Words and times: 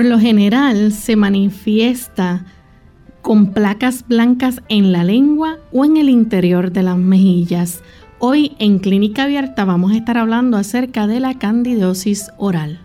Por 0.00 0.08
lo 0.08 0.18
general 0.18 0.92
se 0.92 1.14
manifiesta 1.14 2.46
con 3.20 3.52
placas 3.52 4.08
blancas 4.08 4.62
en 4.70 4.92
la 4.92 5.04
lengua 5.04 5.58
o 5.72 5.84
en 5.84 5.98
el 5.98 6.08
interior 6.08 6.72
de 6.72 6.82
las 6.82 6.96
mejillas. 6.96 7.82
Hoy 8.18 8.56
en 8.58 8.78
Clínica 8.78 9.24
Abierta 9.24 9.66
vamos 9.66 9.92
a 9.92 9.98
estar 9.98 10.16
hablando 10.16 10.56
acerca 10.56 11.06
de 11.06 11.20
la 11.20 11.38
candidosis 11.38 12.30
oral. 12.38 12.80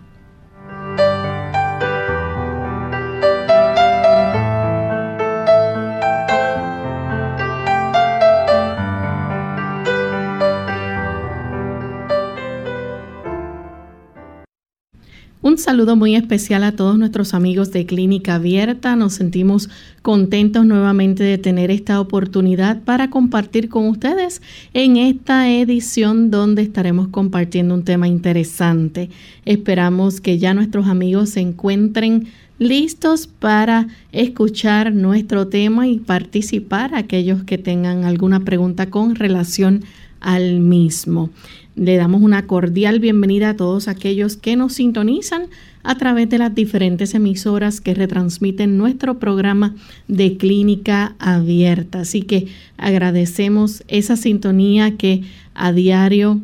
Un 15.55 15.61
saludo 15.61 15.95
muy 15.95 16.17
especial 16.17 16.65
a 16.65 16.73
todos 16.73 16.97
nuestros 16.99 17.33
amigos 17.33 17.71
de 17.71 17.85
Clínica 17.85 18.35
Abierta. 18.35 18.97
Nos 18.97 19.13
sentimos 19.13 19.69
contentos 20.01 20.65
nuevamente 20.65 21.23
de 21.23 21.37
tener 21.37 21.71
esta 21.71 22.01
oportunidad 22.01 22.81
para 22.81 23.09
compartir 23.09 23.69
con 23.69 23.87
ustedes 23.87 24.41
en 24.73 24.97
esta 24.97 25.49
edición 25.49 26.29
donde 26.29 26.61
estaremos 26.61 27.07
compartiendo 27.07 27.73
un 27.73 27.85
tema 27.85 28.09
interesante. 28.09 29.09
Esperamos 29.45 30.19
que 30.19 30.39
ya 30.39 30.53
nuestros 30.53 30.87
amigos 30.87 31.29
se 31.29 31.39
encuentren 31.39 32.27
listos 32.59 33.25
para 33.25 33.87
escuchar 34.11 34.93
nuestro 34.93 35.47
tema 35.47 35.87
y 35.87 35.99
participar 35.99 36.93
aquellos 36.95 37.45
que 37.45 37.57
tengan 37.57 38.03
alguna 38.03 38.41
pregunta 38.41 38.89
con 38.89 39.15
relación 39.15 39.85
al 40.19 40.59
mismo. 40.59 41.29
Le 41.75 41.97
damos 41.97 42.21
una 42.21 42.47
cordial 42.47 42.99
bienvenida 43.01 43.49
a 43.49 43.55
todos 43.57 43.89
aquellos 43.89 44.37
que 44.37 44.55
nos 44.55 44.73
sintonizan 44.73 45.47
a 45.83 45.97
través 45.97 46.29
de 46.29 46.37
las 46.37 46.55
diferentes 46.55 47.13
emisoras 47.13 47.81
que 47.81 47.93
retransmiten 47.93 48.77
nuestro 48.77 49.19
programa 49.19 49.75
de 50.07 50.37
clínica 50.37 51.15
abierta. 51.19 51.99
Así 51.99 52.21
que 52.21 52.47
agradecemos 52.77 53.83
esa 53.89 54.15
sintonía 54.15 54.95
que 54.95 55.23
a 55.53 55.73
diario 55.73 56.39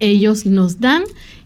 ellos 0.00 0.44
nos 0.44 0.80
dan 0.80 1.04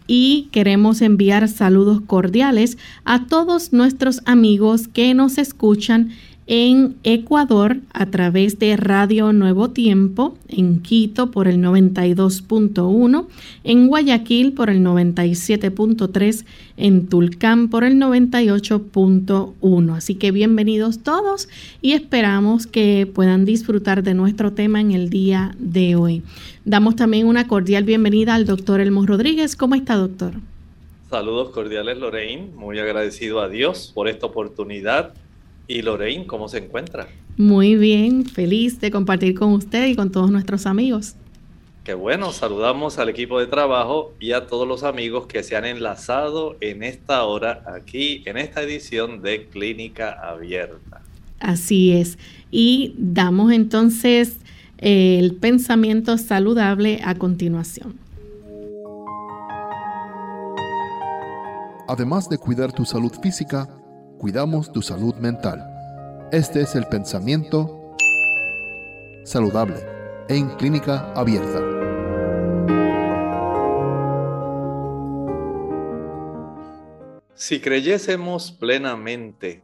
y 0.09 0.49
queremos 0.51 1.01
enviar 1.01 1.47
saludos 1.49 2.01
cordiales 2.01 2.77
a 3.05 3.27
todos 3.27 3.73
nuestros 3.73 4.21
amigos 4.25 4.89
que 4.89 5.15
nos 5.15 5.39
escuchan 5.39 6.11
en 6.49 6.97
Ecuador 7.05 7.77
a 7.93 8.07
través 8.07 8.59
de 8.59 8.75
Radio 8.79 9.35
Nuevo 9.35 9.69
Tiempo, 9.69 10.35
en 10.49 10.81
Quito 10.81 11.31
por 11.31 11.47
el 11.47 11.59
92.1, 11.59 13.27
en 13.65 13.87
Guayaquil 13.87 14.55
por 14.55 14.71
el 14.71 14.81
97.3, 14.81 16.47
en 16.79 17.07
Tulcán 17.07 17.69
por 17.69 17.85
el 17.85 17.97
98.1. 17.97 19.95
Así 19.95 20.15
que 20.15 20.31
bienvenidos 20.33 21.01
todos 21.01 21.51
y 21.83 21.93
esperamos 21.93 22.67
que 22.67 23.07
puedan 23.13 23.45
disfrutar 23.45 24.03
de 24.03 24.15
nuestro 24.15 24.55
tema 24.55 24.81
en 24.81 24.93
el 24.93 25.11
día 25.11 25.55
de 25.59 25.97
hoy. 25.97 26.23
Damos 26.65 26.97
también 26.97 27.27
una 27.27 27.47
cordial 27.47 27.85
bienvenida 27.85 28.35
al 28.35 28.47
doctor 28.47 28.81
Elmo 28.81 29.05
Rodríguez. 29.05 29.55
¿Cómo 29.55 29.75
está, 29.75 29.97
doctor? 29.97 30.33
Saludos 31.11 31.51
cordiales, 31.51 31.99
Lorraine. 31.99 32.49
Muy 32.55 32.79
agradecido 32.79 33.43
a 33.43 33.51
Dios 33.51 33.93
por 33.95 34.09
esta 34.09 34.25
oportunidad 34.25 35.13
¿Y 35.69 35.83
Lorraine, 35.83 36.27
cómo 36.27 36.49
se 36.49 36.59
encuentra? 36.59 37.09
Muy 37.37 37.77
bien, 37.77 38.25
feliz 38.25 38.81
de 38.81 38.91
compartir 38.91 39.39
con 39.39 39.53
usted 39.53 39.87
y 39.87 39.95
con 39.95 40.11
todos 40.11 40.31
nuestros 40.31 40.65
amigos. 40.65 41.15
Qué 41.85 41.93
bueno, 41.93 42.33
saludamos 42.33 42.99
al 42.99 43.11
equipo 43.11 43.39
de 43.39 43.47
trabajo 43.47 44.15
y 44.19 44.33
a 44.33 44.47
todos 44.47 44.67
los 44.67 44.83
amigos 44.83 45.27
que 45.27 45.43
se 45.43 45.57
han 45.57 45.67
enlazado 45.67 46.57
en 46.63 46.83
esta 46.83 47.23
hora 47.25 47.65
aquí, 47.67 48.23
en 48.25 48.39
esta 48.39 48.63
edición 48.63 49.21
de 49.21 49.47
Clínica 49.47 50.13
Abierta. 50.13 51.03
Así 51.39 51.93
es. 51.93 52.19
Y 52.51 52.95
damos 52.97 53.53
entonces 53.53 54.39
eh, 54.79 55.19
el 55.19 55.35
pensamiento 55.37 56.17
saludable 56.17 57.01
a 57.05 57.15
continuación. 57.15 57.99
Además 61.87 62.29
de 62.29 62.39
cuidar 62.39 62.73
tu 62.73 62.85
salud 62.85 63.13
física, 63.23 63.78
cuidamos 64.19 64.73
tu 64.73 64.83
salud 64.83 65.15
mental. 65.15 65.65
Este 66.33 66.63
es 66.63 66.75
el 66.75 66.87
pensamiento 66.87 67.95
saludable 69.25 69.77
en 70.29 70.49
clínica 70.57 71.13
abierta. 71.15 71.63
Si 77.35 77.61
creyésemos 77.61 78.51
plenamente, 78.51 79.63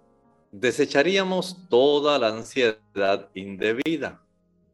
desecharíamos 0.52 1.68
toda 1.68 2.18
la 2.20 2.28
ansiedad 2.28 3.28
indebida. 3.34 4.22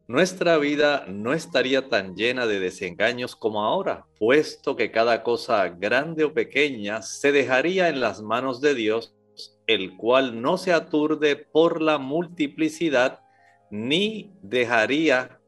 Nuestra 0.07 0.57
vida 0.57 1.05
no 1.07 1.33
estaría 1.33 1.89
tan 1.89 2.15
llena 2.15 2.45
de 2.45 2.59
desengaños 2.59 3.35
como 3.35 3.63
ahora, 3.63 4.05
puesto 4.19 4.75
que 4.75 4.91
cada 4.91 5.23
cosa 5.23 5.69
grande 5.69 6.25
o 6.25 6.33
pequeña 6.33 7.01
se 7.01 7.31
dejaría 7.31 7.89
en 7.89 7.99
las 7.99 8.21
manos 8.21 8.61
de 8.61 8.75
Dios 8.75 9.15
el 9.67 9.97
cual 9.97 10.41
no 10.41 10.57
se 10.57 10.73
aturde 10.73 11.35
por 11.35 11.81
la 11.81 11.97
multiplicidad, 11.97 13.19
ni 13.69 14.31
dejaría 14.41 15.39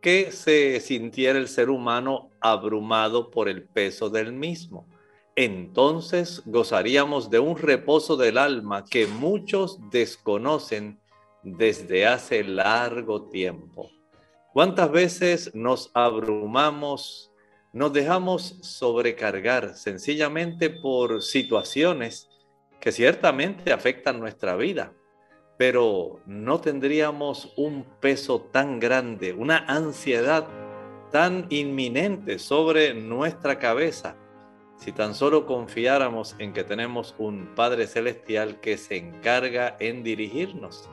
que 0.00 0.30
se 0.32 0.80
sintiera 0.80 1.38
el 1.38 1.48
ser 1.48 1.70
humano 1.70 2.30
abrumado 2.40 3.30
por 3.30 3.48
el 3.48 3.64
peso 3.64 4.10
del 4.10 4.32
mismo. 4.32 4.86
Entonces 5.36 6.42
gozaríamos 6.44 7.30
de 7.30 7.40
un 7.40 7.56
reposo 7.56 8.16
del 8.16 8.38
alma 8.38 8.84
que 8.84 9.06
muchos 9.06 9.78
desconocen 9.90 11.00
desde 11.42 12.06
hace 12.06 12.44
largo 12.44 13.28
tiempo. 13.30 13.90
¿Cuántas 14.52 14.90
veces 14.92 15.54
nos 15.54 15.90
abrumamos, 15.94 17.32
nos 17.72 17.92
dejamos 17.92 18.58
sobrecargar 18.62 19.74
sencillamente 19.74 20.70
por 20.70 21.22
situaciones 21.22 22.28
que 22.84 22.92
ciertamente 22.92 23.72
afectan 23.72 24.20
nuestra 24.20 24.54
vida? 24.54 24.92
pero 25.56 26.20
no 26.26 26.60
tendríamos 26.60 27.52
un 27.56 27.84
peso 28.00 28.40
tan 28.40 28.80
grande, 28.80 29.32
una 29.32 29.58
ansiedad 29.68 30.48
tan 31.10 31.46
inminente 31.50 32.38
sobre 32.38 32.94
nuestra 32.94 33.58
cabeza 33.58 34.16
si 34.76 34.90
tan 34.90 35.14
solo 35.14 35.46
confiáramos 35.46 36.34
en 36.40 36.52
que 36.52 36.64
tenemos 36.64 37.14
un 37.18 37.54
Padre 37.54 37.86
Celestial 37.86 38.60
que 38.60 38.76
se 38.76 38.96
encarga 38.96 39.76
en 39.78 40.02
dirigirnos, 40.02 40.90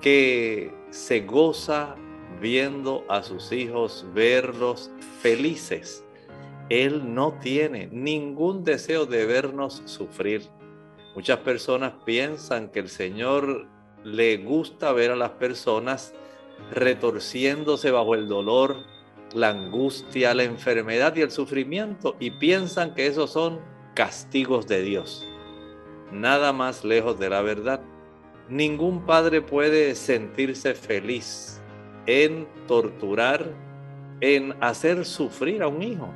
que 0.00 0.72
se 0.90 1.20
goza 1.22 1.96
viendo 2.40 3.04
a 3.08 3.24
sus 3.24 3.50
hijos, 3.50 4.06
verlos 4.14 4.92
felices. 5.20 6.04
Él 6.68 7.14
no 7.14 7.32
tiene 7.40 7.88
ningún 7.88 8.62
deseo 8.62 9.06
de 9.06 9.26
vernos 9.26 9.82
sufrir. 9.86 10.42
Muchas 11.16 11.38
personas 11.38 11.94
piensan 12.04 12.68
que 12.68 12.78
el 12.78 12.90
Señor 12.90 13.66
le 14.04 14.36
gusta 14.36 14.92
ver 14.92 15.10
a 15.12 15.16
las 15.16 15.30
personas 15.30 16.12
retorciéndose 16.70 17.90
bajo 17.90 18.14
el 18.14 18.28
dolor, 18.28 18.76
la 19.34 19.48
angustia, 19.48 20.34
la 20.34 20.42
enfermedad 20.42 21.16
y 21.16 21.22
el 21.22 21.30
sufrimiento 21.30 22.16
y 22.20 22.32
piensan 22.32 22.94
que 22.94 23.06
esos 23.06 23.30
son 23.32 23.60
castigos 23.94 24.66
de 24.66 24.82
Dios. 24.82 25.26
Nada 26.12 26.52
más 26.52 26.84
lejos 26.84 27.18
de 27.18 27.30
la 27.30 27.40
verdad. 27.40 27.80
Ningún 28.50 29.06
padre 29.06 29.40
puede 29.40 29.94
sentirse 29.94 30.74
feliz 30.74 31.62
en 32.04 32.46
torturar, 32.68 33.54
en 34.20 34.54
hacer 34.62 35.06
sufrir 35.06 35.62
a 35.62 35.68
un 35.68 35.82
hijo. 35.82 36.14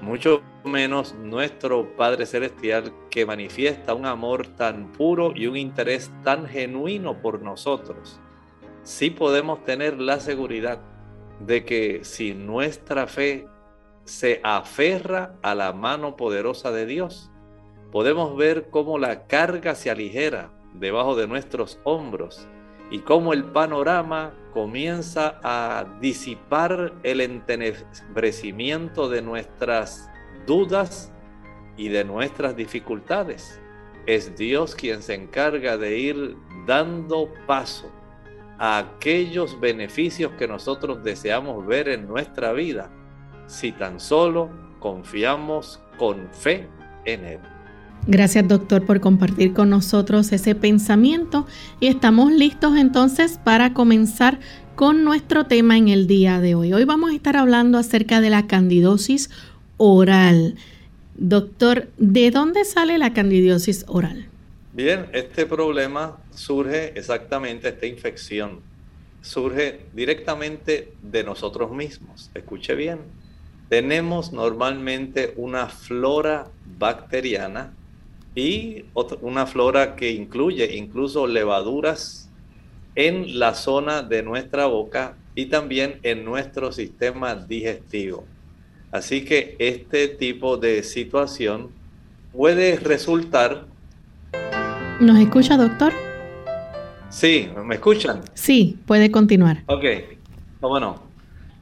Mucho 0.00 0.42
menos 0.64 1.14
nuestro 1.14 1.96
Padre 1.96 2.26
Celestial 2.26 2.92
que 3.10 3.24
manifiesta 3.24 3.94
un 3.94 4.06
amor 4.06 4.46
tan 4.46 4.92
puro 4.92 5.32
y 5.34 5.46
un 5.46 5.56
interés 5.56 6.10
tan 6.22 6.46
genuino 6.46 7.20
por 7.22 7.42
nosotros. 7.42 8.20
Sí 8.82 9.10
podemos 9.10 9.64
tener 9.64 10.00
la 10.00 10.20
seguridad 10.20 10.80
de 11.40 11.64
que 11.64 12.04
si 12.04 12.34
nuestra 12.34 13.06
fe 13.06 13.46
se 14.04 14.40
aferra 14.44 15.34
a 15.42 15.54
la 15.54 15.72
mano 15.72 16.16
poderosa 16.16 16.70
de 16.70 16.86
Dios, 16.86 17.30
podemos 17.90 18.36
ver 18.36 18.68
cómo 18.70 18.98
la 18.98 19.26
carga 19.26 19.74
se 19.74 19.90
aligera 19.90 20.50
debajo 20.74 21.16
de 21.16 21.26
nuestros 21.26 21.80
hombros 21.84 22.46
y 22.90 23.00
cómo 23.00 23.32
el 23.32 23.44
panorama 23.44 24.32
comienza 24.52 25.40
a 25.42 25.84
disipar 26.00 26.94
el 27.02 27.20
entenebrecimiento 27.20 29.08
de 29.08 29.22
nuestras 29.22 30.08
dudas 30.46 31.12
y 31.76 31.88
de 31.88 32.04
nuestras 32.04 32.56
dificultades. 32.56 33.60
Es 34.06 34.36
Dios 34.36 34.74
quien 34.74 35.02
se 35.02 35.14
encarga 35.14 35.76
de 35.76 35.98
ir 35.98 36.36
dando 36.66 37.28
paso 37.46 37.90
a 38.58 38.78
aquellos 38.78 39.60
beneficios 39.60 40.32
que 40.38 40.48
nosotros 40.48 41.02
deseamos 41.02 41.66
ver 41.66 41.88
en 41.88 42.06
nuestra 42.06 42.52
vida, 42.52 42.90
si 43.46 43.72
tan 43.72 44.00
solo 44.00 44.48
confiamos 44.78 45.82
con 45.98 46.28
fe 46.32 46.68
en 47.04 47.24
Él. 47.24 47.55
Gracias 48.08 48.46
doctor 48.46 48.86
por 48.86 49.00
compartir 49.00 49.52
con 49.52 49.68
nosotros 49.68 50.30
ese 50.30 50.54
pensamiento 50.54 51.44
y 51.80 51.88
estamos 51.88 52.30
listos 52.30 52.76
entonces 52.76 53.40
para 53.42 53.74
comenzar 53.74 54.38
con 54.76 55.02
nuestro 55.02 55.46
tema 55.46 55.76
en 55.76 55.88
el 55.88 56.06
día 56.06 56.40
de 56.40 56.54
hoy. 56.54 56.72
Hoy 56.72 56.84
vamos 56.84 57.10
a 57.10 57.14
estar 57.16 57.36
hablando 57.36 57.78
acerca 57.78 58.20
de 58.20 58.30
la 58.30 58.46
candidosis 58.46 59.28
oral. 59.76 60.54
Doctor, 61.16 61.88
¿de 61.96 62.30
dónde 62.30 62.64
sale 62.64 62.96
la 62.96 63.12
candidosis 63.12 63.84
oral? 63.88 64.28
Bien, 64.72 65.06
este 65.12 65.44
problema 65.44 66.16
surge 66.32 66.96
exactamente, 66.96 67.70
esta 67.70 67.86
infección 67.86 68.60
surge 69.20 69.80
directamente 69.94 70.92
de 71.02 71.24
nosotros 71.24 71.72
mismos. 71.72 72.30
Escuche 72.34 72.76
bien, 72.76 73.00
tenemos 73.68 74.32
normalmente 74.32 75.34
una 75.36 75.66
flora 75.66 76.46
bacteriana 76.78 77.72
y 78.36 78.84
una 79.22 79.46
flora 79.46 79.96
que 79.96 80.12
incluye 80.12 80.76
incluso 80.76 81.26
levaduras 81.26 82.30
en 82.94 83.38
la 83.38 83.54
zona 83.54 84.02
de 84.02 84.22
nuestra 84.22 84.66
boca 84.66 85.16
y 85.34 85.46
también 85.46 85.98
en 86.02 86.24
nuestro 86.24 86.70
sistema 86.70 87.34
digestivo. 87.34 88.24
Así 88.92 89.24
que 89.24 89.56
este 89.58 90.06
tipo 90.08 90.58
de 90.58 90.82
situación 90.82 91.70
puede 92.32 92.76
resultar... 92.76 93.66
¿Nos 95.00 95.18
escucha, 95.18 95.56
doctor? 95.56 95.92
Sí, 97.08 97.48
¿me 97.64 97.76
escuchan? 97.76 98.20
Sí, 98.34 98.78
puede 98.86 99.10
continuar. 99.10 99.62
Ok, 99.66 99.84
bueno, 100.60 101.02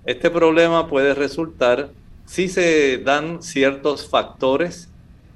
este 0.04 0.28
problema 0.28 0.88
puede 0.88 1.14
resultar 1.14 1.90
si 2.24 2.48
se 2.48 2.98
dan 2.98 3.42
ciertos 3.42 4.08
factores 4.08 4.90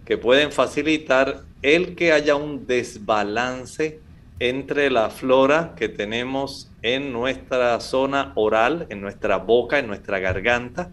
que 0.09 0.17
pueden 0.17 0.53
facilitar 0.53 1.43
el 1.61 1.95
que 1.95 2.13
haya 2.13 2.35
un 2.35 2.67
desbalance 2.67 4.01
entre 4.39 4.91
la 4.91 5.11
flora 5.11 5.75
que 5.77 5.91
tenemos 5.91 6.71
en 6.81 7.13
nuestra 7.13 7.79
zona 7.81 8.33
oral, 8.35 8.87
en 8.89 9.03
nuestra 9.03 9.37
boca, 9.37 9.79
en 9.79 9.87
nuestra 9.87 10.19
garganta, 10.19 10.91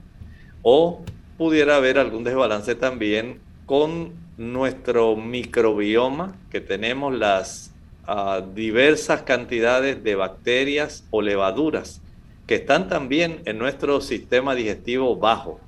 o 0.63 1.01
pudiera 1.37 1.77
haber 1.77 1.97
algún 1.97 2.25
desbalance 2.25 2.75
también 2.75 3.39
con 3.65 4.11
nuestro 4.37 5.15
microbioma, 5.15 6.35
que 6.51 6.59
tenemos 6.59 7.13
las 7.17 7.71
ah, 8.07 8.41
diversas 8.53 9.21
cantidades 9.21 10.03
de 10.03 10.15
bacterias 10.15 11.05
o 11.09 11.21
levaduras 11.21 12.01
que 12.47 12.55
están 12.55 12.89
también 12.89 13.41
en 13.45 13.59
nuestro 13.59 14.01
sistema 14.01 14.55
digestivo 14.55 15.15
bajo. 15.15 15.61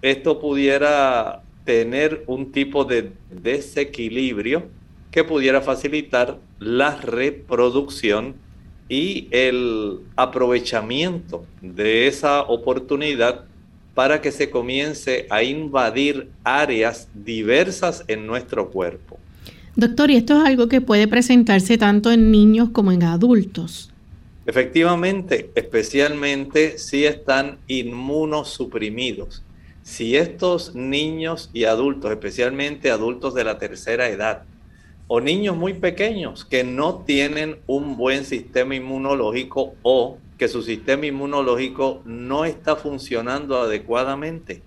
Esto 0.00 0.38
pudiera 0.38 1.43
tener 1.64 2.24
un 2.26 2.52
tipo 2.52 2.84
de 2.84 3.12
desequilibrio 3.30 4.68
que 5.10 5.24
pudiera 5.24 5.60
facilitar 5.60 6.38
la 6.58 6.96
reproducción 6.96 8.34
y 8.88 9.28
el 9.30 10.00
aprovechamiento 10.16 11.46
de 11.62 12.06
esa 12.06 12.42
oportunidad 12.42 13.44
para 13.94 14.20
que 14.20 14.32
se 14.32 14.50
comience 14.50 15.26
a 15.30 15.42
invadir 15.42 16.28
áreas 16.42 17.08
diversas 17.14 18.04
en 18.08 18.26
nuestro 18.26 18.70
cuerpo. 18.70 19.18
Doctor, 19.76 20.10
¿y 20.10 20.16
esto 20.16 20.38
es 20.40 20.46
algo 20.46 20.68
que 20.68 20.80
puede 20.80 21.08
presentarse 21.08 21.78
tanto 21.78 22.12
en 22.12 22.30
niños 22.30 22.70
como 22.70 22.92
en 22.92 23.04
adultos? 23.04 23.92
Efectivamente, 24.46 25.50
especialmente 25.54 26.78
si 26.78 27.04
están 27.06 27.58
inmunosuprimidos. 27.66 29.42
Si 29.84 30.16
estos 30.16 30.74
niños 30.74 31.50
y 31.52 31.64
adultos, 31.64 32.10
especialmente 32.10 32.90
adultos 32.90 33.34
de 33.34 33.44
la 33.44 33.58
tercera 33.58 34.08
edad, 34.08 34.44
o 35.08 35.20
niños 35.20 35.58
muy 35.58 35.74
pequeños 35.74 36.46
que 36.46 36.64
no 36.64 37.02
tienen 37.06 37.58
un 37.66 37.98
buen 37.98 38.24
sistema 38.24 38.74
inmunológico 38.74 39.74
o 39.82 40.16
que 40.38 40.48
su 40.48 40.62
sistema 40.62 41.04
inmunológico 41.04 42.00
no 42.06 42.46
está 42.46 42.76
funcionando 42.76 43.60
adecuadamente. 43.60 44.62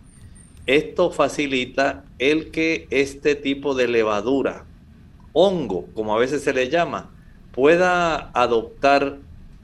Esto 0.68 1.10
facilita 1.10 2.06
el 2.20 2.52
que 2.52 2.86
este 2.92 3.34
tipo 3.34 3.74
de 3.74 3.88
levadura, 3.88 4.66
hongo, 5.34 5.88
como 5.96 6.16
a 6.16 6.20
veces 6.20 6.44
se 6.44 6.54
le 6.54 6.70
llama, 6.70 7.10
pueda 7.52 8.30
adoptar 8.36 9.18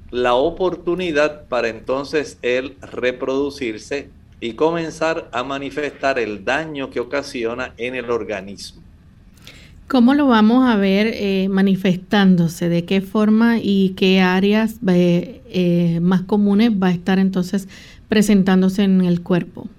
la 0.10 0.34
oportunidad 0.34 1.46
para 1.48 1.68
entonces 1.68 2.40
él 2.42 2.76
reproducirse 2.82 4.10
y 4.44 4.56
comenzar 4.56 5.30
a 5.32 5.42
manifestar 5.46 6.20
el 6.20 6.44
daño 6.44 6.90
que 6.90 7.00
ocasiona 7.00 7.74
en 7.78 7.96
el 7.96 8.12
organismo. 8.12 8.82
¿Cómo 9.88 10.14
lo 10.16 10.28
vamos 10.28 10.70
a 10.70 10.76
ver 10.76 11.08
eh, 11.14 11.48
manifestándose? 11.50 12.68
¿De 12.68 12.84
qué 12.84 13.00
forma 13.00 13.60
y 13.60 13.94
qué 13.96 14.20
áreas 14.20 14.76
eh, 14.86 15.42
eh, 15.48 16.00
más 16.02 16.24
comunes 16.24 16.72
va 16.72 16.88
a 16.88 16.92
estar 16.92 17.20
entonces 17.20 17.70
presentándose 18.10 18.84
en 18.84 19.00
el 19.06 19.22
cuerpo? 19.22 19.70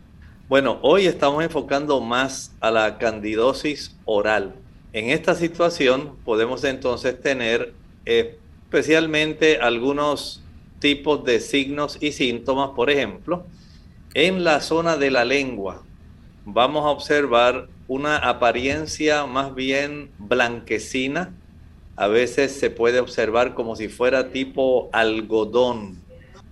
Bueno, 0.49 0.79
hoy 0.81 1.09
estamos 1.09 1.45
enfocando 1.45 2.01
más 2.01 2.55
a 2.61 2.71
la 2.71 2.97
candidosis 2.97 3.95
oral. 4.07 4.55
En 4.95 5.11
esta 5.11 5.35
situación 5.35 6.13
podemos 6.25 6.65
entonces 6.65 7.21
tener 7.21 7.75
especialmente 8.07 9.59
algunos 9.59 10.43
tipos 10.79 11.23
de 11.23 11.41
signos 11.41 11.99
y 12.01 12.13
síntomas, 12.13 12.71
por 12.71 12.89
ejemplo, 12.89 13.45
en 14.15 14.45
la 14.45 14.61
zona 14.61 14.97
de 14.97 15.11
la 15.11 15.25
lengua 15.25 15.83
vamos 16.45 16.85
a 16.85 16.89
observar 16.89 17.69
una 17.89 18.17
apariencia 18.17 19.27
más 19.27 19.55
bien 19.55 20.11
blanquecina 20.19 21.35
a 21.97 22.09
veces 22.09 22.53
se 22.53 22.71
puede 22.71 23.01
observar 23.01 23.55
como 23.55 23.77
si 23.77 23.89
fuera 23.89 24.31
tipo 24.31 24.89
algodón. 24.93 26.03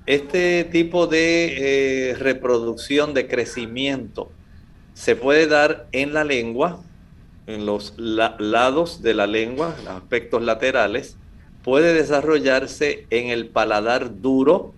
Este 0.07 0.65
tipo 0.65 1.07
de 1.07 2.11
eh, 2.11 2.15
reproducción, 2.15 3.15
de 3.15 3.27
crecimiento, 3.27 4.31
se 4.95 5.17
puede 5.17 5.47
dar 5.47 5.87
en 5.93 6.13
la 6.13 6.25
lengua, 6.25 6.83
en 7.47 7.67
los 7.67 7.95
lados 7.99 9.03
de 9.03 9.15
la 9.15 9.27
lengua, 9.27 9.75
los 9.85 9.95
aspectos 9.95 10.43
laterales, 10.43 11.17
puede 11.65 11.93
desarrollarse 11.93 13.07
en 13.11 13.29
el 13.29 13.49
paladar 13.49 14.21
duro, 14.21 14.75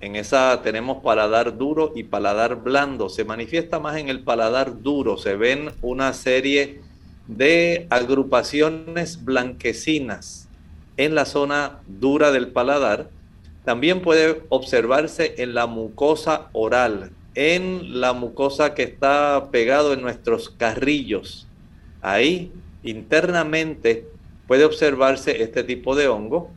en 0.00 0.16
esa 0.16 0.60
tenemos 0.62 1.02
paladar 1.02 1.56
duro 1.56 1.92
y 1.96 2.04
paladar 2.04 2.62
blando, 2.62 3.08
se 3.08 3.24
manifiesta 3.24 3.78
más 3.80 3.96
en 3.96 4.08
el 4.08 4.20
paladar 4.20 4.82
duro, 4.82 5.16
se 5.16 5.36
ven 5.36 5.70
una 5.82 6.12
serie 6.12 6.80
de 7.26 7.86
agrupaciones 7.90 9.24
blanquecinas 9.24 10.48
en 10.96 11.14
la 11.14 11.24
zona 11.24 11.80
dura 11.86 12.30
del 12.30 12.48
paladar. 12.48 13.08
También 13.64 14.00
puede 14.00 14.42
observarse 14.48 15.34
en 15.38 15.54
la 15.54 15.66
mucosa 15.66 16.48
oral, 16.52 17.10
en 17.34 18.00
la 18.00 18.12
mucosa 18.12 18.74
que 18.74 18.84
está 18.84 19.48
pegado 19.50 19.92
en 19.92 20.02
nuestros 20.02 20.50
carrillos. 20.50 21.46
Ahí 22.00 22.52
internamente 22.82 24.06
puede 24.46 24.64
observarse 24.64 25.42
este 25.42 25.64
tipo 25.64 25.96
de 25.96 26.08
hongo. 26.08 26.50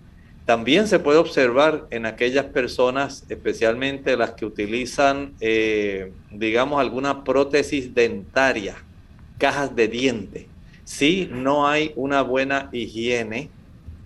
También 0.49 0.87
se 0.87 0.97
puede 0.97 1.19
observar 1.19 1.85
en 1.91 2.07
aquellas 2.07 2.45
personas, 2.45 3.23
especialmente 3.29 4.17
las 4.17 4.31
que 4.31 4.47
utilizan, 4.47 5.33
eh, 5.41 6.11
digamos, 6.31 6.81
alguna 6.81 7.23
prótesis 7.23 7.93
dentaria, 7.93 8.75
cajas 9.37 9.75
de 9.75 9.87
diente 9.87 10.47
si 10.89 11.29
no 11.31 11.67
hay 11.67 11.93
una 11.95 12.23
buena 12.23 12.69
higiene 12.71 13.51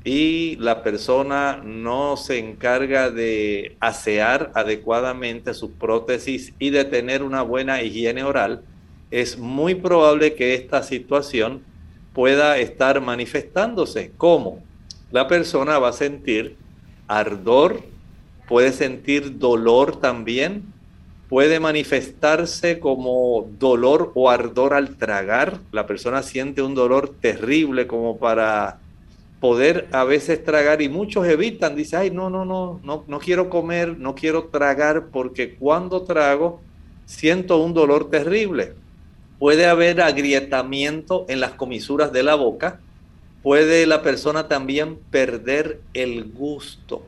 y 0.04 0.58
la 0.58 0.84
persona 0.84 1.62
no 1.64 2.18
se 2.18 2.40
encarga 2.40 3.10
de 3.10 3.78
asear 3.80 4.52
adecuadamente 4.54 5.54
sus 5.54 5.72
prótesis 5.72 6.54
y 6.60 6.72
de 6.72 6.84
tener 6.84 7.24
una 7.24 7.42
buena 7.42 7.82
higiene 7.82 8.26
oral, 8.26 8.64
es 9.12 9.38
muy 9.38 9.76
probable 9.76 10.36
que 10.36 10.56
esta 10.56 10.84
situación 10.84 11.64
pueda 12.12 12.58
estar 12.58 13.00
manifestándose. 13.00 14.12
¿Cómo? 14.18 14.62
La 15.14 15.28
persona 15.28 15.78
va 15.78 15.90
a 15.90 15.94
sentir 15.94 16.58
ardor, 17.08 17.84
puede 18.48 18.72
sentir 18.72 19.38
dolor 19.38 19.98
también, 19.98 20.64
puede 21.30 21.60
manifestarse 21.60 22.80
como 22.80 23.48
dolor 23.60 24.12
o 24.16 24.32
ardor 24.32 24.74
al 24.74 24.98
tragar. 24.98 25.60
La 25.72 25.86
persona 25.86 26.24
siente 26.24 26.64
un 26.64 26.74
dolor 26.74 27.14
terrible 27.22 27.86
como 27.86 28.18
para 28.18 28.80
poder 29.40 29.88
a 29.92 30.04
veces 30.04 30.44
tragar 30.44 30.82
y 30.82 30.90
muchos 30.90 31.28
evitan, 31.28 31.76
dice, 31.76 31.96
ay, 31.96 32.10
no, 32.10 32.32
no, 32.32 32.44
no, 32.44 32.82
no, 32.84 33.04
no 33.08 33.20
quiero 33.20 33.52
comer, 33.52 33.96
no 34.00 34.16
quiero 34.16 34.46
tragar 34.46 35.10
porque 35.12 35.54
cuando 35.58 36.02
trago 36.02 36.60
siento 37.06 37.62
un 37.62 37.76
dolor 37.76 38.10
terrible. 38.10 38.74
Puede 39.38 39.68
haber 39.68 40.02
agrietamiento 40.02 41.28
en 41.30 41.40
las 41.40 41.52
comisuras 41.52 42.12
de 42.12 42.24
la 42.24 42.34
boca, 42.34 42.80
puede 43.44 43.86
la 43.86 44.02
persona 44.02 44.48
también 44.48 44.96
perder 45.12 45.82
el 45.94 46.32
gusto. 46.32 47.06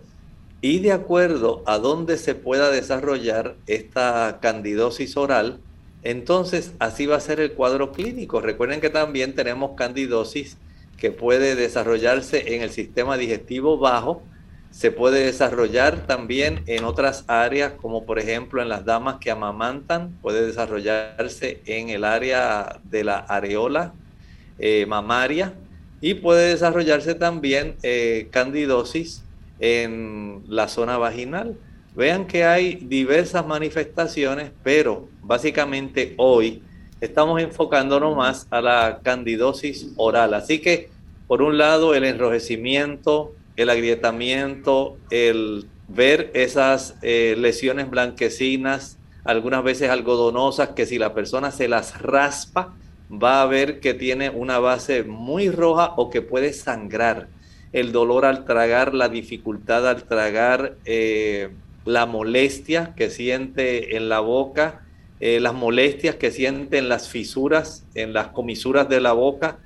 Y 0.62 0.80
de 0.80 0.92
acuerdo 0.92 1.64
a 1.66 1.80
dónde 1.80 2.18
se 2.18 2.36
pueda 2.36 2.70
desarrollar 2.70 3.56
esta 3.68 4.40
candidosis 4.42 5.16
oral, 5.16 5.60
entonces 6.04 6.74
así 6.80 7.06
va 7.06 7.16
a 7.16 7.22
ser 7.22 7.40
el 7.40 7.54
cuadro 7.54 7.92
clínico. 7.92 8.42
Recuerden 8.42 8.82
que 8.82 8.90
también 8.90 9.34
tenemos 9.34 9.72
candidosis 9.76 10.58
que 10.98 11.12
puede 11.12 11.56
desarrollarse 11.56 12.56
en 12.56 12.62
el 12.62 12.70
sistema 12.70 13.18
digestivo 13.18 13.78
bajo, 13.78 14.22
se 14.72 14.92
puede 14.92 15.26
desarrollar 15.26 16.06
también 16.06 16.64
en 16.66 16.84
otras 16.84 17.24
áreas, 17.28 17.74
como 17.74 18.06
por 18.06 18.20
ejemplo 18.20 18.62
en 18.62 18.68
las 18.68 18.84
damas 18.84 19.18
que 19.22 19.32
amamantan, 19.32 20.18
puede 20.22 20.46
desarrollarse 20.46 21.62
en 21.66 21.90
el 21.90 22.04
área 22.04 22.82
de 22.84 23.06
la 23.06 23.20
areola 23.20 23.94
eh, 24.60 24.86
mamaria 24.86 25.54
y 26.06 26.14
puede 26.14 26.50
desarrollarse 26.50 27.16
también 27.16 27.78
eh, 27.82 28.28
candidosis 28.30 29.24
en 29.60 30.44
la 30.48 30.68
zona 30.68 31.00
vaginal. 31.00 31.58
Vean 31.96 32.28
que 32.28 32.44
hay 32.44 32.76
diversas 32.76 33.48
manifestaciones, 33.48 34.52
pero 34.62 35.10
básicamente 35.24 36.14
hoy 36.18 36.62
estamos 37.02 37.42
enfocándonos 37.42 38.16
más 38.16 38.46
a 38.52 38.62
la 38.62 39.00
candidosis 39.02 39.94
oral. 39.96 40.36
Así 40.36 40.60
que, 40.60 40.92
por 41.26 41.42
un 41.42 41.58
lado, 41.58 41.96
el 41.96 42.04
enrojecimiento, 42.04 43.34
el 43.56 43.72
agrietamiento, 43.72 45.00
el 45.10 45.66
ver 45.88 46.30
esas 46.36 46.98
eh, 47.02 47.34
lesiones 47.36 47.90
blanquecinas, 47.90 49.00
algunas 49.24 49.64
veces 49.64 49.90
algodonosas, 49.90 50.70
que 50.76 50.86
si 50.86 51.00
la 51.00 51.16
persona 51.16 51.50
se 51.50 51.68
las 51.68 52.00
raspa, 52.00 52.76
va 53.12 53.42
a 53.42 53.46
ver 53.46 53.80
que 53.80 53.94
tiene 53.94 54.30
una 54.30 54.60
base 54.60 55.04
muy 55.04 55.50
roja 55.50 55.94
o 55.98 56.10
que 56.10 56.22
puede 56.22 56.54
sangrar 56.54 57.28
el 57.74 57.92
dolor 57.92 58.26
al 58.26 58.46
tragar, 58.46 58.94
la 58.94 59.10
dificultad 59.10 59.88
al 59.88 60.04
tragar, 60.04 60.78
eh, 60.86 61.50
la 61.84 62.06
molestia 62.06 62.94
que 62.96 63.10
siente 63.10 63.98
en 63.98 64.08
la 64.10 64.22
boca, 64.22 64.82
eh, 65.20 65.40
las 65.40 65.54
molestias 65.54 66.16
que 66.16 66.32
siente 66.32 66.78
en 66.78 66.90
las 66.90 67.10
fisuras, 67.10 67.86
en 67.94 68.14
las 68.14 68.30
comisuras 68.30 68.88
de 68.90 69.02
la 69.02 69.12
boca, 69.12 69.60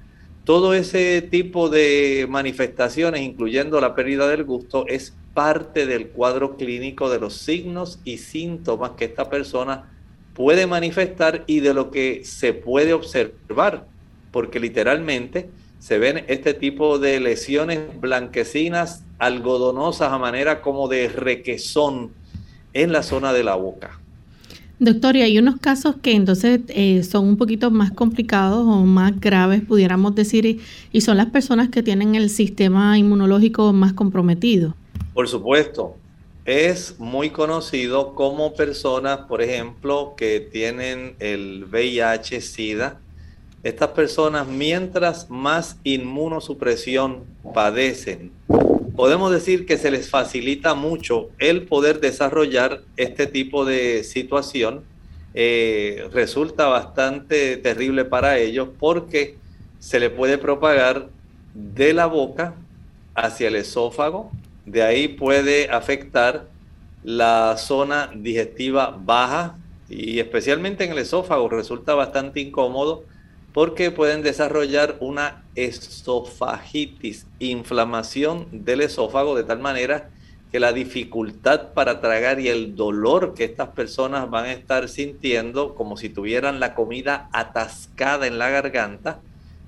todo 0.44 0.74
ese 0.74 1.22
tipo 1.22 1.70
de 1.70 2.26
manifestaciones, 2.28 3.22
incluyendo 3.22 3.80
la 3.80 3.94
pérdida 3.94 4.28
del 4.28 4.44
gusto, 4.44 4.86
es 4.88 5.14
parte 5.36 5.86
del 5.86 6.08
cuadro 6.08 6.58
clínico 6.58 7.10
de 7.10 7.20
los 7.20 7.36
signos 7.36 8.00
y 8.04 8.18
síntomas 8.18 8.92
que 8.98 9.06
esta 9.06 9.30
persona 9.30 9.99
puede 10.40 10.68
manifestar 10.68 11.44
y 11.48 11.60
de 11.60 11.74
lo 11.74 11.92
que 11.92 12.22
se 12.24 12.54
puede 12.54 12.94
observar, 12.94 13.88
porque 14.32 14.62
literalmente 14.62 15.50
se 15.80 16.00
ven 16.00 16.24
este 16.30 16.54
tipo 16.54 16.98
de 16.98 17.20
lesiones 17.20 17.82
blanquecinas, 18.00 19.04
algodonosas 19.18 20.14
a 20.14 20.18
manera 20.18 20.62
como 20.62 20.88
de 20.88 21.10
requesón 21.10 22.12
en 22.72 22.94
la 22.94 23.04
zona 23.04 23.34
de 23.34 23.44
la 23.44 23.56
boca. 23.56 24.00
Doctor, 24.80 25.18
y 25.18 25.24
hay 25.24 25.38
unos 25.38 25.58
casos 25.58 25.98
que 26.02 26.14
entonces 26.14 26.62
eh, 26.70 27.04
son 27.04 27.28
un 27.28 27.36
poquito 27.36 27.70
más 27.70 27.92
complicados 27.92 28.66
o 28.66 28.86
más 28.86 29.20
graves, 29.20 29.62
pudiéramos 29.68 30.16
decir, 30.16 30.62
y 30.94 31.02
son 31.02 31.18
las 31.18 31.26
personas 31.32 31.68
que 31.68 31.84
tienen 31.84 32.16
el 32.16 32.30
sistema 32.30 32.98
inmunológico 32.98 33.74
más 33.74 33.92
comprometido. 33.92 34.74
Por 35.14 35.28
supuesto, 35.28 35.98
es 36.50 37.00
muy 37.00 37.30
conocido 37.30 38.16
como 38.16 38.56
personas, 38.56 39.20
por 39.28 39.44
ejemplo, 39.44 40.16
que 40.18 40.40
tienen 40.40 41.16
el 41.20 41.68
VIH-Sida, 41.70 43.00
estas 43.62 43.90
personas, 43.90 44.48
mientras 44.48 45.30
más 45.30 45.78
inmunosupresión 45.84 47.26
padecen, 47.54 48.32
podemos 48.96 49.32
decir 49.32 49.68
que 49.68 49.78
se 49.78 49.92
les 49.92 50.10
facilita 50.10 50.74
mucho 50.74 51.30
el 51.38 51.68
poder 51.68 52.00
desarrollar 52.00 52.82
este 52.98 53.28
tipo 53.28 53.64
de 53.64 54.04
situación. 54.04 54.84
Eh, 55.36 56.10
resulta 56.12 56.66
bastante 56.66 57.58
terrible 57.58 58.06
para 58.06 58.40
ellos 58.40 58.70
porque 58.80 59.38
se 59.78 60.00
le 60.00 60.10
puede 60.10 60.40
propagar 60.40 61.10
de 61.54 61.94
la 61.94 62.08
boca 62.08 62.56
hacia 63.14 63.50
el 63.50 63.56
esófago, 63.56 64.32
de 64.72 64.84
ahí 64.84 65.08
puede 65.08 65.70
afectar 65.70 66.48
la 67.04 67.58
zona 67.58 68.12
digestiva 68.14 68.98
baja 69.04 69.58
y 69.90 70.20
especialmente 70.20 70.84
en 70.84 70.92
el 70.92 71.00
esófago 71.00 71.50
resulta 71.50 71.96
bastante 71.96 72.40
incómodo 72.40 73.04
porque 73.54 73.90
pueden 73.90 74.22
desarrollar 74.22 74.98
una 75.00 75.44
esofagitis, 75.56 77.26
inflamación 77.40 78.48
del 78.52 78.82
esófago 78.82 79.36
de 79.36 79.44
tal 79.44 79.60
manera 79.60 80.10
que 80.52 80.60
la 80.60 80.72
dificultad 80.72 81.74
para 81.74 82.00
tragar 82.00 82.40
y 82.40 82.48
el 82.48 82.76
dolor 82.76 83.34
que 83.34 83.44
estas 83.44 83.70
personas 83.70 84.30
van 84.30 84.46
a 84.46 84.54
estar 84.54 84.88
sintiendo 84.88 85.76
como 85.76 85.98
si 85.98 86.10
tuvieran 86.10 86.60
la 86.60 86.76
comida 86.76 87.30
atascada 87.34 88.28
en 88.28 88.40
la 88.40 88.50
garganta, 88.50 89.20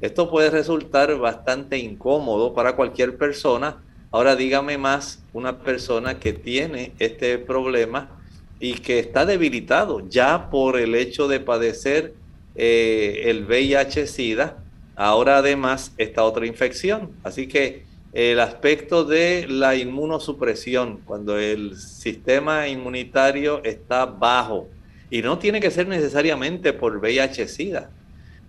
esto 0.01 0.29
puede 0.29 0.49
resultar 0.49 1.15
bastante 1.17 1.77
incómodo 1.77 2.53
para 2.55 2.75
cualquier 2.75 3.17
persona. 3.17 3.77
Ahora 4.13 4.35
dígame 4.35 4.77
más 4.77 5.23
una 5.31 5.59
persona 5.59 6.19
que 6.19 6.33
tiene 6.33 6.91
este 6.99 7.37
problema 7.37 8.19
y 8.59 8.73
que 8.73 8.99
está 8.99 9.25
debilitado 9.25 10.07
ya 10.09 10.49
por 10.49 10.77
el 10.77 10.95
hecho 10.95 11.29
de 11.29 11.39
padecer 11.39 12.13
eh, 12.55 13.23
el 13.27 13.45
VIH-Sida, 13.45 14.57
ahora 14.97 15.37
además 15.37 15.93
esta 15.97 16.25
otra 16.25 16.45
infección. 16.45 17.11
Así 17.23 17.47
que 17.47 17.85
el 18.11 18.41
aspecto 18.41 19.05
de 19.05 19.47
la 19.47 19.75
inmunosupresión, 19.75 20.99
cuando 21.05 21.39
el 21.39 21.77
sistema 21.77 22.67
inmunitario 22.67 23.63
está 23.63 24.05
bajo, 24.05 24.67
y 25.09 25.21
no 25.21 25.39
tiene 25.39 25.61
que 25.61 25.71
ser 25.71 25.87
necesariamente 25.87 26.73
por 26.73 26.97
VIH-Sida, 26.97 27.89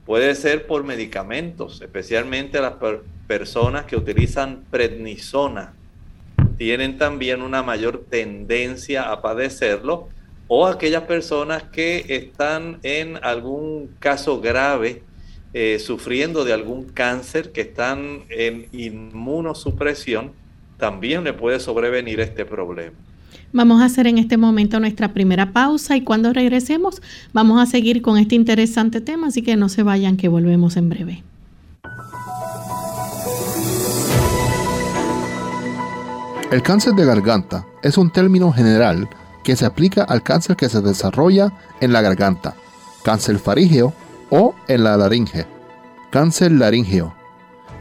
puede 0.06 0.34
ser 0.34 0.66
por 0.66 0.84
medicamentos, 0.84 1.80
especialmente 1.80 2.60
las 2.60 2.74
personas 3.26 3.84
que 3.84 3.96
utilizan 3.96 4.64
prednisona. 4.70 5.74
Tienen 6.58 6.98
también 6.98 7.42
una 7.42 7.62
mayor 7.62 8.04
tendencia 8.08 9.10
a 9.10 9.22
padecerlo 9.22 10.08
o 10.48 10.66
aquellas 10.66 11.04
personas 11.04 11.62
que 11.64 12.04
están 12.08 12.78
en 12.82 13.18
algún 13.22 13.94
caso 13.98 14.40
grave 14.40 15.02
eh, 15.54 15.78
sufriendo 15.78 16.44
de 16.44 16.52
algún 16.52 16.84
cáncer, 16.84 17.52
que 17.52 17.60
están 17.60 18.24
en 18.30 18.68
inmunosupresión, 18.72 20.32
también 20.78 21.24
le 21.24 21.32
puede 21.34 21.60
sobrevenir 21.60 22.20
este 22.20 22.44
problema. 22.44 22.96
Vamos 23.54 23.82
a 23.82 23.84
hacer 23.84 24.06
en 24.06 24.16
este 24.16 24.38
momento 24.38 24.80
nuestra 24.80 25.12
primera 25.12 25.52
pausa 25.52 25.94
y 25.94 26.00
cuando 26.00 26.32
regresemos 26.32 27.02
vamos 27.34 27.60
a 27.60 27.66
seguir 27.66 28.00
con 28.00 28.16
este 28.16 28.34
interesante 28.34 29.02
tema, 29.02 29.26
así 29.26 29.42
que 29.42 29.56
no 29.56 29.68
se 29.68 29.82
vayan 29.82 30.16
que 30.16 30.28
volvemos 30.28 30.78
en 30.78 30.88
breve. 30.88 31.22
El 36.50 36.62
cáncer 36.62 36.94
de 36.94 37.04
garganta 37.04 37.66
es 37.82 37.98
un 37.98 38.10
término 38.10 38.52
general 38.52 39.08
que 39.44 39.54
se 39.54 39.66
aplica 39.66 40.02
al 40.04 40.22
cáncer 40.22 40.56
que 40.56 40.70
se 40.70 40.80
desarrolla 40.80 41.52
en 41.80 41.92
la 41.92 42.00
garganta, 42.00 42.54
cáncer 43.04 43.38
farígeo 43.38 43.92
o 44.30 44.54
en 44.68 44.84
la 44.84 44.96
laringe. 44.96 45.46
Cáncer 46.10 46.52
laríngeo. 46.52 47.14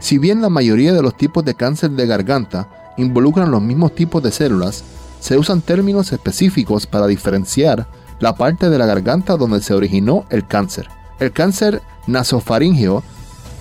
Si 0.00 0.18
bien 0.18 0.42
la 0.42 0.48
mayoría 0.50 0.92
de 0.92 1.02
los 1.02 1.16
tipos 1.16 1.44
de 1.44 1.54
cáncer 1.54 1.92
de 1.92 2.06
garganta 2.06 2.68
involucran 2.98 3.50
los 3.50 3.62
mismos 3.62 3.94
tipos 3.94 4.22
de 4.22 4.32
células, 4.32 4.84
se 5.22 5.38
usan 5.38 5.60
términos 5.60 6.12
específicos 6.12 6.88
para 6.88 7.06
diferenciar 7.06 7.86
la 8.18 8.34
parte 8.34 8.70
de 8.70 8.76
la 8.76 8.86
garganta 8.86 9.36
donde 9.36 9.62
se 9.62 9.72
originó 9.72 10.26
el 10.30 10.48
cáncer. 10.48 10.88
El 11.20 11.30
cáncer 11.30 11.80
nasofaríngeo 12.08 13.04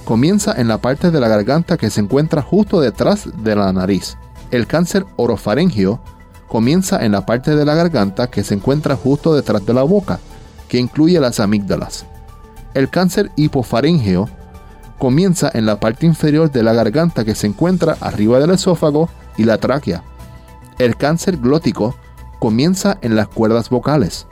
comienza 0.03 0.60
en 0.60 0.68
la 0.68 0.80
parte 0.80 1.12
de 1.12 1.20
la 1.20 1.27
garganta 1.27 1.77
que 1.77 1.91
se 1.91 2.01
encuentra 2.01 2.41
justo 2.41 2.82
detrás 2.82 3.30
de 3.44 3.56
la 3.56 3.72
nariz. 3.72 4.18
El 4.50 4.65
cáncer 4.65 5.06
orofaríngeo 5.18 6.01
comienza 6.48 7.06
en 7.06 7.12
la 7.12 7.27
parte 7.27 7.56
de 7.56 7.63
la 7.63 7.75
garganta 7.75 8.32
que 8.32 8.44
se 8.44 8.56
encuentra 8.56 8.96
justo 8.96 9.36
detrás 9.36 9.63
de 9.63 9.75
la 9.75 9.84
boca, 9.84 10.20
que 10.68 10.80
incluye 10.80 11.20
las 11.20 11.39
amígdalas. 11.39 12.08
El 12.74 12.89
cáncer 12.89 13.32
hipofaríngeo 13.36 14.27
comienza 14.98 15.51
en 15.53 15.68
la 15.68 15.80
parte 15.80 16.08
inferior 16.08 16.51
de 16.51 16.63
la 16.63 16.74
garganta 16.74 17.24
que 17.24 17.36
se 17.36 17.46
encuentra 17.46 17.98
arriba 18.01 18.39
del 18.39 18.50
esófago 18.50 19.10
y 19.38 19.44
la 19.44 19.60
tráquea. 19.60 20.03
El 20.81 20.95
cáncer 20.97 21.38
glótico 21.38 21.95
comienza 22.39 22.97
en 23.03 23.15
las 23.15 23.27
cuerdas 23.27 23.69
vocales. 23.69 24.25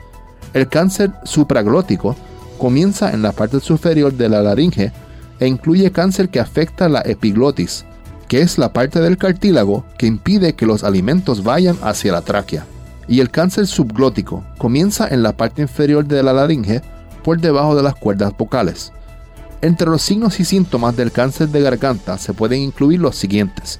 El 0.52 0.68
cáncer 0.68 1.12
supraglótico 1.22 2.16
comienza 2.58 3.12
en 3.12 3.22
la 3.22 3.30
parte 3.30 3.60
superior 3.60 4.12
de 4.12 4.28
la 4.28 4.42
laringe 4.42 4.92
e 5.38 5.46
incluye 5.46 5.92
cáncer 5.92 6.28
que 6.28 6.40
afecta 6.40 6.88
la 6.88 7.02
epiglotis, 7.02 7.84
que 8.26 8.40
es 8.40 8.58
la 8.58 8.72
parte 8.72 9.00
del 9.00 9.16
cartílago 9.16 9.84
que 9.96 10.08
impide 10.08 10.54
que 10.54 10.66
los 10.66 10.82
alimentos 10.82 11.44
vayan 11.44 11.76
hacia 11.82 12.10
la 12.10 12.22
tráquea. 12.22 12.66
Y 13.06 13.20
el 13.20 13.30
cáncer 13.30 13.68
subglótico 13.68 14.42
comienza 14.58 15.06
en 15.06 15.22
la 15.22 15.36
parte 15.36 15.62
inferior 15.62 16.04
de 16.04 16.20
la 16.24 16.32
laringe 16.32 16.82
por 17.22 17.40
debajo 17.40 17.76
de 17.76 17.84
las 17.84 17.94
cuerdas 17.94 18.36
vocales. 18.36 18.92
Entre 19.62 19.88
los 19.88 20.02
signos 20.02 20.40
y 20.40 20.44
síntomas 20.44 20.96
del 20.96 21.12
cáncer 21.12 21.50
de 21.50 21.60
garganta 21.60 22.18
se 22.18 22.32
pueden 22.32 22.60
incluir 22.60 22.98
los 22.98 23.14
siguientes: 23.14 23.78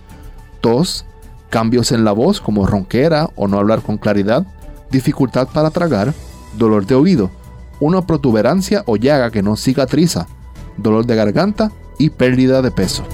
tos, 0.61 1.05
cambios 1.51 1.93
en 1.93 2.05
la 2.05 2.13
voz 2.13 2.41
como 2.41 2.67
ronquera 2.67 3.29
o 3.37 3.49
no 3.49 3.59
hablar 3.59 3.83
con 3.83 3.99
claridad, 3.99 4.47
dificultad 4.91 5.49
para 5.49 5.71
tragar, 5.71 6.15
dolor 6.57 6.87
de 6.87 6.95
oído, 6.95 7.31
una 7.81 8.07
protuberancia 8.07 8.83
o 8.87 8.97
llaga 8.97 9.31
que 9.31 9.43
no 9.43 9.57
cicatriza, 9.57 10.27
dolor 10.77 11.07
de 11.07 11.17
garganta 11.17 11.73
y 11.99 12.11
pérdida 12.11 12.63
de 12.63 12.71
peso. 12.71 13.05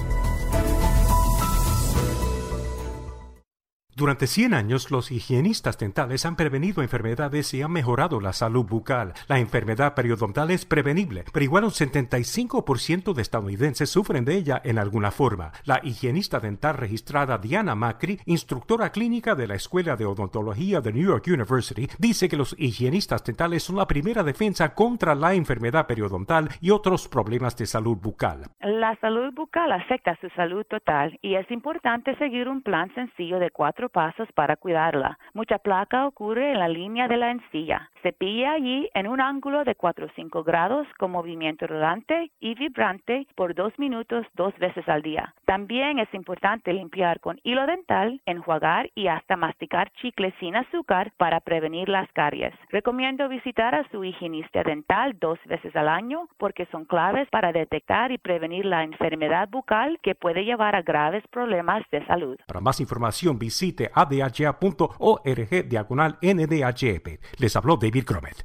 Durante 3.96 4.26
100 4.26 4.52
años, 4.52 4.90
los 4.90 5.10
higienistas 5.10 5.78
dentales 5.78 6.26
han 6.26 6.36
prevenido 6.36 6.82
enfermedades 6.82 7.54
y 7.54 7.62
han 7.62 7.72
mejorado 7.72 8.20
la 8.20 8.34
salud 8.34 8.66
bucal. 8.66 9.14
La 9.26 9.38
enfermedad 9.38 9.94
periodontal 9.94 10.50
es 10.50 10.66
prevenible, 10.66 11.24
pero 11.32 11.42
igual 11.42 11.64
un 11.64 11.70
75% 11.70 13.14
de 13.14 13.22
estadounidenses 13.22 13.88
sufren 13.88 14.26
de 14.26 14.34
ella 14.34 14.60
en 14.62 14.78
alguna 14.78 15.10
forma. 15.10 15.52
La 15.64 15.80
higienista 15.82 16.40
dental 16.40 16.76
registrada 16.76 17.38
Diana 17.38 17.74
Macri, 17.74 18.20
instructora 18.26 18.90
clínica 18.92 19.34
de 19.34 19.46
la 19.46 19.54
Escuela 19.54 19.96
de 19.96 20.04
Odontología 20.04 20.82
de 20.82 20.92
New 20.92 21.08
York 21.08 21.24
University, 21.28 21.88
dice 21.98 22.28
que 22.28 22.36
los 22.36 22.54
higienistas 22.58 23.24
dentales 23.24 23.62
son 23.62 23.76
la 23.76 23.86
primera 23.86 24.22
defensa 24.22 24.74
contra 24.74 25.14
la 25.14 25.32
enfermedad 25.32 25.86
periodontal 25.86 26.50
y 26.60 26.68
otros 26.68 27.08
problemas 27.08 27.56
de 27.56 27.64
salud 27.64 27.96
bucal. 27.96 28.42
La 28.60 28.94
salud 29.00 29.32
bucal 29.32 29.72
afecta 29.72 30.18
su 30.20 30.28
salud 30.36 30.66
total 30.68 31.18
y 31.22 31.36
es 31.36 31.50
importante 31.50 32.14
seguir 32.18 32.46
un 32.46 32.60
plan 32.60 32.94
sencillo 32.94 33.38
de 33.38 33.50
cuatro 33.50 33.85
pasos 33.88 34.28
para 34.34 34.56
cuidarla. 34.56 35.18
Mucha 35.34 35.58
placa 35.58 36.06
ocurre 36.06 36.52
en 36.52 36.58
la 36.58 36.68
línea 36.68 37.08
de 37.08 37.16
la 37.16 37.30
encilla. 37.30 37.90
Cepilla 38.02 38.52
allí 38.52 38.88
en 38.94 39.08
un 39.08 39.20
ángulo 39.20 39.64
de 39.64 39.74
4 39.74 40.06
o 40.06 40.08
5 40.14 40.44
grados 40.44 40.86
con 40.98 41.10
movimiento 41.10 41.66
rodante 41.66 42.30
y 42.40 42.54
vibrante 42.54 43.26
por 43.34 43.54
dos 43.54 43.76
minutos 43.78 44.26
dos 44.34 44.56
veces 44.58 44.88
al 44.88 45.02
día. 45.02 45.34
También 45.44 45.98
es 45.98 46.12
importante 46.14 46.72
limpiar 46.72 47.20
con 47.20 47.40
hilo 47.42 47.66
dental, 47.66 48.20
enjuagar 48.26 48.90
y 48.94 49.08
hasta 49.08 49.36
masticar 49.36 49.90
chicles 50.00 50.34
sin 50.38 50.56
azúcar 50.56 51.12
para 51.16 51.40
prevenir 51.40 51.88
las 51.88 52.10
caries. 52.12 52.54
Recomiendo 52.70 53.28
visitar 53.28 53.74
a 53.74 53.88
su 53.90 54.04
higienista 54.04 54.62
dental 54.62 55.18
dos 55.18 55.38
veces 55.46 55.74
al 55.74 55.88
año 55.88 56.28
porque 56.38 56.66
son 56.66 56.84
claves 56.84 57.28
para 57.30 57.52
detectar 57.52 58.12
y 58.12 58.18
prevenir 58.18 58.64
la 58.64 58.84
enfermedad 58.84 59.48
bucal 59.48 59.98
que 60.02 60.14
puede 60.14 60.44
llevar 60.44 60.76
a 60.76 60.82
graves 60.82 61.24
problemas 61.28 61.82
de 61.90 62.04
salud. 62.06 62.36
Para 62.46 62.60
más 62.60 62.80
información 62.80 63.38
visite 63.38 63.75
visite 63.76 63.90
adha.org 63.92 65.68
diagonal 65.68 66.18
NDHP. 66.22 67.20
Les 67.38 67.56
habló 67.56 67.76
David 67.76 68.04
Cromet. 68.04 68.44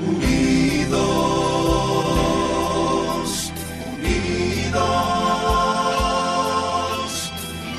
Unidos, 0.00 1.02
unidos, 3.98 4.82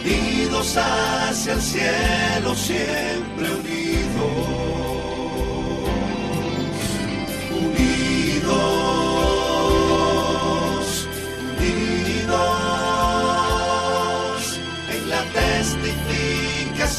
unidos 0.04 0.78
hacia 0.78 1.54
el 1.54 1.62
cielo, 1.62 2.56
siempre 2.56 3.50
unidos. 3.50 4.71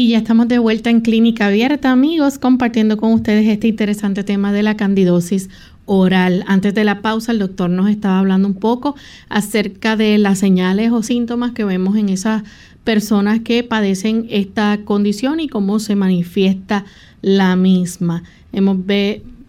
Y 0.00 0.08
ya 0.08 0.16
estamos 0.16 0.48
de 0.48 0.58
vuelta 0.58 0.88
en 0.88 1.02
Clínica 1.02 1.48
Abierta, 1.48 1.90
amigos, 1.90 2.38
compartiendo 2.38 2.96
con 2.96 3.12
ustedes 3.12 3.46
este 3.46 3.68
interesante 3.68 4.24
tema 4.24 4.50
de 4.50 4.62
la 4.62 4.74
candidosis 4.74 5.50
oral. 5.84 6.42
Antes 6.46 6.72
de 6.72 6.84
la 6.84 7.02
pausa, 7.02 7.32
el 7.32 7.38
doctor 7.38 7.68
nos 7.68 7.90
estaba 7.90 8.18
hablando 8.18 8.48
un 8.48 8.54
poco 8.54 8.96
acerca 9.28 9.96
de 9.96 10.16
las 10.16 10.38
señales 10.38 10.90
o 10.90 11.02
síntomas 11.02 11.52
que 11.52 11.66
vemos 11.66 11.98
en 11.98 12.08
esas 12.08 12.44
personas 12.82 13.40
que 13.40 13.62
padecen 13.62 14.26
esta 14.30 14.78
condición 14.86 15.38
y 15.38 15.50
cómo 15.50 15.78
se 15.80 15.96
manifiesta 15.96 16.86
la 17.20 17.54
misma. 17.54 18.22
Hemos 18.54 18.78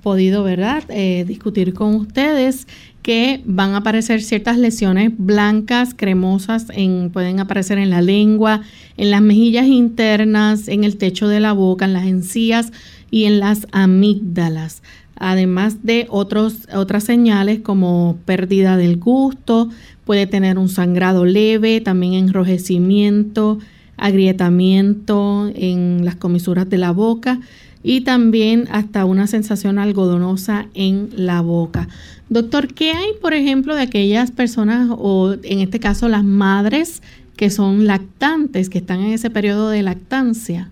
podido, 0.01 0.43
¿verdad?, 0.43 0.83
eh, 0.89 1.25
discutir 1.27 1.73
con 1.73 1.95
ustedes 1.95 2.67
que 3.01 3.41
van 3.45 3.71
a 3.71 3.77
aparecer 3.77 4.21
ciertas 4.21 4.57
lesiones 4.57 5.11
blancas, 5.17 5.93
cremosas, 5.95 6.67
en, 6.69 7.09
pueden 7.11 7.39
aparecer 7.39 7.77
en 7.77 7.89
la 7.89 8.01
lengua, 8.01 8.61
en 8.97 9.11
las 9.11 9.21
mejillas 9.21 9.67
internas, 9.67 10.67
en 10.67 10.83
el 10.83 10.97
techo 10.97 11.27
de 11.27 11.39
la 11.39 11.53
boca, 11.53 11.85
en 11.85 11.93
las 11.93 12.05
encías 12.05 12.71
y 13.09 13.25
en 13.25 13.39
las 13.39 13.67
amígdalas. 13.71 14.83
Además 15.15 15.83
de 15.83 16.07
otros, 16.09 16.67
otras 16.73 17.03
señales 17.03 17.59
como 17.59 18.17
pérdida 18.25 18.77
del 18.77 18.97
gusto, 18.97 19.69
puede 20.05 20.27
tener 20.27 20.57
un 20.57 20.69
sangrado 20.69 21.25
leve, 21.25 21.81
también 21.81 22.13
enrojecimiento, 22.13 23.59
agrietamiento 23.97 25.51
en 25.53 26.05
las 26.05 26.15
comisuras 26.15 26.69
de 26.69 26.77
la 26.79 26.91
boca 26.91 27.39
y 27.83 28.01
también 28.01 28.67
hasta 28.71 29.05
una 29.05 29.27
sensación 29.27 29.79
algodonosa 29.79 30.67
en 30.73 31.09
la 31.15 31.41
boca. 31.41 31.87
Doctor, 32.29 32.73
¿qué 32.73 32.91
hay, 32.91 33.13
por 33.21 33.33
ejemplo, 33.33 33.75
de 33.75 33.81
aquellas 33.81 34.31
personas 34.31 34.89
o 34.91 35.35
en 35.43 35.59
este 35.59 35.79
caso 35.79 36.07
las 36.07 36.23
madres 36.23 37.01
que 37.35 37.49
son 37.49 37.87
lactantes, 37.87 38.69
que 38.69 38.77
están 38.77 39.01
en 39.01 39.13
ese 39.13 39.29
periodo 39.29 39.69
de 39.69 39.81
lactancia? 39.81 40.71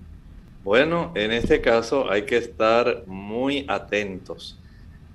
Bueno, 0.64 1.12
en 1.16 1.32
este 1.32 1.62
caso 1.62 2.12
hay 2.12 2.24
que 2.24 2.38
estar 2.38 3.04
muy 3.08 3.66
atentos. 3.68 4.58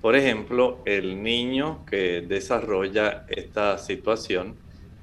Por 0.01 0.15
ejemplo, 0.15 0.79
el 0.85 1.23
niño 1.23 1.85
que 1.85 2.21
desarrolla 2.27 3.25
esta 3.29 3.77
situación 3.77 4.55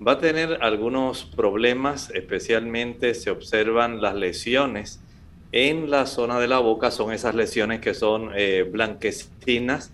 va 0.06 0.12
a 0.12 0.18
tener 0.18 0.58
algunos 0.60 1.24
problemas, 1.24 2.10
especialmente 2.10 3.14
se 3.14 3.30
observan 3.30 4.00
las 4.00 4.14
lesiones 4.14 5.01
en 5.52 5.90
la 5.90 6.06
zona 6.06 6.40
de 6.40 6.48
la 6.48 6.58
boca, 6.58 6.90
son 6.90 7.12
esas 7.12 7.34
lesiones 7.34 7.80
que 7.80 7.94
son 7.94 8.32
eh, 8.34 8.62
blanquecinas. 8.62 9.92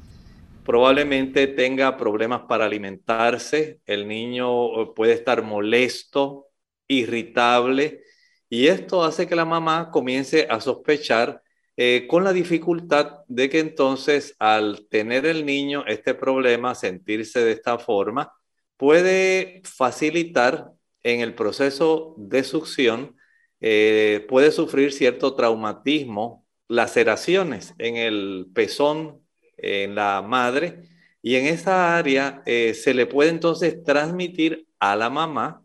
Probablemente 0.64 1.46
tenga 1.48 1.96
problemas 1.96 2.42
para 2.48 2.66
alimentarse, 2.66 3.80
el 3.86 4.06
niño 4.06 4.94
puede 4.94 5.14
estar 5.14 5.42
molesto, 5.42 6.46
irritable, 6.86 8.02
y 8.50 8.68
esto 8.68 9.04
hace 9.04 9.26
que 9.26 9.36
la 9.36 9.44
mamá 9.44 9.90
comience 9.90 10.46
a 10.48 10.60
sospechar 10.60 11.42
eh, 11.76 12.06
con 12.08 12.24
la 12.24 12.32
dificultad 12.32 13.18
de 13.28 13.48
que 13.48 13.60
entonces 13.60 14.34
al 14.38 14.88
tener 14.88 15.26
el 15.26 15.46
niño 15.46 15.84
este 15.86 16.14
problema, 16.14 16.74
sentirse 16.74 17.40
de 17.40 17.52
esta 17.52 17.78
forma, 17.78 18.32
puede 18.76 19.62
facilitar 19.64 20.72
en 21.02 21.20
el 21.20 21.34
proceso 21.34 22.14
de 22.16 22.42
succión, 22.42 23.16
eh, 23.60 24.24
puede 24.28 24.50
sufrir 24.52 24.92
cierto 24.92 25.34
traumatismo, 25.34 26.46
laceraciones 26.68 27.74
en 27.78 27.96
el 27.96 28.46
pezón, 28.54 29.20
en 29.56 29.94
la 29.94 30.22
madre, 30.22 30.82
y 31.22 31.36
en 31.36 31.46
esa 31.46 31.96
área 31.98 32.42
eh, 32.46 32.74
se 32.74 32.94
le 32.94 33.06
puede 33.06 33.30
entonces 33.30 33.82
transmitir 33.82 34.66
a 34.78 34.94
la 34.96 35.10
mamá 35.10 35.62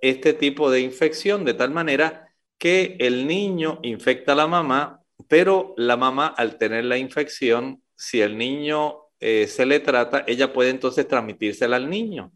este 0.00 0.32
tipo 0.32 0.70
de 0.70 0.80
infección, 0.80 1.44
de 1.44 1.54
tal 1.54 1.70
manera 1.70 2.28
que 2.58 2.96
el 3.00 3.26
niño 3.26 3.80
infecta 3.82 4.32
a 4.32 4.36
la 4.36 4.46
mamá, 4.46 5.02
pero 5.28 5.74
la 5.76 5.96
mamá 5.96 6.28
al 6.28 6.58
tener 6.58 6.84
la 6.84 6.98
infección, 6.98 7.82
si 7.94 8.20
el 8.20 8.38
niño 8.38 9.06
eh, 9.20 9.46
se 9.46 9.66
le 9.66 9.80
trata, 9.80 10.24
ella 10.26 10.52
puede 10.52 10.70
entonces 10.70 11.08
transmitírsela 11.08 11.76
al 11.76 11.90
niño. 11.90 12.32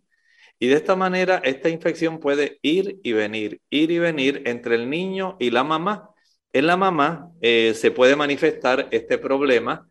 Y 0.62 0.68
de 0.68 0.75
esta 0.75 0.94
manera, 0.94 1.40
esta 1.42 1.70
infección 1.70 2.20
puede 2.20 2.59
ir 2.61 3.01
y 3.03 3.12
venir, 3.12 3.62
ir 3.70 3.90
y 3.90 3.99
venir 3.99 4.42
entre 4.44 4.75
el 4.75 4.90
niño 4.90 5.38
y 5.40 5.51
la 5.51 5.64
mamá. 5.64 6.11
En 6.53 6.66
la 6.66 6.77
mamá 6.77 7.31
eh, 7.40 7.73
se 7.75 7.90
puede 7.90 8.14
manifestar 8.14 8.87
este 8.90 9.16
problema, 9.16 9.88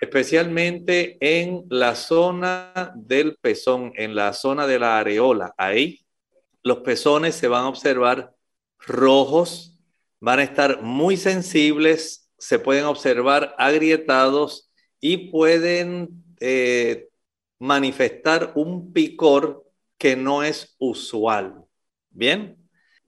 especialmente 0.00 1.18
en 1.20 1.64
la 1.70 1.94
zona 1.94 2.92
del 2.96 3.36
pezón, 3.36 3.92
en 3.94 4.16
la 4.16 4.32
zona 4.32 4.66
de 4.66 4.80
la 4.80 4.98
areola. 4.98 5.54
Ahí 5.56 6.04
los 6.64 6.78
pezones 6.78 7.36
se 7.36 7.46
van 7.46 7.64
a 7.64 7.68
observar 7.68 8.34
rojos, 8.80 9.78
van 10.18 10.40
a 10.40 10.42
estar 10.42 10.82
muy 10.82 11.16
sensibles, 11.16 12.28
se 12.38 12.58
pueden 12.58 12.86
observar 12.86 13.54
agrietados 13.56 14.68
y 15.00 15.30
pueden 15.30 16.24
eh, 16.40 17.06
manifestar 17.60 18.50
un 18.56 18.92
picor 18.92 19.67
que 19.98 20.16
no 20.16 20.42
es 20.42 20.76
usual. 20.78 21.64
Bien, 22.10 22.56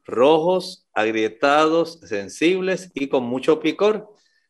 rojos, 0.04 0.86
agrietados, 0.92 2.00
sensibles 2.00 2.90
y 2.94 3.08
con 3.08 3.24
mucho 3.24 3.60
picor. 3.60 4.08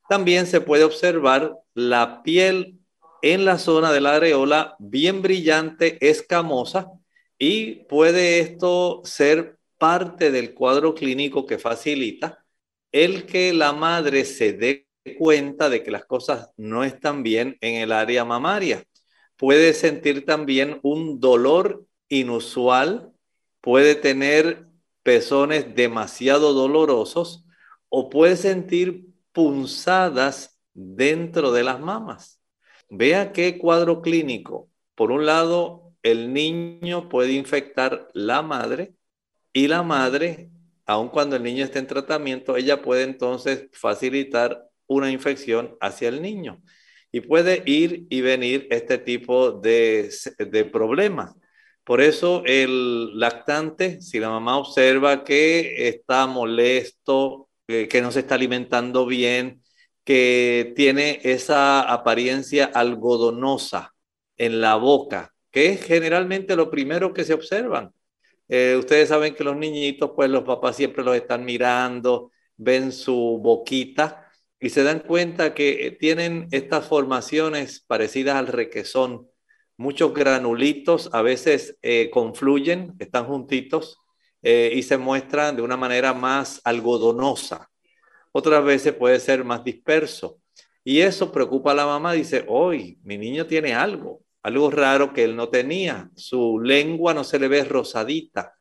También 0.08 0.46
se 0.46 0.60
puede 0.60 0.84
observar 0.84 1.54
la 1.74 2.22
piel 2.22 2.78
en 3.22 3.44
la 3.44 3.58
zona 3.58 3.92
de 3.92 4.00
la 4.00 4.16
areola 4.16 4.76
bien 4.78 5.22
brillante, 5.22 5.98
escamosa, 6.08 6.90
y 7.38 7.84
puede 7.84 8.40
esto 8.40 9.02
ser 9.04 9.58
parte 9.78 10.30
del 10.30 10.54
cuadro 10.54 10.94
clínico 10.94 11.46
que 11.46 11.58
facilita 11.58 12.44
el 12.92 13.26
que 13.26 13.52
la 13.52 13.72
madre 13.72 14.24
se 14.24 14.52
dé 14.52 14.86
cuenta 15.18 15.68
de 15.68 15.82
que 15.82 15.90
las 15.90 16.04
cosas 16.04 16.50
no 16.56 16.84
están 16.84 17.22
bien 17.22 17.56
en 17.60 17.76
el 17.76 17.92
área 17.92 18.24
mamaria. 18.24 18.84
Puede 19.36 19.72
sentir 19.74 20.26
también 20.26 20.80
un 20.82 21.20
dolor 21.20 21.86
inusual, 22.10 23.14
puede 23.62 23.94
tener 23.94 24.66
pezones 25.02 25.74
demasiado 25.74 26.52
dolorosos 26.52 27.46
o 27.88 28.10
puede 28.10 28.36
sentir 28.36 29.06
punzadas 29.32 30.60
dentro 30.74 31.52
de 31.52 31.64
las 31.64 31.80
mamas. 31.80 32.40
Vea 32.90 33.32
qué 33.32 33.56
cuadro 33.58 34.02
clínico. 34.02 34.68
Por 34.94 35.12
un 35.12 35.24
lado, 35.24 35.94
el 36.02 36.32
niño 36.32 37.08
puede 37.08 37.32
infectar 37.32 38.08
la 38.12 38.42
madre 38.42 38.94
y 39.52 39.68
la 39.68 39.82
madre, 39.82 40.50
aun 40.86 41.08
cuando 41.08 41.36
el 41.36 41.42
niño 41.42 41.64
esté 41.64 41.78
en 41.78 41.86
tratamiento, 41.86 42.56
ella 42.56 42.82
puede 42.82 43.04
entonces 43.04 43.68
facilitar 43.72 44.68
una 44.86 45.10
infección 45.10 45.76
hacia 45.80 46.08
el 46.08 46.20
niño. 46.20 46.62
Y 47.12 47.22
puede 47.22 47.62
ir 47.66 48.06
y 48.10 48.20
venir 48.20 48.68
este 48.70 48.98
tipo 48.98 49.52
de, 49.52 50.10
de 50.38 50.64
problemas. 50.64 51.34
Por 51.90 52.00
eso 52.00 52.44
el 52.46 53.18
lactante, 53.18 54.00
si 54.00 54.20
la 54.20 54.28
mamá 54.28 54.56
observa 54.58 55.24
que 55.24 55.88
está 55.88 56.28
molesto, 56.28 57.48
que 57.66 58.00
no 58.00 58.12
se 58.12 58.20
está 58.20 58.36
alimentando 58.36 59.06
bien, 59.06 59.60
que 60.04 60.72
tiene 60.76 61.18
esa 61.24 61.80
apariencia 61.80 62.66
algodonosa 62.66 63.92
en 64.36 64.60
la 64.60 64.76
boca, 64.76 65.34
que 65.50 65.70
es 65.70 65.82
generalmente 65.82 66.54
lo 66.54 66.70
primero 66.70 67.12
que 67.12 67.24
se 67.24 67.34
observan. 67.34 67.92
Eh, 68.48 68.76
ustedes 68.78 69.08
saben 69.08 69.34
que 69.34 69.42
los 69.42 69.56
niñitos, 69.56 70.12
pues 70.14 70.30
los 70.30 70.44
papás 70.44 70.76
siempre 70.76 71.02
los 71.02 71.16
están 71.16 71.44
mirando, 71.44 72.30
ven 72.56 72.92
su 72.92 73.40
boquita 73.42 74.30
y 74.60 74.68
se 74.68 74.84
dan 74.84 75.00
cuenta 75.00 75.54
que 75.54 75.96
tienen 75.98 76.46
estas 76.52 76.86
formaciones 76.86 77.80
parecidas 77.80 78.36
al 78.36 78.46
requesón 78.46 79.29
muchos 79.80 80.12
granulitos 80.12 81.08
a 81.14 81.22
veces 81.22 81.78
eh, 81.80 82.10
confluyen, 82.10 82.94
están 82.98 83.24
juntitos 83.24 83.98
eh, 84.42 84.72
y 84.74 84.82
se 84.82 84.98
muestran 84.98 85.56
de 85.56 85.62
una 85.62 85.78
manera 85.78 86.12
más 86.12 86.60
algodonosa. 86.64 87.70
Otras 88.30 88.62
veces 88.62 88.92
puede 88.92 89.18
ser 89.20 89.42
más 89.42 89.64
disperso. 89.64 90.38
Y 90.84 91.00
eso 91.00 91.32
preocupa 91.32 91.72
a 91.72 91.74
la 91.74 91.86
mamá, 91.86 92.12
dice, 92.12 92.44
hoy 92.46 92.98
mi 93.04 93.16
niño 93.16 93.46
tiene 93.46 93.72
algo, 93.72 94.20
algo 94.42 94.70
raro 94.70 95.14
que 95.14 95.24
él 95.24 95.34
no 95.34 95.48
tenía. 95.48 96.10
Su 96.14 96.60
lengua 96.60 97.14
no 97.14 97.24
se 97.24 97.38
le 97.38 97.48
ve 97.48 97.64
rosadita, 97.64 98.58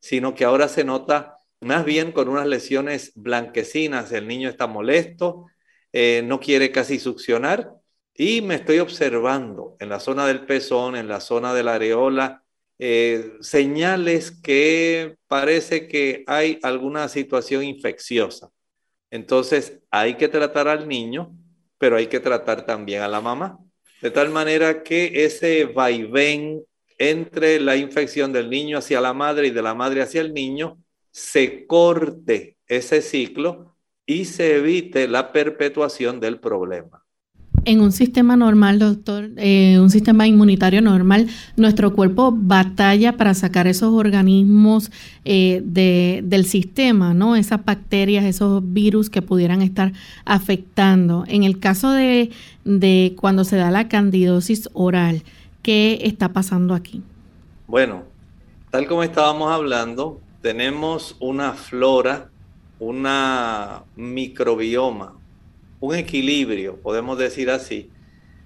sino 0.00 0.34
que 0.34 0.46
ahora 0.46 0.68
se 0.68 0.82
nota 0.82 1.36
más 1.60 1.84
bien 1.84 2.10
con 2.10 2.30
unas 2.30 2.46
lesiones 2.46 3.12
blanquecinas. 3.16 4.12
El 4.12 4.26
niño 4.26 4.48
está 4.48 4.66
molesto, 4.66 5.44
eh, 5.92 6.22
no 6.24 6.40
quiere 6.40 6.72
casi 6.72 6.98
succionar 6.98 7.83
y 8.14 8.42
me 8.42 8.54
estoy 8.56 8.78
observando 8.78 9.76
en 9.80 9.88
la 9.88 10.00
zona 10.00 10.26
del 10.26 10.46
pezón, 10.46 10.96
en 10.96 11.08
la 11.08 11.20
zona 11.20 11.52
de 11.52 11.64
la 11.64 11.74
areola, 11.74 12.44
eh, 12.78 13.32
señales 13.40 14.30
que 14.30 15.16
parece 15.26 15.88
que 15.88 16.24
hay 16.26 16.58
alguna 16.62 17.08
situación 17.08 17.64
infecciosa. 17.64 18.50
Entonces 19.10 19.80
hay 19.90 20.14
que 20.14 20.28
tratar 20.28 20.68
al 20.68 20.88
niño, 20.88 21.36
pero 21.78 21.96
hay 21.96 22.06
que 22.06 22.20
tratar 22.20 22.66
también 22.66 23.02
a 23.02 23.08
la 23.08 23.20
mamá. 23.20 23.58
De 24.00 24.10
tal 24.10 24.30
manera 24.30 24.82
que 24.82 25.24
ese 25.24 25.64
vaivén 25.64 26.64
entre 26.98 27.60
la 27.60 27.76
infección 27.76 28.32
del 28.32 28.50
niño 28.50 28.78
hacia 28.78 29.00
la 29.00 29.12
madre 29.12 29.48
y 29.48 29.50
de 29.50 29.62
la 29.62 29.74
madre 29.74 30.02
hacia 30.02 30.20
el 30.20 30.32
niño 30.32 30.78
se 31.10 31.66
corte 31.66 32.58
ese 32.66 33.02
ciclo 33.02 33.76
y 34.06 34.24
se 34.24 34.56
evite 34.56 35.08
la 35.08 35.32
perpetuación 35.32 36.20
del 36.20 36.40
problema. 36.40 37.03
En 37.66 37.80
un 37.80 37.92
sistema 37.92 38.36
normal, 38.36 38.78
doctor, 38.78 39.30
eh, 39.36 39.78
un 39.80 39.88
sistema 39.88 40.26
inmunitario 40.26 40.82
normal, 40.82 41.28
nuestro 41.56 41.94
cuerpo 41.94 42.30
batalla 42.36 43.16
para 43.16 43.32
sacar 43.32 43.66
esos 43.66 43.94
organismos 43.94 44.90
eh, 45.24 45.62
del 45.64 46.44
sistema, 46.44 47.14
¿no? 47.14 47.36
Esas 47.36 47.64
bacterias, 47.64 48.24
esos 48.26 48.62
virus 48.72 49.08
que 49.08 49.22
pudieran 49.22 49.62
estar 49.62 49.92
afectando. 50.26 51.24
En 51.26 51.42
el 51.42 51.58
caso 51.58 51.90
de, 51.90 52.30
de 52.64 53.14
cuando 53.18 53.44
se 53.44 53.56
da 53.56 53.70
la 53.70 53.88
candidosis 53.88 54.68
oral, 54.74 55.22
¿qué 55.62 56.00
está 56.02 56.34
pasando 56.34 56.74
aquí? 56.74 57.02
Bueno, 57.66 58.02
tal 58.70 58.86
como 58.86 59.02
estábamos 59.02 59.50
hablando, 59.50 60.20
tenemos 60.42 61.16
una 61.18 61.54
flora, 61.54 62.28
una 62.78 63.84
microbioma, 63.96 65.14
un 65.84 65.94
equilibrio, 65.94 66.76
podemos 66.76 67.18
decir 67.18 67.50
así, 67.50 67.90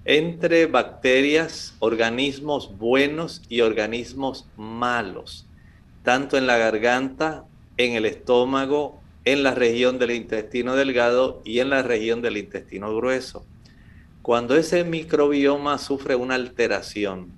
entre 0.03 0.65
bacterias, 0.65 1.73
organismos 1.79 2.77
buenos 2.77 3.41
y 3.47 3.61
organismos 3.61 4.45
malos, 4.57 5.47
tanto 6.03 6.37
en 6.37 6.47
la 6.47 6.57
garganta, 6.57 7.45
en 7.77 7.93
el 7.93 8.05
estómago, 8.05 8.99
en 9.23 9.43
la 9.43 9.55
región 9.55 9.99
del 9.99 10.11
intestino 10.11 10.75
delgado 10.75 11.41
y 11.45 11.59
en 11.59 11.69
la 11.69 11.81
región 11.81 12.21
del 12.21 12.35
intestino 12.35 12.93
grueso. 12.93 13.45
Cuando 14.21 14.57
ese 14.57 14.83
microbioma 14.83 15.77
sufre 15.77 16.17
una 16.17 16.35
alteración 16.35 17.31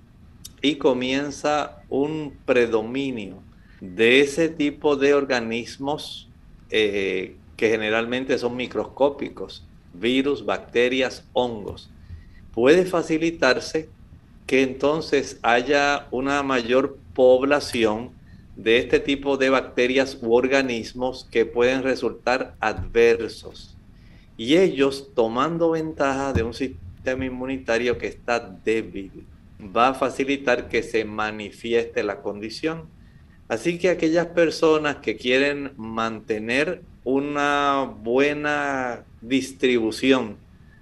y 0.60 0.76
comienza 0.76 1.84
un 1.88 2.36
predominio 2.44 3.40
de 3.80 4.20
ese 4.20 4.48
tipo 4.48 4.96
de 4.96 5.14
organismos 5.14 6.28
eh, 6.70 7.36
que 7.56 7.70
generalmente 7.70 8.36
son 8.38 8.56
microscópicos, 8.56 9.64
virus, 9.94 10.44
bacterias, 10.44 11.24
hongos, 11.32 11.90
puede 12.52 12.84
facilitarse 12.84 13.88
que 14.46 14.62
entonces 14.62 15.38
haya 15.42 16.08
una 16.10 16.42
mayor 16.42 16.98
población 17.14 18.10
de 18.56 18.78
este 18.78 19.00
tipo 19.00 19.36
de 19.36 19.50
bacterias 19.50 20.18
u 20.20 20.34
organismos 20.34 21.26
que 21.30 21.46
pueden 21.46 21.82
resultar 21.82 22.54
adversos. 22.60 23.76
Y 24.36 24.56
ellos, 24.56 25.10
tomando 25.14 25.70
ventaja 25.70 26.32
de 26.32 26.42
un 26.42 26.54
sistema 26.54 27.24
inmunitario 27.24 27.98
que 27.98 28.08
está 28.08 28.40
débil, 28.40 29.26
va 29.74 29.88
a 29.88 29.94
facilitar 29.94 30.68
que 30.68 30.82
se 30.82 31.04
manifieste 31.04 32.02
la 32.02 32.20
condición. 32.20 32.88
Así 33.48 33.78
que 33.78 33.90
aquellas 33.90 34.26
personas 34.28 34.96
que 34.96 35.16
quieren 35.16 35.72
mantener 35.76 36.82
una 37.04 37.84
buena 38.02 39.04
distribución 39.20 40.36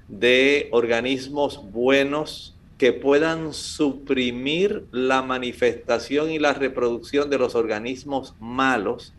de 0.08 0.68
organismos 0.72 1.70
buenos 1.70 2.56
que 2.78 2.92
puedan 2.92 3.52
suprimir 3.52 4.86
la 4.90 5.22
manifestación 5.22 6.30
y 6.30 6.38
la 6.38 6.54
reproducción 6.54 7.28
de 7.28 7.38
los 7.38 7.54
organismos 7.54 8.34
malos, 8.40 9.12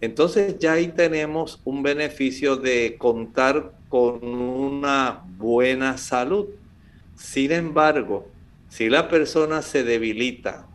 entonces 0.00 0.58
ya 0.58 0.72
ahí 0.72 0.88
tenemos 0.88 1.60
un 1.64 1.82
beneficio 1.82 2.56
de 2.56 2.96
contar 2.98 3.72
con 3.88 4.24
una 4.24 5.22
buena 5.38 5.96
salud. 5.96 6.46
Sin 7.16 7.52
embargo, 7.52 8.26
si 8.68 8.88
la 8.90 9.08
persona 9.08 9.62
se 9.62 9.84
debilita, 9.84 10.66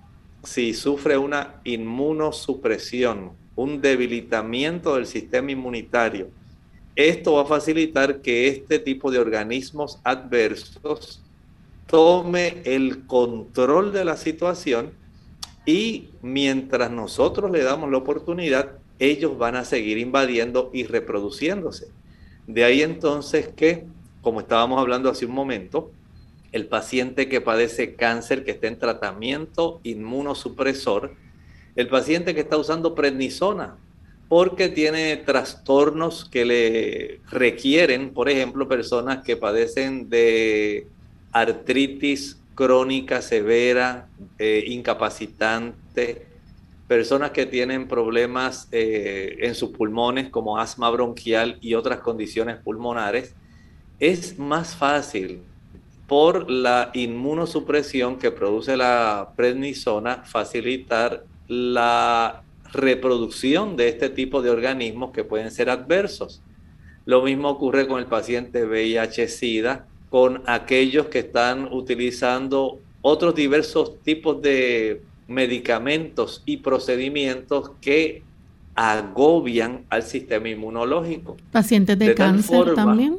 si 0.43 0.73
sufre 0.73 1.17
una 1.17 1.59
inmunosupresión, 1.65 3.33
un 3.59 3.81
debilitamiento 3.81 4.95
del 4.95 5.05
sistema 5.05 5.51
inmunitario, 5.51 6.29
esto 6.95 7.33
va 7.33 7.41
a 7.41 7.45
facilitar 7.45 8.21
que 8.21 8.47
este 8.47 8.79
tipo 8.79 9.11
de 9.11 9.19
organismos 9.19 9.99
adversos 10.05 11.21
tome 11.85 12.61
el 12.63 13.05
control 13.05 13.91
de 13.91 14.05
la 14.05 14.15
situación 14.15 14.91
y 15.65 16.09
mientras 16.21 16.89
nosotros 16.89 17.51
le 17.51 17.61
damos 17.63 17.91
la 17.91 17.97
oportunidad, 17.97 18.77
ellos 18.97 19.37
van 19.37 19.57
a 19.57 19.65
seguir 19.65 19.97
invadiendo 19.97 20.69
y 20.73 20.83
reproduciéndose. 20.83 21.87
De 22.47 22.63
ahí 22.63 22.81
entonces 22.81 23.49
que, 23.49 23.85
como 24.21 24.39
estábamos 24.39 24.79
hablando 24.79 25.09
hace 25.09 25.25
un 25.25 25.33
momento, 25.33 25.91
el 26.53 26.67
paciente 26.67 27.27
que 27.27 27.41
padece 27.41 27.95
cáncer, 27.95 28.45
que 28.45 28.51
está 28.51 28.67
en 28.67 28.79
tratamiento 28.79 29.81
inmunosupresor, 29.83 31.13
el 31.79 31.87
paciente 31.87 32.35
que 32.35 32.41
está 32.41 32.57
usando 32.57 32.93
prednisona, 32.93 33.77
porque 34.27 34.67
tiene 34.67 35.15
trastornos 35.15 36.25
que 36.25 36.43
le 36.43 37.21
requieren, 37.31 38.13
por 38.13 38.27
ejemplo, 38.27 38.67
personas 38.67 39.23
que 39.23 39.37
padecen 39.37 40.09
de 40.09 40.87
artritis 41.31 42.41
crónica 42.53 43.21
severa, 43.21 44.09
eh, 44.37 44.65
incapacitante, 44.67 46.27
personas 46.85 47.31
que 47.31 47.45
tienen 47.45 47.87
problemas 47.87 48.67
eh, 48.73 49.37
en 49.39 49.55
sus 49.55 49.69
pulmones 49.69 50.27
como 50.27 50.57
asma 50.57 50.89
bronquial 50.89 51.59
y 51.61 51.75
otras 51.75 52.01
condiciones 52.01 52.57
pulmonares, 52.57 53.35
es 54.01 54.37
más 54.37 54.75
fácil 54.75 55.43
por 56.07 56.51
la 56.51 56.91
inmunosupresión 56.93 58.19
que 58.19 58.31
produce 58.31 58.75
la 58.75 59.31
prednisona 59.37 60.23
facilitar 60.25 61.23
la 61.49 62.43
reproducción 62.71 63.75
de 63.75 63.89
este 63.89 64.09
tipo 64.09 64.41
de 64.41 64.51
organismos 64.51 65.11
que 65.11 65.23
pueden 65.23 65.51
ser 65.51 65.69
adversos. 65.69 66.41
Lo 67.05 67.23
mismo 67.23 67.49
ocurre 67.49 67.87
con 67.87 67.99
el 67.99 68.05
paciente 68.05 68.65
VIH-Sida, 68.65 69.87
con 70.09 70.43
aquellos 70.45 71.07
que 71.07 71.19
están 71.19 71.67
utilizando 71.73 72.79
otros 73.01 73.33
diversos 73.33 73.99
tipos 74.03 74.41
de 74.41 75.01
medicamentos 75.27 76.43
y 76.45 76.57
procedimientos 76.57 77.71
que 77.81 78.23
agobian 78.75 79.85
al 79.89 80.03
sistema 80.03 80.49
inmunológico. 80.49 81.35
Pacientes 81.51 81.97
de, 81.97 82.13
cáncer 82.13 82.75
también. 82.75 83.17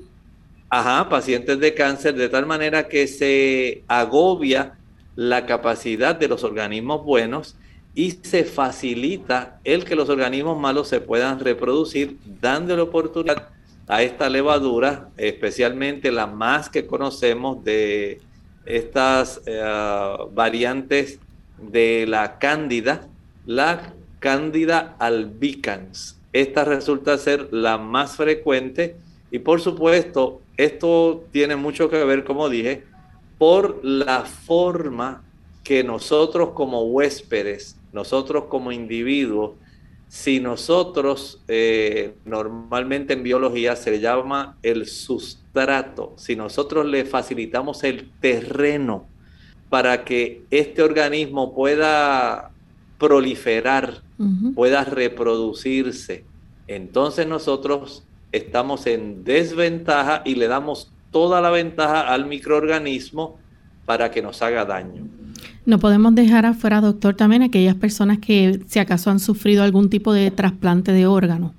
Ajá, 0.69 1.09
pacientes 1.09 1.59
de 1.59 1.75
cáncer, 1.75 2.15
de 2.15 2.29
tal 2.29 2.47
manera 2.47 2.87
que 2.87 3.09
se 3.09 3.83
agobia 3.89 4.75
la 5.17 5.47
capacidad 5.47 6.15
de 6.15 6.29
los 6.29 6.45
organismos 6.45 7.05
buenos 7.05 7.57
y 7.95 8.13
se 8.23 8.45
facilita 8.45 9.61
el 9.65 9.85
que 9.85 9.97
los 9.97 10.09
organismos 10.09 10.59
malos 10.59 10.89
se 10.89 11.01
puedan 11.01 11.41
reproducir, 11.41 12.19
dándole 12.41 12.83
oportunidad 12.83 13.49
a 13.89 14.03
esta 14.03 14.29
levadura, 14.29 15.09
especialmente 15.17 16.13
la 16.13 16.27
más 16.27 16.69
que 16.69 16.87
conocemos 16.87 17.65
de 17.65 18.21
estas 18.65 19.41
eh, 19.47 19.61
variantes 20.33 21.19
de 21.59 22.07
la 22.07 22.39
cándida, 22.39 23.09
la 23.47 23.93
cándida 24.21 24.95
albicans. 24.99 26.19
Esta 26.33 26.65
resulta 26.65 27.19
ser 27.19 27.49
la 27.53 27.79
más 27.79 28.17
frecuente 28.17 28.97
y 29.33 29.41
por 29.41 29.61
supuesto 29.61 30.41
esto 30.57 31.25
tiene 31.33 31.57
mucho 31.57 31.91
que 31.91 32.05
ver, 32.05 32.25
como 32.25 32.49
dije, 32.49 32.85
por 33.39 33.81
la 33.83 34.23
forma 34.23 35.25
que 35.65 35.83
nosotros 35.83 36.51
como 36.51 36.83
huéspedes, 36.83 37.77
nosotros 37.93 38.45
como 38.45 38.73
individuos, 38.73 39.53
si 40.09 40.41
nosotros, 40.41 41.41
eh, 41.47 42.15
normalmente 42.25 43.13
en 43.13 43.23
biología 43.23 43.77
se 43.77 43.93
le 43.93 44.01
llama 44.01 44.59
el 44.63 44.87
sustrato, 44.87 46.15
si 46.17 46.35
nosotros 46.35 46.85
le 46.87 47.05
facilitamos 47.05 47.85
el 47.85 48.11
terreno 48.21 49.07
para 49.69 50.05
que 50.05 50.43
este 50.51 50.83
organismo 50.83 51.55
pueda 51.55 52.51
proliferar, 52.99 54.03
pueda 54.55 54.85
reproducirse, 54.85 56.25
entonces 56.67 57.27
nosotros 57.27 58.05
estamos 58.33 58.87
en 58.87 59.25
desventaja 59.25 60.23
y 60.25 60.35
le 60.35 60.49
damos 60.49 60.93
toda 61.11 61.41
la 61.41 61.51
ventaja 61.51 62.13
al 62.13 62.27
microorganismo 62.27 63.39
para 63.87 64.11
que 64.11 64.23
nos 64.23 64.43
haga 64.43 64.65
daño. 64.65 65.20
No 65.71 65.79
podemos 65.79 66.17
dejar 66.17 66.47
afuera, 66.47 66.81
doctor, 66.81 67.15
también 67.15 67.43
aquellas 67.43 67.77
personas 67.77 68.19
que 68.19 68.59
si 68.67 68.81
acaso 68.81 69.09
han 69.09 69.21
sufrido 69.21 69.63
algún 69.63 69.89
tipo 69.89 70.13
de 70.13 70.33
trasplante 70.33 70.91
de 70.91 71.07
órgano. 71.07 71.55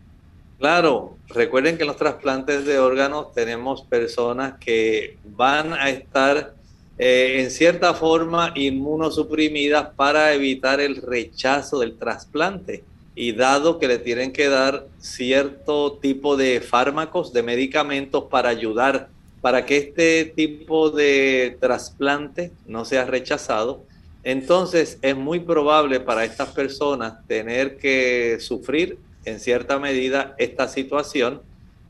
Claro, 0.60 1.15
recuerden 1.30 1.78
que 1.78 1.84
en 1.84 1.88
los 1.88 1.95
trasplantes 1.95 2.65
de 2.65 2.78
órganos 2.78 3.34
tenemos 3.34 3.84
personas 3.84 4.56
que 4.60 5.17
van 5.24 5.71
a 5.71 5.89
estar 5.89 6.56
eh, 6.97 7.38
en 7.39 7.52
cierta 7.52 7.93
forma 7.93 8.52
inmunosuprimidas 8.54 9.91
para 9.95 10.34
evitar 10.34 10.82
el 10.82 10.97
rechazo 10.97 11.80
del 11.80 11.97
trasplante. 11.97 12.84
Y 13.15 13.32
dado 13.32 13.80
que 13.80 13.88
le 13.88 13.97
tienen 13.97 14.34
que 14.34 14.50
dar 14.50 14.88
cierto 15.00 16.00
tipo 16.02 16.36
de 16.36 16.60
fármacos, 16.60 17.32
de 17.32 17.43
medicamentos 17.43 18.26
para 18.26 18.50
ayudar 18.50 19.08
para 19.39 19.65
que 19.65 19.78
este 19.78 20.26
tipo 20.36 20.89
de 20.89 21.58
trasplante 21.62 22.52
no 22.67 22.84
sea 22.84 23.06
rechazado, 23.06 23.86
entonces 24.23 24.99
es 25.01 25.15
muy 25.15 25.39
probable 25.39 25.99
para 25.99 26.23
estas 26.23 26.49
personas 26.49 27.25
tener 27.27 27.77
que 27.77 28.38
sufrir 28.39 28.99
en 29.25 29.39
cierta 29.39 29.79
medida 29.79 30.36
esta 30.38 30.67
situación, 30.67 31.41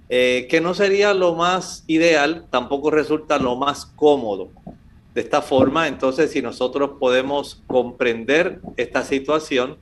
eh, 0.10 0.48
que 0.50 0.62
no 0.62 0.74
sería 0.74 1.14
lo 1.14 1.36
más 1.36 1.84
ideal, 1.88 2.46
tampoco 2.50 2.92
resulta 2.92 3.38
lo 3.38 3.56
más 3.56 3.86
cómodo. 3.86 4.50
De 5.14 5.22
esta 5.22 5.42
forma, 5.42 5.88
entonces, 5.88 6.32
si 6.32 6.42
nosotros 6.42 6.92
podemos 7.00 7.62
comprender 7.68 8.60
esta 8.78 9.04
situación, 9.04 9.78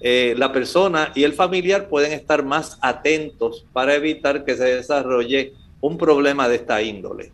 eh, 0.00 0.34
la 0.36 0.52
persona 0.52 1.10
y 1.16 1.24
el 1.24 1.32
familiar 1.32 1.88
pueden 1.88 2.12
estar 2.12 2.44
más 2.44 2.78
atentos 2.80 3.64
para 3.72 3.94
evitar 3.96 4.44
que 4.44 4.56
se 4.56 4.76
desarrolle 4.76 5.54
un 5.80 5.98
problema 5.98 6.48
de 6.48 6.56
esta 6.56 6.80
índole. 6.82 7.32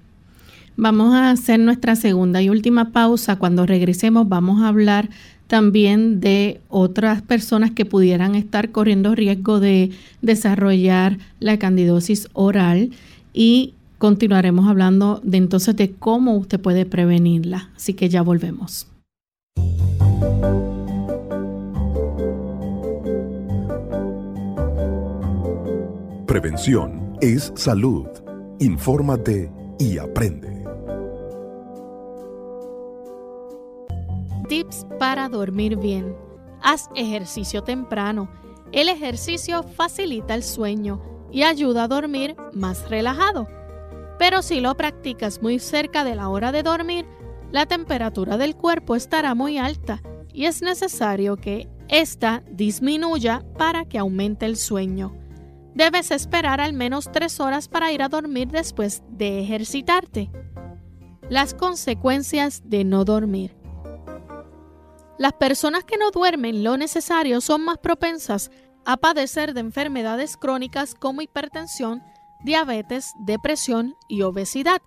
Vamos 0.77 1.15
a 1.15 1.31
hacer 1.31 1.61
nuestra 1.61 1.95
segunda 1.95 2.43
y 2.43 2.49
última 2.49 2.91
pausa. 2.91 3.37
Cuando 3.37 3.65
regresemos 3.65 4.29
vamos 4.29 4.63
a 4.63 4.69
hablar 4.69 5.09
también 5.47 6.21
de 6.21 6.61
otras 6.69 7.23
personas 7.23 7.71
que 7.71 7.85
pudieran 7.85 8.35
estar 8.35 8.71
corriendo 8.71 9.15
riesgo 9.15 9.61
de 9.61 9.91
desarrollar 10.21 11.19
la 11.39 11.59
candidosis 11.59 12.29
oral 12.33 12.91
y 13.33 13.75
continuaremos 13.99 14.69
hablando 14.69 15.21
de 15.23 15.39
entonces 15.39 15.77
de 15.77 15.93
cómo 15.93 16.37
usted 16.37 16.61
puede 16.61 16.87
prevenirla. 16.87 17.71
Así 17.77 17.95
que 17.95 18.09
ya 18.09 18.23
volvemos. 18.23 18.89
Prevención 26.27 27.17
es 27.21 27.53
salud. 27.55 28.07
Infórmate 28.59 29.53
y 29.79 29.99
aprende. 29.99 30.54
Tips 34.49 34.87
para 34.99 35.29
dormir 35.31 35.77
bien. 35.77 36.15
Haz 36.63 36.91
ejercicio 36.95 37.63
temprano. 37.63 38.29
El 38.73 38.89
ejercicio 38.89 39.63
facilita 39.63 40.35
el 40.35 40.43
sueño 40.43 41.01
y 41.33 41.45
ayuda 41.45 41.85
a 41.85 41.89
dormir 41.89 42.37
más 42.53 42.91
relajado. 42.91 43.49
Pero 44.19 44.43
si 44.43 44.61
lo 44.61 44.77
practicas 44.77 45.41
muy 45.41 45.59
cerca 45.59 46.05
de 46.05 46.15
la 46.15 46.29
hora 46.29 46.53
de 46.53 46.63
dormir, 46.63 47.07
la 47.53 47.67
temperatura 47.67 48.37
del 48.37 48.55
cuerpo 48.55 48.97
estará 48.97 49.35
muy 49.35 49.57
alta 49.59 50.03
y 50.33 50.45
es 50.45 50.61
necesario 50.61 51.37
que 51.37 51.69
ésta 51.89 52.43
disminuya 52.51 53.45
para 53.57 53.87
que 53.87 53.99
aumente 53.99 54.45
el 54.45 54.57
sueño. 54.57 55.17
Debes 55.75 56.11
esperar 56.11 56.61
al 56.61 56.73
menos 56.73 57.11
tres 57.11 57.41
horas 57.41 57.69
para 57.69 57.93
ir 57.93 58.03
a 58.03 58.09
dormir 58.09 58.49
después 58.49 59.03
de 59.09 59.41
ejercitarte. 59.41 60.31
Las 61.31 61.55
consecuencias 61.55 62.63
de 62.67 62.85
no 62.85 63.05
dormir. 63.05 63.64
Las 65.19 65.35
personas 65.35 65.85
que 65.85 65.97
no 65.97 66.11
duermen 66.11 66.65
lo 66.65 66.77
necesario 66.77 67.41
son 67.41 67.65
más 67.65 67.79
propensas 67.79 68.51
a 68.85 68.97
padecer 68.97 69.55
de 69.55 69.61
enfermedades 69.61 70.37
crónicas 70.37 70.95
como 70.95 71.23
hipertensión, 71.23 72.03
diabetes, 72.43 73.13
depresión 73.21 73.95
y 74.09 74.23
obesidad, 74.23 74.83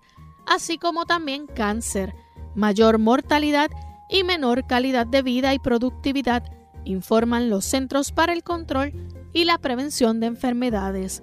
así 0.46 0.76
como 0.76 1.06
también 1.06 1.46
cáncer, 1.46 2.14
mayor 2.54 2.98
mortalidad 2.98 3.70
y 4.08 4.22
menor 4.22 4.66
calidad 4.66 5.06
de 5.06 5.22
vida 5.22 5.54
y 5.54 5.58
productividad, 5.58 6.44
informan 6.84 7.50
los 7.50 7.64
Centros 7.64 8.12
para 8.12 8.32
el 8.32 8.42
Control 8.42 8.92
y 9.32 9.44
la 9.44 9.58
prevención 9.58 10.20
de 10.20 10.26
enfermedades. 10.26 11.22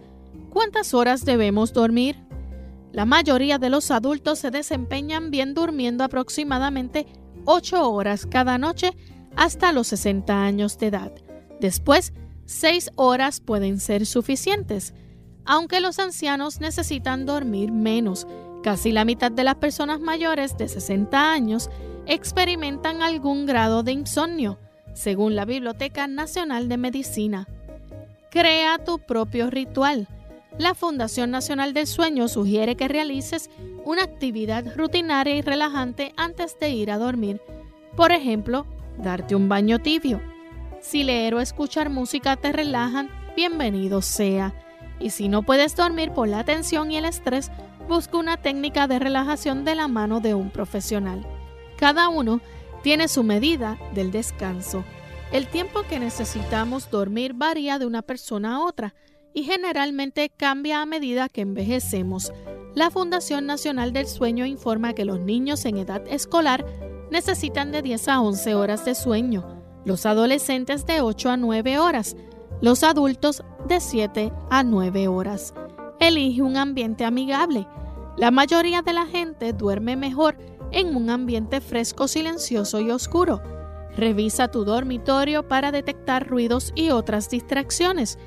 ¿Cuántas 0.49 0.93
horas 0.93 1.25
debemos 1.25 1.73
dormir? 1.73 2.17
La 2.91 3.05
mayoría 3.05 3.57
de 3.57 3.69
los 3.69 3.91
adultos 3.91 4.39
se 4.39 4.51
desempeñan 4.51 5.29
bien 5.29 5.53
durmiendo 5.53 6.03
aproximadamente 6.03 7.07
8 7.45 7.91
horas 7.91 8.25
cada 8.25 8.57
noche 8.57 8.91
hasta 9.35 9.71
los 9.71 9.87
60 9.87 10.43
años 10.43 10.77
de 10.77 10.87
edad. 10.87 11.11
Después, 11.59 12.13
6 12.45 12.91
horas 12.95 13.39
pueden 13.39 13.79
ser 13.79 14.05
suficientes, 14.05 14.93
aunque 15.45 15.79
los 15.79 15.99
ancianos 15.99 16.59
necesitan 16.59 17.25
dormir 17.25 17.71
menos. 17.71 18.27
Casi 18.63 18.91
la 18.91 19.05
mitad 19.05 19.31
de 19.31 19.43
las 19.43 19.55
personas 19.55 19.99
mayores 19.99 20.57
de 20.57 20.67
60 20.67 21.31
años 21.31 21.69
experimentan 22.07 23.01
algún 23.01 23.45
grado 23.45 23.83
de 23.83 23.91
insomnio, 23.91 24.59
según 24.93 25.35
la 25.35 25.45
Biblioteca 25.45 26.07
Nacional 26.07 26.67
de 26.67 26.77
Medicina. 26.77 27.47
Crea 28.31 28.77
tu 28.83 28.99
propio 28.99 29.49
ritual. 29.49 30.07
La 30.57 30.73
Fundación 30.73 31.31
Nacional 31.31 31.73
del 31.73 31.85
Sueño 31.85 32.29
sugiere 32.29 32.77
que 32.77 32.87
realices 32.87 33.49
una 33.83 34.03
actividad 34.03 34.65
rutinaria 34.77 35.35
y 35.35 35.41
relajante 35.41 36.13
antes 36.15 36.57
de 36.57 36.69
ir 36.69 36.91
a 36.91 36.97
dormir. 36.97 37.41
Por 37.97 38.13
ejemplo, 38.13 38.65
darte 38.97 39.35
un 39.35 39.49
baño 39.49 39.79
tibio. 39.79 40.21
Si 40.79 41.03
leer 41.03 41.35
o 41.35 41.41
escuchar 41.41 41.89
música 41.89 42.37
te 42.37 42.53
relajan, 42.53 43.09
bienvenido 43.35 44.01
sea. 44.01 44.53
Y 44.97 45.09
si 45.09 45.27
no 45.27 45.43
puedes 45.43 45.75
dormir 45.75 46.11
por 46.11 46.29
la 46.29 46.45
tensión 46.45 46.89
y 46.89 46.95
el 46.95 47.05
estrés, 47.05 47.51
busca 47.89 48.17
una 48.17 48.37
técnica 48.37 48.87
de 48.87 48.99
relajación 48.99 49.65
de 49.65 49.75
la 49.75 49.89
mano 49.89 50.21
de 50.21 50.35
un 50.35 50.51
profesional. 50.51 51.27
Cada 51.77 52.07
uno 52.07 52.39
tiene 52.81 53.09
su 53.09 53.23
medida 53.23 53.77
del 53.93 54.09
descanso. 54.09 54.85
El 55.33 55.47
tiempo 55.47 55.81
que 55.89 55.99
necesitamos 55.99 56.89
dormir 56.89 57.33
varía 57.33 57.77
de 57.77 57.85
una 57.85 58.03
persona 58.03 58.55
a 58.55 58.59
otra 58.61 58.93
y 59.35 59.43
generalmente 59.43 60.31
cambia 60.35 60.81
a 60.81 60.85
medida 60.87 61.29
que 61.29 61.41
envejecemos. 61.41 62.33
La 62.73 62.89
Fundación 62.89 63.45
Nacional 63.45 63.93
del 63.93 64.07
Sueño 64.07 64.45
informa 64.45 64.93
que 64.93 65.05
los 65.05 65.19
niños 65.19 65.65
en 65.65 65.77
edad 65.77 66.01
escolar 66.07 66.65
necesitan 67.11 67.71
de 67.71 67.81
10 67.81 68.07
a 68.07 68.21
11 68.21 68.55
horas 68.55 68.85
de 68.85 68.95
sueño, 68.95 69.61
los 69.85 70.05
adolescentes 70.05 70.85
de 70.85 71.01
8 71.01 71.29
a 71.29 71.37
9 71.37 71.77
horas, 71.77 72.15
los 72.61 72.83
adultos 72.83 73.43
de 73.67 73.81
7 73.81 74.31
a 74.49 74.63
9 74.63 75.07
horas. 75.09 75.53
Elige 75.99 76.41
un 76.41 76.57
ambiente 76.57 77.03
amigable. 77.05 77.67
La 78.17 78.31
mayoría 78.31 78.81
de 78.81 78.93
la 78.93 79.05
gente 79.05 79.51
duerme 79.51 79.97
mejor 79.97 80.37
en 80.71 80.95
un 80.95 81.09
ambiente 81.09 81.59
fresco, 81.59 82.07
silencioso 82.07 82.79
y 82.79 82.89
oscuro. 82.89 83.41
Revisa 83.97 84.49
tu 84.49 84.65
dormitorio 84.65 85.47
para 85.47 85.71
detectar 85.71 86.27
ruidos 86.27 86.71
y 86.75 86.89
otras 86.89 87.29
distracciones. 87.29 88.17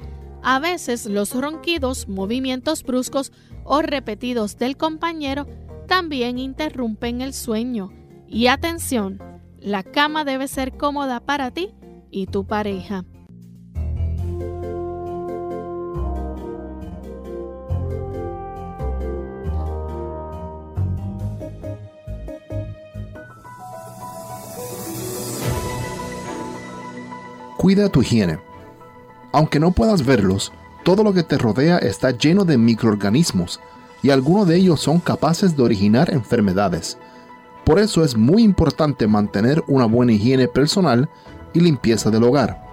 A 0.43 0.59
veces 0.61 1.07
los 1.07 1.35
ronquidos, 1.35 2.09
movimientos 2.09 2.83
bruscos 2.83 3.33
o 3.65 3.83
repetidos 3.83 4.57
del 4.57 4.77
compañero 4.77 5.47
también 5.87 6.39
interrumpen 6.39 7.21
el 7.21 7.35
sueño. 7.35 7.91
Y 8.27 8.47
atención, 8.47 9.23
la 9.59 9.83
cama 9.83 10.25
debe 10.25 10.49
ser 10.49 10.77
cómoda 10.77 11.21
para 11.21 11.51
ti 11.51 11.75
y 12.11 12.27
tu 12.27 12.47
pareja. 12.47 13.05
Cuida 27.57 27.89
tu 27.89 28.03
higiene. 28.03 28.48
Aunque 29.33 29.61
no 29.61 29.73
puedas 29.73 30.05
verlos, 30.05 30.53
todo 30.85 31.05
lo 31.05 31.13
que 31.13 31.23
te 31.23 31.37
rodea 31.37 31.79
está 31.79 32.13
lleno 32.13 32.45
de 32.45 32.57
microorganismos 32.57 33.61
y 34.03 34.11
algunos 34.11 34.47
de 34.47 34.57
ellos 34.57 34.81
son 34.81 35.01
capaces 35.01 35.57
de 35.57 35.63
originar 35.63 36.13
enfermedades. 36.13 36.99
Por 37.65 37.79
eso 37.79 38.03
es 38.05 38.17
muy 38.17 38.43
importante 38.43 39.07
mantener 39.07 39.63
una 39.67 39.85
buena 39.85 40.13
higiene 40.13 40.49
personal 40.49 41.09
y 41.53 41.61
limpieza 41.61 42.11
del 42.11 42.25
hogar. 42.25 42.65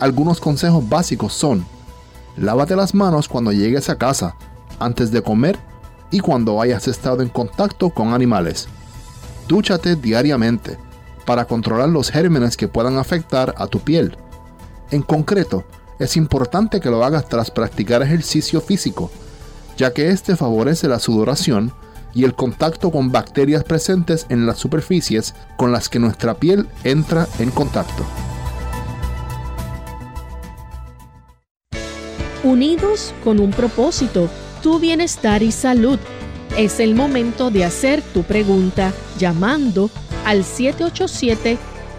Algunos 0.00 0.40
consejos 0.40 0.88
básicos 0.88 1.32
son, 1.32 1.64
lávate 2.36 2.74
las 2.74 2.94
manos 2.94 3.28
cuando 3.28 3.52
llegues 3.52 3.88
a 3.88 3.96
casa, 3.96 4.34
antes 4.80 5.12
de 5.12 5.22
comer 5.22 5.58
y 6.10 6.18
cuando 6.18 6.60
hayas 6.60 6.88
estado 6.88 7.22
en 7.22 7.28
contacto 7.28 7.90
con 7.90 8.12
animales. 8.12 8.66
Dúchate 9.46 9.94
diariamente 9.94 10.78
para 11.24 11.44
controlar 11.44 11.88
los 11.88 12.10
gérmenes 12.10 12.56
que 12.56 12.68
puedan 12.68 12.98
afectar 12.98 13.54
a 13.56 13.66
tu 13.66 13.78
piel. 13.78 14.16
En 14.90 15.02
concreto, 15.02 15.64
es 15.98 16.16
importante 16.16 16.80
que 16.80 16.90
lo 16.90 17.04
hagas 17.04 17.28
tras 17.28 17.50
practicar 17.50 18.02
ejercicio 18.02 18.60
físico, 18.60 19.10
ya 19.76 19.92
que 19.92 20.10
este 20.10 20.36
favorece 20.36 20.88
la 20.88 20.98
sudoración 20.98 21.72
y 22.14 22.24
el 22.24 22.34
contacto 22.34 22.90
con 22.90 23.12
bacterias 23.12 23.64
presentes 23.64 24.26
en 24.28 24.46
las 24.46 24.58
superficies 24.58 25.34
con 25.56 25.72
las 25.72 25.88
que 25.88 25.98
nuestra 25.98 26.34
piel 26.34 26.68
entra 26.84 27.26
en 27.38 27.50
contacto. 27.50 28.04
Unidos 32.44 33.14
con 33.24 33.40
un 33.40 33.50
propósito, 33.50 34.28
tu 34.62 34.78
bienestar 34.78 35.42
y 35.42 35.50
salud. 35.50 35.98
Es 36.58 36.78
el 36.78 36.94
momento 36.94 37.50
de 37.50 37.64
hacer 37.64 38.02
tu 38.02 38.22
pregunta 38.22 38.92
llamando 39.18 39.90
al 40.24 40.44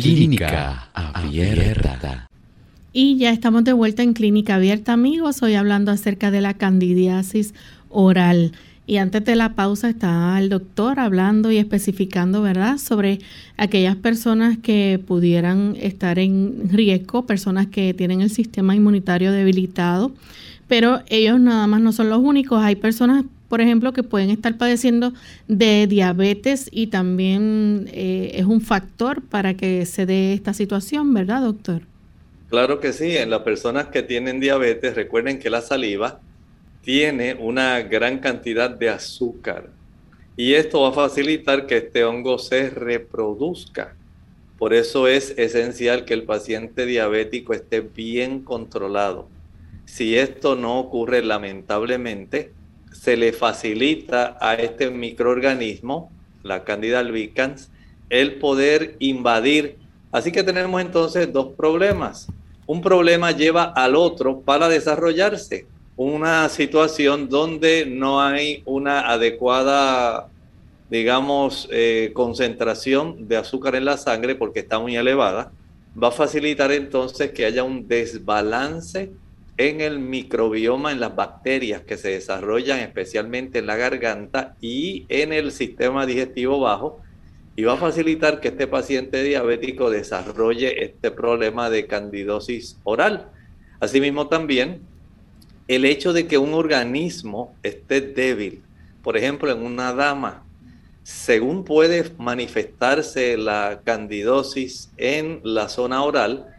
Clínica 0.00 0.88
Abierta. 0.92 2.26
Y 2.92 3.16
ya 3.16 3.30
estamos 3.30 3.62
de 3.62 3.72
vuelta 3.72 4.02
en 4.02 4.12
Clínica 4.12 4.56
Abierta, 4.56 4.92
amigos. 4.92 5.40
Hoy 5.42 5.54
hablando 5.54 5.92
acerca 5.92 6.32
de 6.32 6.40
la 6.40 6.54
candidiasis 6.54 7.54
oral. 7.90 8.52
Y 8.86 8.96
antes 8.96 9.24
de 9.24 9.36
la 9.36 9.54
pausa 9.54 9.88
está 9.88 10.36
el 10.40 10.48
doctor 10.48 10.98
hablando 10.98 11.52
y 11.52 11.58
especificando, 11.58 12.42
¿verdad?, 12.42 12.78
sobre 12.78 13.20
aquellas 13.56 13.94
personas 13.94 14.58
que 14.58 15.00
pudieran 15.06 15.76
estar 15.80 16.18
en 16.18 16.68
riesgo, 16.70 17.24
personas 17.24 17.68
que 17.68 17.94
tienen 17.94 18.20
el 18.20 18.30
sistema 18.30 18.74
inmunitario 18.74 19.30
debilitado. 19.30 20.12
Pero 20.66 21.02
ellos 21.08 21.38
nada 21.38 21.68
más 21.68 21.80
no 21.80 21.92
son 21.92 22.10
los 22.10 22.18
únicos. 22.18 22.60
Hay 22.60 22.74
personas 22.74 23.24
por 23.54 23.60
ejemplo, 23.60 23.92
que 23.92 24.02
pueden 24.02 24.30
estar 24.30 24.58
padeciendo 24.58 25.12
de 25.46 25.86
diabetes 25.86 26.68
y 26.72 26.88
también 26.88 27.88
eh, 27.92 28.32
es 28.34 28.46
un 28.46 28.60
factor 28.60 29.22
para 29.22 29.54
que 29.54 29.86
se 29.86 30.06
dé 30.06 30.32
esta 30.32 30.52
situación, 30.52 31.14
¿verdad, 31.14 31.42
doctor? 31.42 31.82
Claro 32.50 32.80
que 32.80 32.92
sí, 32.92 33.16
en 33.16 33.30
las 33.30 33.42
personas 33.42 33.86
que 33.90 34.02
tienen 34.02 34.40
diabetes, 34.40 34.96
recuerden 34.96 35.38
que 35.38 35.50
la 35.50 35.60
saliva 35.60 36.20
tiene 36.82 37.34
una 37.34 37.80
gran 37.82 38.18
cantidad 38.18 38.70
de 38.70 38.88
azúcar 38.88 39.70
y 40.36 40.54
esto 40.54 40.80
va 40.80 40.88
a 40.88 41.08
facilitar 41.08 41.68
que 41.68 41.76
este 41.76 42.02
hongo 42.02 42.38
se 42.38 42.70
reproduzca. 42.70 43.94
Por 44.58 44.74
eso 44.74 45.06
es 45.06 45.32
esencial 45.38 46.04
que 46.04 46.14
el 46.14 46.24
paciente 46.24 46.86
diabético 46.86 47.54
esté 47.54 47.82
bien 47.82 48.40
controlado. 48.40 49.28
Si 49.84 50.18
esto 50.18 50.56
no 50.56 50.80
ocurre 50.80 51.22
lamentablemente, 51.22 52.50
se 52.94 53.18
le 53.18 53.34
facilita 53.34 54.38
a 54.40 54.54
este 54.54 54.90
microorganismo, 54.90 56.10
la 56.42 56.64
Candida 56.64 57.00
albicans, 57.00 57.70
el 58.08 58.36
poder 58.36 58.96
invadir. 59.00 59.76
Así 60.10 60.32
que 60.32 60.42
tenemos 60.42 60.80
entonces 60.80 61.30
dos 61.30 61.48
problemas 61.54 62.28
un 62.66 62.80
problema 62.80 63.30
lleva 63.32 63.64
al 63.64 63.94
otro 63.94 64.40
para 64.40 64.68
desarrollarse. 64.68 65.66
Una 65.96 66.48
situación 66.48 67.28
donde 67.28 67.86
no 67.86 68.20
hay 68.20 68.62
una 68.64 69.00
adecuada, 69.12 70.28
digamos, 70.90 71.68
eh, 71.70 72.10
concentración 72.14 73.28
de 73.28 73.36
azúcar 73.36 73.74
en 73.74 73.84
la 73.84 73.96
sangre 73.96 74.34
porque 74.34 74.60
está 74.60 74.78
muy 74.78 74.96
elevada, 74.96 75.52
va 76.02 76.08
a 76.08 76.12
facilitar 76.12 76.72
entonces 76.72 77.30
que 77.32 77.44
haya 77.44 77.62
un 77.62 77.86
desbalance 77.86 79.12
en 79.56 79.80
el 79.80 79.98
microbioma, 79.98 80.92
en 80.92 81.00
las 81.00 81.14
bacterias 81.14 81.82
que 81.82 81.96
se 81.96 82.10
desarrollan 82.10 82.80
especialmente 82.80 83.60
en 83.60 83.66
la 83.66 83.76
garganta 83.76 84.56
y 84.60 85.06
en 85.08 85.32
el 85.32 85.52
sistema 85.52 86.06
digestivo 86.06 86.60
bajo, 86.60 87.00
y 87.56 87.62
va 87.62 87.74
a 87.74 87.76
facilitar 87.76 88.40
que 88.40 88.48
este 88.48 88.66
paciente 88.66 89.22
diabético 89.22 89.90
desarrolle 89.90 90.84
este 90.84 91.12
problema 91.12 91.70
de 91.70 91.86
candidosis 91.86 92.78
oral. 92.82 93.30
Asimismo 93.78 94.26
también 94.26 94.80
el 95.68 95.84
hecho 95.84 96.12
de 96.12 96.26
que 96.26 96.36
un 96.36 96.52
organismo 96.52 97.54
esté 97.62 98.00
débil, 98.00 98.62
por 99.02 99.16
ejemplo 99.16 99.52
en 99.52 99.62
una 99.62 99.92
dama, 99.92 100.42
según 101.04 101.64
puede 101.64 102.10
manifestarse 102.18 103.36
la 103.36 103.82
candidosis 103.84 104.90
en 104.96 105.40
la 105.44 105.68
zona 105.68 106.02
oral, 106.02 106.53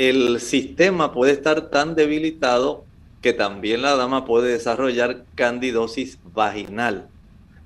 el 0.00 0.40
sistema 0.40 1.12
puede 1.12 1.32
estar 1.32 1.68
tan 1.68 1.94
debilitado 1.94 2.86
que 3.20 3.34
también 3.34 3.82
la 3.82 3.96
dama 3.96 4.24
puede 4.24 4.50
desarrollar 4.50 5.26
candidosis 5.34 6.18
vaginal. 6.32 7.08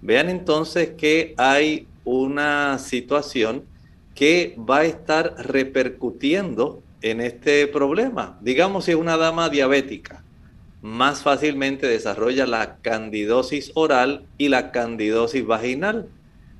Vean 0.03 0.28
entonces 0.28 0.95
que 0.99 1.35
hay 1.37 1.87
una 2.05 2.80
situación 2.80 3.62
que 4.16 4.57
va 4.59 4.78
a 4.78 4.85
estar 4.85 5.37
repercutiendo 5.47 6.82
en 7.03 7.20
este 7.20 7.68
problema. 7.68 8.37
Digamos, 8.41 8.87
si 8.87 8.91
es 8.91 8.97
una 8.97 9.16
dama 9.16 9.49
diabética, 9.49 10.24
más 10.82 11.22
fácilmente 11.22 11.87
desarrolla 11.87 12.49
la 12.49 12.78
candidosis 12.78 13.70
oral 13.76 14.26
y 14.39 14.49
la 14.49 14.72
candidosis 14.72 15.47
vaginal. 15.47 16.09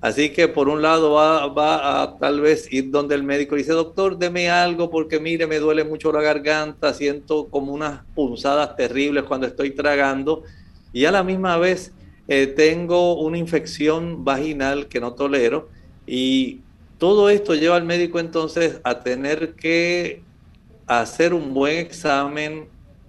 Así 0.05 0.29
que 0.29 0.49
por 0.49 0.69
un 0.69 0.83
lado 0.83 1.13
va, 1.13 2.03
a 2.03 2.19
tal 2.19 2.43
vez 2.43 2.71
ir 2.71 2.91
donde 2.91 3.15
el 3.15 3.23
médico 3.23 3.57
dice, 3.57 3.73
doctor, 3.73 4.19
deme 4.19 4.51
algo 4.51 4.91
porque 4.91 5.19
mire, 5.19 5.47
me 5.47 5.59
duele 5.59 5.83
mucho 5.83 6.13
la 6.13 6.21
garganta, 6.21 6.93
siento 6.93 7.49
como 7.49 7.73
unas 7.73 8.03
punzadas 8.15 8.77
terribles 8.77 9.25
cuando 9.25 9.47
estoy 9.47 9.71
tragando 9.71 10.43
y 10.93 11.07
a 11.07 11.11
la 11.11 11.23
misma 11.23 11.57
vez 11.57 11.95
eh, 12.29 12.47
tengo 12.47 13.19
una 13.19 13.39
infección 13.39 14.27
vaginal 14.27 14.89
que 14.89 15.01
no 15.01 15.15
tolero. 15.15 15.71
Y 16.07 16.61
todo 16.99 17.31
esto 17.31 17.55
lleva 17.55 17.77
al 17.77 17.85
médico 17.85 18.19
entonces 18.19 18.83
a 18.85 19.01
tener 19.01 19.55
que 19.55 20.21
hacer 20.87 21.33
un 21.33 21.55
buen 21.55 21.79
examen, 21.79 22.67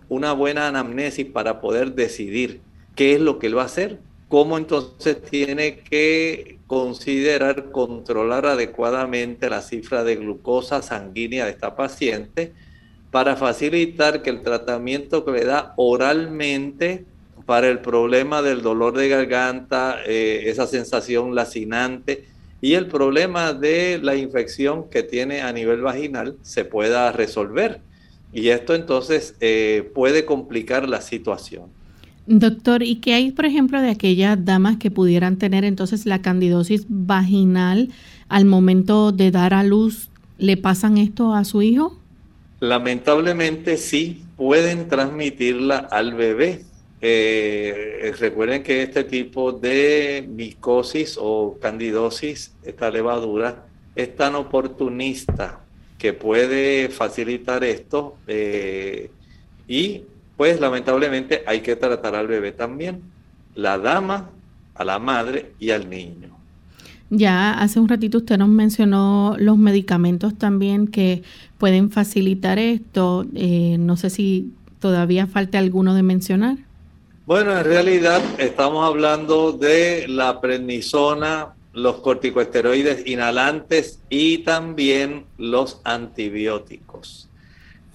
una 0.08 0.32
buena 0.32 0.70
anamnesis 0.70 1.26
para 1.26 1.60
poder 1.60 1.94
decidir 1.94 2.62
qué 2.96 3.16
es 3.16 3.20
lo 3.20 3.38
que 3.38 3.48
él 3.48 3.58
va 3.58 3.64
a 3.64 3.66
hacer, 3.66 4.00
cómo 4.28 4.58
entonces 4.58 5.22
tiene 5.22 5.78
que 5.80 6.60
considerar 6.68 7.72
controlar 7.72 8.46
adecuadamente 8.46 9.50
la 9.50 9.62
cifra 9.62 10.04
de 10.04 10.16
glucosa 10.16 10.82
sanguínea 10.82 11.46
de 11.46 11.52
esta 11.52 11.76
paciente 11.76 12.54
para 13.12 13.36
facilitar 13.36 14.22
que 14.22 14.30
el 14.30 14.42
tratamiento 14.42 15.24
que 15.24 15.32
le 15.32 15.46
da 15.46 15.74
oralmente 15.78 17.06
para 17.46 17.70
el 17.70 17.80
problema 17.80 18.42
del 18.42 18.62
dolor 18.62 18.98
de 18.98 19.08
garganta, 19.08 20.00
eh, 20.06 20.44
esa 20.48 20.66
sensación 20.66 21.36
lacinante 21.36 22.26
y 22.62 22.74
el 22.74 22.88
problema 22.88 23.54
de 23.54 24.00
la 24.02 24.16
infección 24.16 24.90
que 24.90 25.04
tiene 25.04 25.42
a 25.42 25.54
nivel 25.54 25.82
vaginal 25.82 26.38
se 26.42 26.66
pueda 26.66 27.12
resolver. 27.12 27.82
Y 28.34 28.50
esto 28.50 28.74
entonces 28.74 29.36
eh, 29.40 29.90
puede 29.94 30.26
complicar 30.26 30.90
la 30.90 31.02
situación. 31.02 31.70
Doctor, 32.28 32.82
¿y 32.82 32.96
qué 32.96 33.14
hay, 33.14 33.32
por 33.32 33.46
ejemplo, 33.46 33.80
de 33.82 33.92
aquellas 33.92 34.44
damas 34.44 34.78
que 34.78 34.90
pudieran 34.90 35.38
tener 35.38 35.64
entonces 35.64 36.08
la 36.08 36.22
candidosis 36.22 36.86
vaginal 36.90 37.90
al 38.30 38.46
momento 38.46 39.12
de 39.12 39.30
dar 39.30 39.54
a 39.54 39.64
luz? 39.64 40.10
¿Le 40.40 40.58
pasan 40.58 40.98
esto 40.98 41.36
a 41.36 41.46
su 41.46 41.62
hijo? 41.62 42.00
Lamentablemente 42.60 43.78
sí, 43.78 44.24
pueden 44.38 44.88
transmitirla 44.88 45.78
al 45.78 46.16
bebé. 46.16 46.64
Eh, 47.00 48.12
recuerden 48.20 48.64
que 48.64 48.82
este 48.82 49.04
tipo 49.04 49.52
de 49.52 50.28
micosis 50.28 51.18
o 51.22 51.60
candidosis, 51.62 52.54
esta 52.64 52.90
levadura, 52.90 53.68
es 53.96 54.16
tan 54.16 54.34
oportunista 54.34 55.62
que 56.00 56.14
puede 56.14 56.90
facilitar 56.90 57.64
esto 57.64 58.18
eh, 58.26 59.12
y 59.68 60.02
pues 60.38 60.60
lamentablemente 60.60 61.44
hay 61.48 61.62
que 61.62 61.76
tratar 61.76 62.16
al 62.16 62.28
bebé 62.28 62.52
también, 62.52 63.02
la 63.56 63.78
dama, 63.78 64.30
a 64.74 64.84
la 64.84 65.00
madre 65.00 65.54
y 65.60 65.72
al 65.72 65.90
niño. 65.90 66.36
Ya 67.10 67.54
hace 67.54 67.80
un 67.80 67.88
ratito 67.88 68.18
usted 68.18 68.38
nos 68.38 68.50
mencionó 68.50 69.36
los 69.38 69.58
medicamentos 69.58 70.38
también 70.38 70.88
que 70.88 71.24
pueden 71.58 71.92
facilitar 71.92 72.58
esto. 72.60 73.26
Eh, 73.36 73.78
no 73.80 73.96
sé 73.96 74.10
si 74.10 74.52
todavía 74.80 75.28
falta 75.28 75.60
alguno 75.60 75.94
de 75.94 76.04
mencionar. 76.04 76.58
Bueno, 77.26 77.58
en 77.58 77.64
realidad 77.64 78.22
estamos 78.38 78.86
hablando 78.86 79.52
de 79.52 80.08
la 80.08 80.42
prednisona, 80.42 81.54
los 81.74 81.98
corticosteroides 81.98 83.08
inhalantes 83.08 84.00
y 84.10 84.40
también 84.40 85.26
los 85.38 85.82
antibióticos. 85.84 87.25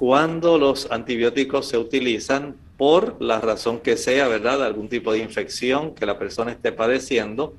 Cuando 0.00 0.56
los 0.56 0.90
antibióticos 0.90 1.68
se 1.68 1.76
utilizan 1.76 2.56
por 2.78 3.20
la 3.20 3.38
razón 3.38 3.80
que 3.80 3.98
sea, 3.98 4.28
¿verdad? 4.28 4.64
Algún 4.64 4.88
tipo 4.88 5.12
de 5.12 5.18
infección 5.18 5.94
que 5.94 6.06
la 6.06 6.18
persona 6.18 6.52
esté 6.52 6.72
padeciendo, 6.72 7.52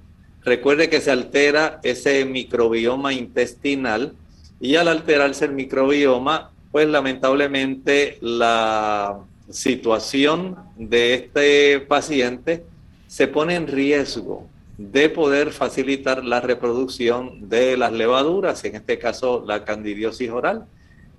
recuerde 0.44 0.90
que 0.90 1.02
se 1.02 1.12
altera 1.12 1.80
ese 1.84 2.26
microbioma 2.26 3.14
intestinal 3.14 4.14
y 4.60 4.76
al 4.76 4.88
alterarse 4.88 5.46
el 5.46 5.52
microbioma, 5.52 6.50
pues 6.72 6.88
lamentablemente 6.88 8.18
la 8.22 9.20
situación 9.52 10.56
de 10.78 11.14
este 11.14 11.80
paciente 11.82 12.64
se 13.06 13.28
pone 13.28 13.54
en 13.54 13.68
riesgo 13.68 14.48
de 14.80 15.10
poder 15.10 15.52
facilitar 15.52 16.26
la 16.26 16.42
reproducción 16.42 17.50
de 17.50 17.78
las 17.78 17.92
levaduras, 17.92 18.66
en 18.66 18.78
este 18.78 18.98
caso 18.98 19.44
la 19.46 19.64
candidiosis 19.64 20.32
oral. 20.32 20.66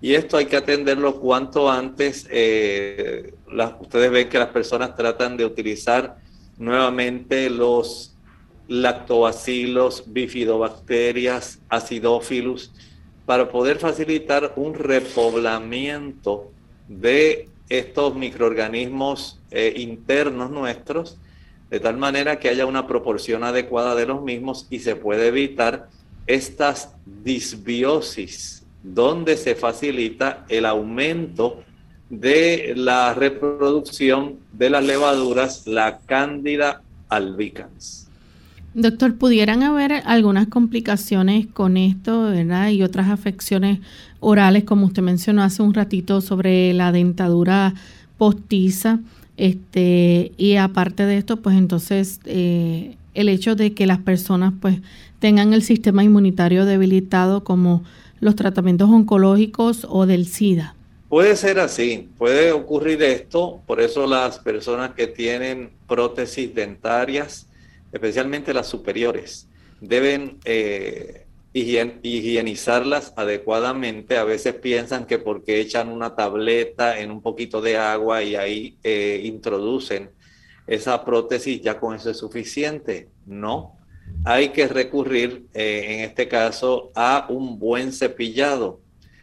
Y 0.03 0.15
esto 0.15 0.37
hay 0.37 0.47
que 0.47 0.57
atenderlo 0.57 1.21
cuanto 1.21 1.71
antes. 1.71 2.27
Eh, 2.29 3.33
ustedes 3.81 4.11
ven 4.11 4.29
que 4.29 4.39
las 4.39 4.49
personas 4.49 4.97
tratan 4.97 5.37
de 5.37 5.45
utilizar 5.45 6.17
nuevamente 6.59 7.49
los 7.49 8.17
lactobacilos, 8.67 10.05
bifidobacterias, 10.13 11.61
acidófilos, 11.69 12.73
para 13.27 13.49
poder 13.49 13.79
facilitar 13.79 14.53
un 14.57 14.75
repoblamiento 14.75 16.51
de 16.89 17.49
estos 17.69 18.17
microorganismos 18.17 19.41
eh, 19.53 19.73
internos 19.77 20.51
nuestros, 20.51 21.17
de 21.71 21.79
tal 21.79 21.97
manera 21.97 22.41
que 22.41 22.49
haya 22.49 22.67
una 22.67 22.89
proporción 22.89 23.45
adecuada 23.45 23.95
de 23.95 24.07
los 24.07 24.21
mismos 24.21 24.67
y 24.69 24.81
se 24.81 24.97
puede 24.97 25.29
evitar 25.29 25.89
estas 26.27 26.95
disbiosis, 27.07 28.62
donde 28.83 29.37
se 29.37 29.55
facilita 29.55 30.45
el 30.49 30.67
aumento 30.67 31.63
de 32.11 32.75
la 32.77 33.15
reproducción 33.15 34.37
de 34.53 34.71
las 34.71 34.85
levaduras, 34.85 35.67
la 35.67 36.01
cándida 36.01 36.83
albicans. 37.09 38.09
Doctor, 38.75 39.17
¿pudieran 39.17 39.63
haber 39.63 40.03
algunas 40.07 40.47
complicaciones 40.49 41.47
con 41.47 41.77
esto, 41.77 42.23
verdad? 42.23 42.71
Y 42.71 42.83
otras 42.83 43.11
afecciones 43.11 43.81
orales, 44.21 44.65
como 44.65 44.87
usted 44.87 45.03
mencionó 45.03 45.43
hace 45.43 45.63
un 45.63 45.75
ratito, 45.75 46.23
sobre 46.23 46.73
la 46.73 46.91
dentadura 46.91 47.75
postiza. 48.17 49.01
Este, 49.37 50.33
y 50.39 50.57
aparte 50.57 51.05
de 51.05 51.19
esto, 51.19 51.39
pues 51.39 51.57
entonces 51.57 52.21
eh, 52.25 52.97
el 53.15 53.29
hecho 53.29 53.57
de 53.57 53.75
que 53.75 53.87
las 53.87 53.99
personas 53.99 54.55
pues 54.61 54.81
tengan 55.19 55.53
el 55.53 55.63
sistema 55.63 56.03
inmunitario 56.03 56.65
debilitado 56.65 57.45
como 57.45 57.85
los 58.23 58.37
tratamientos 58.37 58.89
oncológicos 58.89 59.85
o 59.91 60.07
del 60.07 60.27
SIDA. 60.27 60.77
Puede 61.09 61.35
ser 61.35 61.59
así, 61.59 62.09
puede 62.17 62.53
ocurrir 62.53 63.03
esto, 63.03 63.61
por 63.67 63.81
eso 63.81 64.07
las 64.07 64.39
personas 64.39 64.93
que 64.93 65.09
tienen 65.09 65.73
prótesis 65.89 66.55
dentarias, 66.55 67.49
especialmente 67.91 68.55
las 68.55 68.69
superiores, 68.69 69.49
deben 69.81 70.39
eh, 70.45 71.27
higienizarlas 71.53 73.13
adecuadamente. 73.17 74.17
A 74.17 74.25
veces 74.25 74.55
piensan 74.55 75.05
que 75.05 75.19
porque 75.19 75.61
echan 75.61 75.89
una 75.89 76.15
tableta 76.15 77.01
en 77.01 77.11
un 77.11 77.23
poquito 77.23 77.61
de 77.61 77.77
agua 77.77 78.23
y 78.23 78.37
ahí 78.37 78.79
eh, 78.85 79.21
introducen 79.25 80.11
esa 80.69 81.05
prótesis, 81.05 81.61
ya 81.61 81.81
con 81.81 81.97
eso 81.97 82.09
es 82.11 82.19
suficiente. 82.19 83.09
No, 83.27 83.77
hay 84.25 84.51
que 84.51 84.69
recurrir 84.69 85.47
eh, 85.55 85.87
en 85.89 86.01
este 86.01 86.29
caso 86.29 86.93
a 86.95 87.27
un 87.29 87.59
buen 87.59 87.93
cepillado 87.93 88.83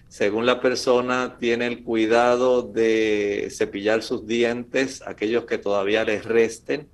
según 0.09 0.47
la 0.47 0.59
persona, 0.59 1.37
tiene 1.39 1.67
el 1.67 1.83
cuidado 1.83 2.63
de 2.63 3.47
cepillar 3.51 4.01
sus 4.01 4.25
dientes, 4.25 5.03
aquellos 5.05 5.45
que 5.45 5.59
todavía 5.59 6.03
les 6.03 6.25
resten, 6.25 6.89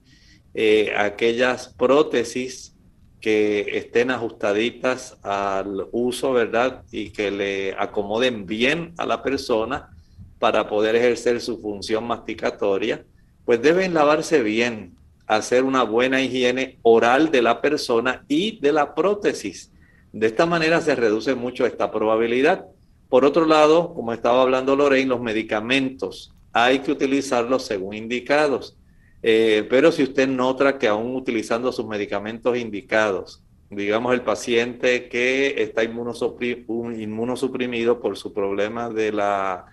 eh, 0.53 0.91
aquellas 0.97 1.69
prótesis 1.69 2.75
que 3.21 3.77
estén 3.77 4.11
ajustaditas 4.11 5.17
al 5.23 5.87
uso, 5.93 6.33
¿verdad? 6.33 6.83
Y 6.91 7.11
que 7.11 7.31
le 7.31 7.73
acomoden 7.79 8.45
bien 8.45 8.93
a 8.97 9.05
la 9.05 9.23
persona 9.23 9.89
para 10.37 10.67
poder 10.67 10.97
ejercer 10.97 11.39
su 11.39 11.61
función 11.61 12.05
masticatoria, 12.05 13.05
pues 13.45 13.61
deben 13.61 13.93
lavarse 13.93 14.43
bien, 14.43 14.94
hacer 15.27 15.63
una 15.63 15.83
buena 15.83 16.21
higiene 16.21 16.79
oral 16.81 17.31
de 17.31 17.41
la 17.41 17.61
persona 17.61 18.23
y 18.27 18.59
de 18.59 18.71
la 18.71 18.93
prótesis. 18.93 19.71
De 20.11 20.27
esta 20.27 20.45
manera 20.45 20.81
se 20.81 20.95
reduce 20.95 21.35
mucho 21.35 21.65
esta 21.65 21.91
probabilidad. 21.91 22.65
Por 23.09 23.25
otro 23.25 23.45
lado, 23.45 23.93
como 23.93 24.13
estaba 24.13 24.41
hablando 24.41 24.75
Lorraine, 24.75 25.09
los 25.09 25.21
medicamentos 25.21 26.31
hay 26.53 26.79
que 26.79 26.91
utilizarlos 26.91 27.65
según 27.65 27.95
indicados. 27.95 28.77
Eh, 29.21 29.65
pero 29.69 29.91
si 29.91 30.03
usted 30.03 30.27
nota 30.27 30.77
que 30.77 30.87
aún 30.87 31.15
utilizando 31.15 31.71
sus 31.71 31.85
medicamentos 31.85 32.57
indicados, 32.57 33.41
digamos 33.69 34.13
el 34.13 34.21
paciente 34.21 35.09
que 35.09 35.61
está 35.61 35.83
inmunosuprimido 35.83 37.99
por 37.99 38.17
su 38.17 38.31
problema 38.31 38.89
de 38.89 39.11
la, 39.11 39.65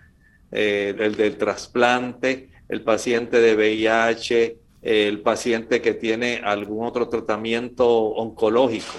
eh, 0.50 0.94
del, 0.96 1.14
del 1.14 1.36
trasplante, 1.36 2.48
el 2.68 2.82
paciente 2.82 3.40
de 3.40 3.54
VIH, 3.54 4.61
el 4.82 5.20
paciente 5.20 5.80
que 5.80 5.94
tiene 5.94 6.40
algún 6.44 6.84
otro 6.84 7.08
tratamiento 7.08 7.88
oncológico, 7.88 8.98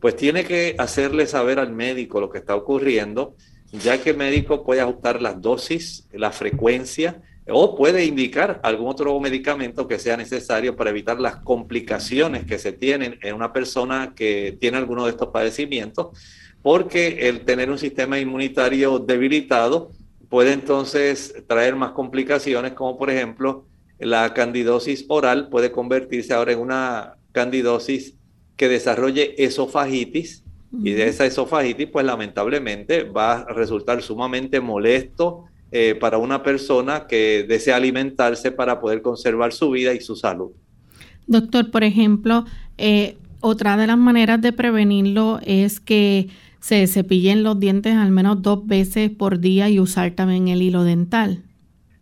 pues 0.00 0.14
tiene 0.16 0.44
que 0.44 0.74
hacerle 0.78 1.26
saber 1.26 1.58
al 1.58 1.72
médico 1.72 2.20
lo 2.20 2.30
que 2.30 2.38
está 2.38 2.54
ocurriendo, 2.54 3.34
ya 3.72 4.00
que 4.00 4.10
el 4.10 4.16
médico 4.18 4.64
puede 4.64 4.82
ajustar 4.82 5.20
las 5.20 5.40
dosis, 5.40 6.06
la 6.12 6.30
frecuencia 6.30 7.22
o 7.50 7.74
puede 7.74 8.04
indicar 8.04 8.60
algún 8.62 8.88
otro 8.88 9.18
medicamento 9.18 9.88
que 9.88 9.98
sea 9.98 10.16
necesario 10.16 10.76
para 10.76 10.90
evitar 10.90 11.18
las 11.18 11.36
complicaciones 11.36 12.44
que 12.44 12.58
se 12.58 12.72
tienen 12.72 13.18
en 13.22 13.34
una 13.34 13.52
persona 13.52 14.12
que 14.14 14.56
tiene 14.60 14.76
alguno 14.76 15.04
de 15.04 15.12
estos 15.12 15.28
padecimientos, 15.28 16.08
porque 16.60 17.28
el 17.28 17.46
tener 17.46 17.70
un 17.70 17.78
sistema 17.78 18.18
inmunitario 18.18 18.98
debilitado 18.98 19.90
puede 20.28 20.52
entonces 20.52 21.34
traer 21.46 21.74
más 21.74 21.92
complicaciones, 21.92 22.72
como 22.72 22.98
por 22.98 23.08
ejemplo 23.08 23.64
la 23.98 24.32
candidosis 24.34 25.04
oral 25.08 25.48
puede 25.48 25.72
convertirse 25.72 26.32
ahora 26.32 26.52
en 26.52 26.60
una 26.60 27.16
candidosis 27.32 28.14
que 28.56 28.68
desarrolle 28.68 29.34
esofagitis 29.42 30.44
y 30.82 30.90
de 30.90 31.08
esa 31.08 31.24
esofagitis 31.24 31.88
pues 31.90 32.04
lamentablemente 32.04 33.04
va 33.04 33.40
a 33.40 33.52
resultar 33.52 34.02
sumamente 34.02 34.60
molesto 34.60 35.44
eh, 35.70 35.94
para 35.94 36.18
una 36.18 36.42
persona 36.42 37.06
que 37.06 37.44
desea 37.48 37.76
alimentarse 37.76 38.52
para 38.52 38.80
poder 38.80 39.02
conservar 39.02 39.52
su 39.52 39.70
vida 39.70 39.94
y 39.94 40.00
su 40.00 40.16
salud. 40.16 40.50
Doctor, 41.26 41.70
por 41.70 41.84
ejemplo, 41.84 42.44
eh, 42.78 43.16
otra 43.40 43.76
de 43.76 43.86
las 43.86 43.98
maneras 43.98 44.40
de 44.40 44.52
prevenirlo 44.52 45.40
es 45.44 45.78
que 45.78 46.28
se 46.60 46.86
cepillen 46.86 47.42
los 47.42 47.60
dientes 47.60 47.94
al 47.94 48.10
menos 48.10 48.42
dos 48.42 48.66
veces 48.66 49.10
por 49.10 49.38
día 49.40 49.68
y 49.68 49.78
usar 49.78 50.12
también 50.12 50.48
el 50.48 50.62
hilo 50.62 50.84
dental. 50.84 51.42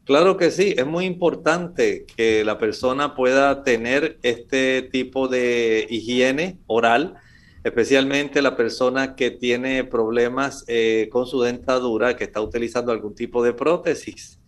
Claro 0.07 0.37
que 0.37 0.53
sí, 0.53 0.73
es 0.79 0.87
muy 0.87 1.05
importante 1.05 2.07
que 2.17 2.45
la 2.45 2.59
persona 2.59 3.17
pueda 3.17 3.65
tener 3.65 4.21
este 4.23 4.83
tipo 4.83 5.27
de 5.27 5.85
higiene 5.91 6.61
oral, 6.69 7.17
especialmente 7.65 8.41
la 8.41 8.57
persona 8.57 9.17
que 9.17 9.33
tiene 9.33 9.83
problemas 9.83 10.65
eh, 10.69 11.09
con 11.11 11.27
su 11.27 11.43
dentadura, 11.43 12.15
que 12.15 12.23
está 12.23 12.41
utilizando 12.41 12.93
algún 12.93 13.17
tipo 13.17 13.43
de 13.43 13.53
prótesis. 13.53 14.39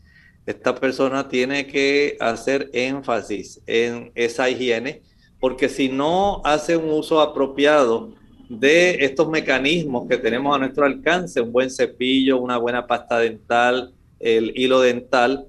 Esta 0.46 0.76
persona 0.76 1.28
tiene 1.28 1.66
que 1.66 2.16
hacer 2.20 2.70
énfasis 2.72 3.60
en 3.66 4.12
esa 4.14 4.48
higiene, 4.48 5.02
porque 5.40 5.68
si 5.68 5.88
no 5.88 6.40
hace 6.44 6.76
un 6.76 6.88
uso 6.88 7.20
apropiado 7.20 8.14
de 8.48 9.04
estos 9.04 9.28
mecanismos 9.28 10.06
que 10.08 10.18
tenemos 10.18 10.54
a 10.54 10.60
nuestro 10.60 10.84
alcance, 10.84 11.40
un 11.40 11.50
buen 11.50 11.68
cepillo, 11.68 12.38
una 12.38 12.58
buena 12.58 12.86
pasta 12.86 13.18
dental, 13.18 13.92
el 14.20 14.52
hilo 14.56 14.80
dental, 14.80 15.46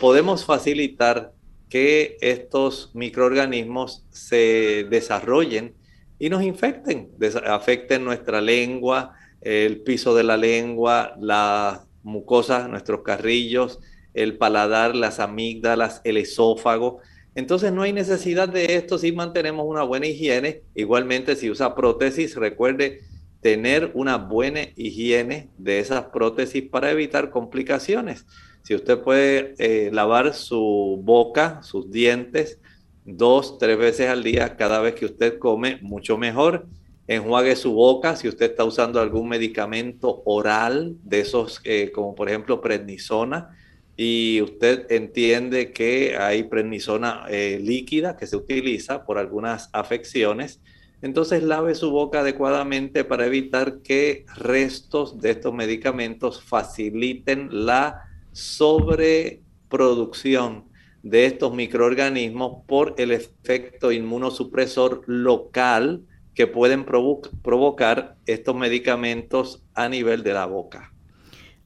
podemos 0.00 0.44
facilitar 0.44 1.32
que 1.68 2.16
estos 2.20 2.90
microorganismos 2.94 4.04
se 4.10 4.86
desarrollen 4.90 5.74
y 6.18 6.28
nos 6.28 6.42
infecten, 6.42 7.10
afecten 7.46 8.04
nuestra 8.04 8.40
lengua, 8.40 9.14
el 9.40 9.80
piso 9.80 10.14
de 10.14 10.22
la 10.22 10.36
lengua, 10.36 11.14
la 11.18 11.84
mucosa, 12.02 12.68
nuestros 12.68 13.02
carrillos, 13.02 13.80
el 14.14 14.36
paladar, 14.36 14.94
las 14.94 15.18
amígdalas, 15.18 16.00
el 16.04 16.16
esófago. 16.16 17.00
Entonces 17.34 17.72
no 17.72 17.82
hay 17.82 17.92
necesidad 17.92 18.48
de 18.48 18.76
esto 18.76 18.98
si 18.98 19.12
mantenemos 19.12 19.66
una 19.66 19.82
buena 19.82 20.06
higiene. 20.06 20.62
Igualmente 20.74 21.34
si 21.34 21.50
usa 21.50 21.74
prótesis, 21.74 22.36
recuerde 22.36 23.00
tener 23.42 23.90
una 23.94 24.16
buena 24.16 24.60
higiene 24.76 25.50
de 25.58 25.80
esas 25.80 26.04
prótesis 26.06 26.62
para 26.62 26.92
evitar 26.92 27.30
complicaciones. 27.30 28.24
Si 28.62 28.74
usted 28.74 28.98
puede 29.00 29.54
eh, 29.58 29.90
lavar 29.92 30.32
su 30.32 31.00
boca, 31.02 31.60
sus 31.64 31.90
dientes, 31.90 32.60
dos, 33.04 33.58
tres 33.58 33.76
veces 33.76 34.08
al 34.08 34.22
día 34.22 34.56
cada 34.56 34.80
vez 34.80 34.94
que 34.94 35.06
usted 35.06 35.38
come, 35.38 35.78
mucho 35.82 36.16
mejor. 36.16 36.66
Enjuague 37.08 37.56
su 37.56 37.72
boca 37.72 38.14
si 38.14 38.28
usted 38.28 38.52
está 38.52 38.64
usando 38.64 39.00
algún 39.00 39.28
medicamento 39.28 40.22
oral 40.24 40.96
de 41.02 41.20
esos, 41.20 41.60
eh, 41.64 41.90
como 41.92 42.14
por 42.14 42.28
ejemplo 42.28 42.60
prednisona, 42.60 43.56
y 43.96 44.40
usted 44.40 44.86
entiende 44.90 45.72
que 45.72 46.16
hay 46.16 46.44
prednisona 46.44 47.24
eh, 47.28 47.58
líquida 47.60 48.16
que 48.16 48.28
se 48.28 48.36
utiliza 48.36 49.04
por 49.04 49.18
algunas 49.18 49.68
afecciones 49.72 50.60
entonces 51.02 51.42
lave 51.42 51.74
su 51.74 51.90
boca 51.90 52.20
adecuadamente 52.20 53.04
para 53.04 53.26
evitar 53.26 53.82
que 53.82 54.24
restos 54.36 55.20
de 55.20 55.32
estos 55.32 55.52
medicamentos 55.52 56.42
faciliten 56.42 57.48
la 57.50 58.04
sobreproducción 58.30 60.70
de 61.02 61.26
estos 61.26 61.52
microorganismos 61.52 62.62
por 62.66 62.94
el 62.98 63.10
efecto 63.10 63.90
inmunosupresor 63.90 65.02
local 65.06 66.02
que 66.34 66.46
pueden 66.46 66.86
provocar 66.86 68.16
estos 68.24 68.54
medicamentos 68.54 69.62
a 69.74 69.88
nivel 69.88 70.22
de 70.22 70.32
la 70.32 70.46
boca. 70.46 70.92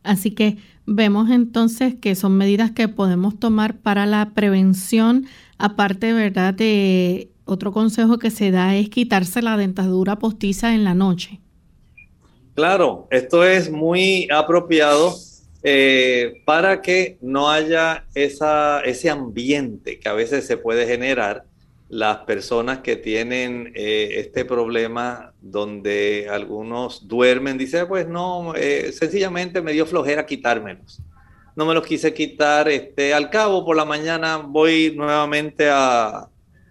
Así 0.02 0.30
que 0.30 0.56
vemos 0.86 1.30
entonces 1.30 1.94
que 1.94 2.14
son 2.14 2.36
medidas 2.36 2.70
que 2.70 2.88
podemos 2.88 3.38
tomar 3.38 3.76
para 3.76 4.06
la 4.06 4.32
prevención, 4.34 5.26
aparte, 5.58 6.12
¿verdad?, 6.12 6.54
de 6.54 7.30
otro 7.46 7.72
consejo 7.72 8.18
que 8.18 8.30
se 8.30 8.50
da 8.50 8.76
es 8.76 8.90
quitarse 8.90 9.40
la 9.40 9.56
dentadura 9.56 10.16
postiza 10.18 10.74
en 10.74 10.84
la 10.84 10.94
noche. 10.94 11.40
Claro, 12.54 13.06
esto 13.10 13.44
es 13.44 13.70
muy 13.70 14.28
apropiado 14.30 15.14
eh, 15.62 16.42
para 16.44 16.82
que 16.82 17.18
no 17.20 17.50
haya 17.50 18.06
esa, 18.14 18.80
ese 18.80 19.10
ambiente 19.10 19.98
que 19.98 20.08
a 20.08 20.12
veces 20.12 20.46
se 20.46 20.56
puede 20.56 20.86
generar 20.86 21.44
las 21.88 22.18
personas 22.18 22.78
que 22.78 22.96
tienen 22.96 23.72
eh, 23.74 24.14
este 24.16 24.44
problema 24.44 25.32
donde 25.40 26.28
algunos 26.30 27.06
duermen, 27.06 27.58
dice, 27.58 27.86
pues 27.86 28.08
no, 28.08 28.54
eh, 28.56 28.90
sencillamente 28.92 29.62
me 29.62 29.72
dio 29.72 29.86
flojera 29.86 30.26
quitármelos. 30.26 31.00
No 31.54 31.64
me 31.64 31.74
los 31.74 31.86
quise 31.86 32.12
quitar, 32.12 32.68
este, 32.68 33.14
al 33.14 33.30
cabo 33.30 33.64
por 33.64 33.76
la 33.76 33.84
mañana 33.84 34.38
voy 34.38 34.94
nuevamente 34.96 35.68
a, 35.70 36.28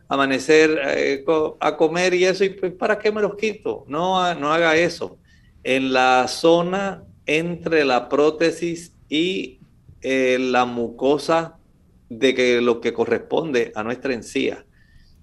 amanecer 0.08 0.80
eh, 0.84 1.26
a 1.60 1.78
comer 1.78 2.14
y 2.14 2.26
eso, 2.26 2.44
y 2.44 2.50
pues, 2.50 2.74
¿para 2.74 3.00
qué 3.00 3.12
me 3.12 3.22
los 3.22 3.36
quito? 3.36 3.86
No, 3.88 4.34
no 4.36 4.52
haga 4.52 4.76
eso. 4.76 5.18
En 5.64 5.94
la 5.94 6.28
zona 6.28 7.04
entre 7.26 7.86
la 7.86 8.08
prótesis 8.08 8.94
y 9.10 9.60
eh, 10.02 10.38
la 10.40 10.66
mucosa 10.66 11.58
de 12.10 12.36
que 12.36 12.62
lo 12.62 12.82
que 12.82 12.94
corresponde 12.94 13.72
a 13.76 13.84
nuestra 13.84 14.14
encía, 14.14 14.66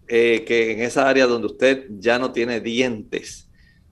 eh, 0.09 0.45
que 0.47 0.73
en 0.73 0.81
esa 0.81 1.09
área 1.09 1.27
donde 1.27 1.47
usted 1.47 1.87
ya 1.99 2.19
no 2.19 2.33
tiene 2.33 2.61
dientes, 2.61 3.49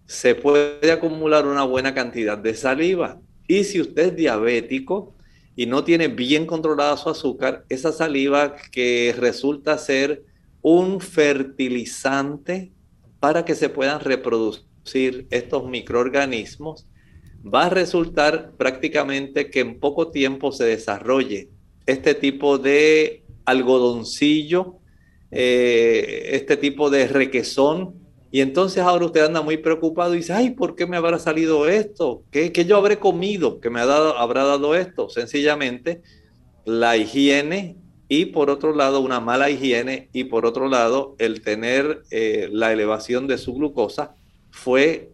se 0.07 0.35
puede 0.35 0.91
acumular 0.91 1.47
una 1.47 1.63
buena 1.63 1.95
cantidad 1.95 2.37
de 2.37 2.55
saliva. 2.55 3.21
Y 3.47 3.63
si 3.63 3.81
usted 3.81 4.09
es 4.09 4.17
diabético, 4.17 5.15
y 5.61 5.67
no 5.67 5.85
tiene 5.85 6.09
bien 6.09 6.47
controlada 6.47 6.97
su 6.97 7.11
azúcar, 7.11 7.65
esa 7.69 7.93
saliva 7.93 8.57
que 8.73 9.15
resulta 9.19 9.77
ser 9.77 10.23
un 10.63 11.01
fertilizante 11.01 12.73
para 13.19 13.45
que 13.45 13.55
se 13.55 13.69
puedan 13.69 14.01
reproducir 14.01 15.27
estos 15.31 15.69
microorganismos, 15.69 16.87
va 17.43 17.67
a 17.67 17.71
resultar 17.71 18.53
prácticamente 18.57 19.51
que 19.51 19.61
en 19.61 19.79
poco 19.79 20.11
tiempo 20.11 20.53
se 20.53 20.65
desarrolle 20.65 21.49
este 21.87 22.15
tipo 22.15 22.59
de 22.59 23.25
algodoncillo, 23.45 24.79
eh, 25.31 26.31
este 26.33 26.57
tipo 26.57 26.91
de 26.91 27.09
requesón. 27.09 27.95
Y 28.33 28.41
entonces 28.41 28.83
ahora 28.83 29.07
usted 29.07 29.25
anda 29.25 29.43
muy 29.43 29.57
preocupado 29.57 30.15
y 30.15 30.19
dice, 30.19 30.33
ay, 30.33 30.51
¿por 30.51 30.77
qué 30.77 30.87
me 30.87 30.97
habrá 30.97 31.19
salido 31.19 31.69
esto? 31.69 32.23
¿Qué, 32.31 32.53
qué 32.53 32.65
yo 32.65 32.77
habré 32.77 32.99
comido 32.99 33.61
que 33.61 33.71
me 33.71 33.81
ha 33.81 33.87
dado, 33.87 34.17
habrá 34.17 34.45
dado 34.45 34.75
esto? 34.77 35.09
Sencillamente, 35.09 36.03
la 36.65 36.97
higiene 36.97 37.77
y 38.13 38.27
por 38.27 38.51
otro 38.51 38.75
lado 38.75 39.01
una 39.01 39.21
mala 39.21 39.51
higiene 39.51 40.09
y 40.13 40.25
por 40.25 40.45
otro 40.45 40.69
lado 40.69 41.15
el 41.19 41.43
tener 41.43 42.03
eh, 42.11 42.49
la 42.51 42.73
elevación 42.73 43.29
de 43.29 43.39
su 43.39 43.55
glucosa 43.55 44.17
fue 44.51 45.13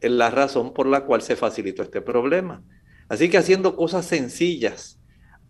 la 0.00 0.30
razón 0.30 0.72
por 0.72 0.86
la 0.86 1.04
cual 1.04 1.20
se 1.20 1.34
facilitó 1.34 1.82
este 1.82 2.00
problema. 2.00 2.62
Así 3.08 3.28
que 3.28 3.38
haciendo 3.38 3.74
cosas 3.74 4.06
sencillas, 4.06 5.00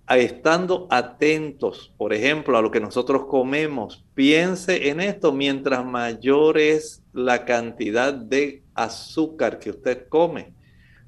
estando 0.09 0.86
atentos, 0.89 1.93
por 1.99 2.14
ejemplo, 2.14 2.57
a 2.57 2.62
lo 2.62 2.70
que 2.70 2.80
nosotros 2.80 3.26
comemos, 3.26 4.07
piense 4.14 4.89
en 4.89 5.03
esto, 5.03 5.30
mientras 5.30 5.84
mayor 5.84 6.57
es 6.57 7.03
la 7.12 7.45
cantidad 7.45 8.14
de 8.14 8.62
azúcar 8.72 9.59
que 9.59 9.70
usted 9.70 10.09
come, 10.09 10.55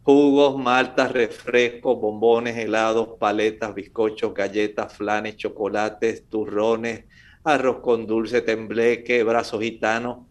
jugos, 0.02 0.56
maltas, 0.58 1.12
refrescos, 1.12 2.00
bombones, 2.00 2.56
helados, 2.56 3.10
paletas, 3.18 3.74
bizcochos, 3.74 4.34
galletas, 4.34 4.92
flanes, 4.94 5.36
chocolates, 5.36 6.28
turrones, 6.28 7.04
arroz 7.44 7.80
con 7.80 8.06
dulce, 8.06 8.42
tembleque, 8.42 9.22
brazos 9.22 9.62
gitanos, 9.62 10.26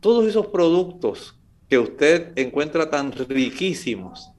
todos 0.00 0.26
esos 0.26 0.48
productos 0.48 1.38
que 1.68 1.78
usted 1.78 2.32
encuentra 2.36 2.90
tan 2.90 3.12
riquísimos 3.12 4.32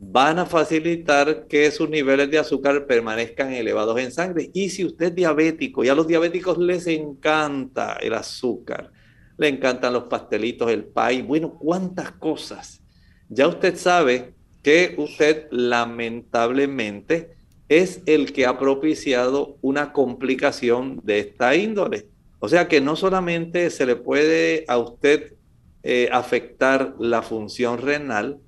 van 0.00 0.38
a 0.38 0.46
facilitar 0.46 1.46
que 1.48 1.70
sus 1.70 1.90
niveles 1.90 2.30
de 2.30 2.38
azúcar 2.38 2.86
permanezcan 2.86 3.52
elevados 3.52 3.98
en 3.98 4.12
sangre. 4.12 4.50
Y 4.54 4.70
si 4.70 4.84
usted 4.84 5.06
es 5.06 5.14
diabético, 5.14 5.82
y 5.82 5.88
a 5.88 5.94
los 5.94 6.06
diabéticos 6.06 6.56
les 6.58 6.86
encanta 6.86 7.94
el 8.00 8.14
azúcar, 8.14 8.92
le 9.36 9.48
encantan 9.48 9.92
los 9.92 10.04
pastelitos, 10.04 10.70
el 10.70 10.84
pay, 10.84 11.22
bueno, 11.22 11.58
cuántas 11.58 12.12
cosas. 12.12 12.80
Ya 13.28 13.46
usted 13.46 13.76
sabe 13.76 14.34
que 14.62 14.94
usted 14.98 15.48
lamentablemente 15.50 17.36
es 17.68 18.02
el 18.06 18.32
que 18.32 18.46
ha 18.46 18.58
propiciado 18.58 19.58
una 19.60 19.92
complicación 19.92 21.00
de 21.04 21.18
esta 21.20 21.54
índole. 21.54 22.08
O 22.40 22.48
sea 22.48 22.68
que 22.68 22.80
no 22.80 22.96
solamente 22.96 23.70
se 23.70 23.84
le 23.84 23.96
puede 23.96 24.64
a 24.68 24.78
usted 24.78 25.34
eh, 25.82 26.08
afectar 26.12 26.94
la 26.98 27.22
función 27.22 27.78
renal, 27.78 28.38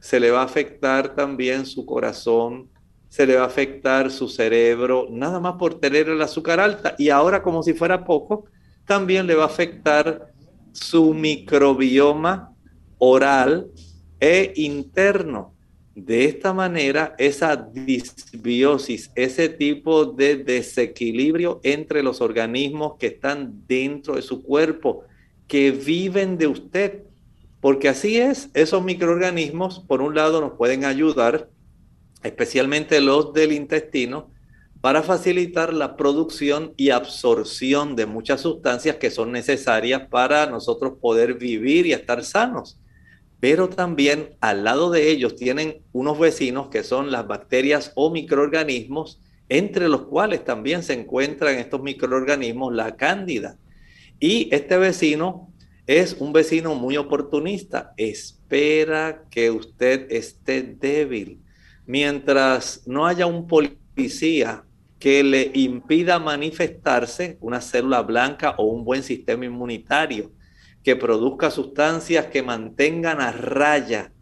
se 0.00 0.20
le 0.20 0.30
va 0.30 0.42
a 0.42 0.44
afectar 0.44 1.16
también 1.16 1.66
su 1.66 1.84
corazón, 1.84 2.70
se 3.08 3.26
le 3.26 3.36
va 3.36 3.42
a 3.42 3.46
afectar 3.46 4.10
su 4.10 4.28
cerebro, 4.28 5.08
nada 5.10 5.40
más 5.40 5.54
por 5.54 5.80
tener 5.80 6.08
el 6.08 6.20
azúcar 6.22 6.60
alta. 6.60 6.94
Y 6.98 7.08
ahora, 7.08 7.42
como 7.42 7.62
si 7.62 7.72
fuera 7.72 8.04
poco, 8.04 8.44
también 8.86 9.26
le 9.26 9.34
va 9.34 9.44
a 9.44 9.46
afectar 9.46 10.32
su 10.72 11.14
microbioma 11.14 12.54
oral 12.98 13.70
e 14.20 14.52
interno. 14.56 15.54
De 15.94 16.26
esta 16.26 16.52
manera, 16.52 17.16
esa 17.18 17.56
disbiosis, 17.56 19.10
ese 19.16 19.48
tipo 19.48 20.04
de 20.04 20.36
desequilibrio 20.36 21.60
entre 21.64 22.04
los 22.04 22.20
organismos 22.20 22.94
que 22.98 23.08
están 23.08 23.64
dentro 23.66 24.14
de 24.14 24.22
su 24.22 24.42
cuerpo, 24.44 25.02
que 25.48 25.72
viven 25.72 26.38
de 26.38 26.46
usted, 26.46 27.02
porque 27.60 27.88
así 27.88 28.16
es, 28.18 28.50
esos 28.54 28.84
microorganismos, 28.84 29.80
por 29.80 30.00
un 30.00 30.14
lado, 30.14 30.40
nos 30.40 30.52
pueden 30.52 30.84
ayudar, 30.84 31.48
especialmente 32.22 33.00
los 33.00 33.32
del 33.32 33.50
intestino, 33.50 34.30
para 34.80 35.02
facilitar 35.02 35.74
la 35.74 35.96
producción 35.96 36.72
y 36.76 36.90
absorción 36.90 37.96
de 37.96 38.06
muchas 38.06 38.42
sustancias 38.42 38.96
que 38.96 39.10
son 39.10 39.32
necesarias 39.32 40.02
para 40.08 40.46
nosotros 40.46 40.94
poder 41.00 41.34
vivir 41.34 41.86
y 41.86 41.92
estar 41.92 42.22
sanos. 42.24 42.78
Pero 43.40 43.68
también 43.68 44.36
al 44.40 44.64
lado 44.64 44.90
de 44.90 45.10
ellos 45.10 45.36
tienen 45.36 45.82
unos 45.92 46.18
vecinos 46.18 46.68
que 46.68 46.82
son 46.82 47.12
las 47.12 47.26
bacterias 47.26 47.92
o 47.94 48.10
microorganismos, 48.10 49.20
entre 49.48 49.88
los 49.88 50.02
cuales 50.02 50.44
también 50.44 50.82
se 50.82 50.94
encuentran 50.94 51.56
estos 51.56 51.80
microorganismos 51.80 52.74
la 52.74 52.96
cándida. 52.96 53.56
Y 54.20 54.48
este 54.54 54.76
vecino 54.76 55.52
es 55.86 56.16
un 56.18 56.32
vecino 56.32 56.74
muy 56.74 56.96
oportunista. 56.96 57.94
Espera 57.96 59.24
que 59.30 59.50
usted 59.50 60.10
esté 60.10 60.62
débil. 60.62 61.40
Mientras 61.86 62.82
no 62.86 63.06
haya 63.06 63.26
un 63.26 63.46
policía 63.46 64.64
que 64.98 65.22
le 65.22 65.50
impida 65.54 66.18
manifestarse 66.18 67.38
una 67.40 67.60
célula 67.60 68.02
blanca 68.02 68.54
o 68.58 68.64
un 68.64 68.84
buen 68.84 69.02
sistema 69.02 69.44
inmunitario, 69.44 70.32
que 70.82 70.96
produzca 70.96 71.50
sustancias 71.50 72.26
que 72.26 72.42
mantengan 72.42 73.20
a 73.20 73.32
raya 73.32 74.12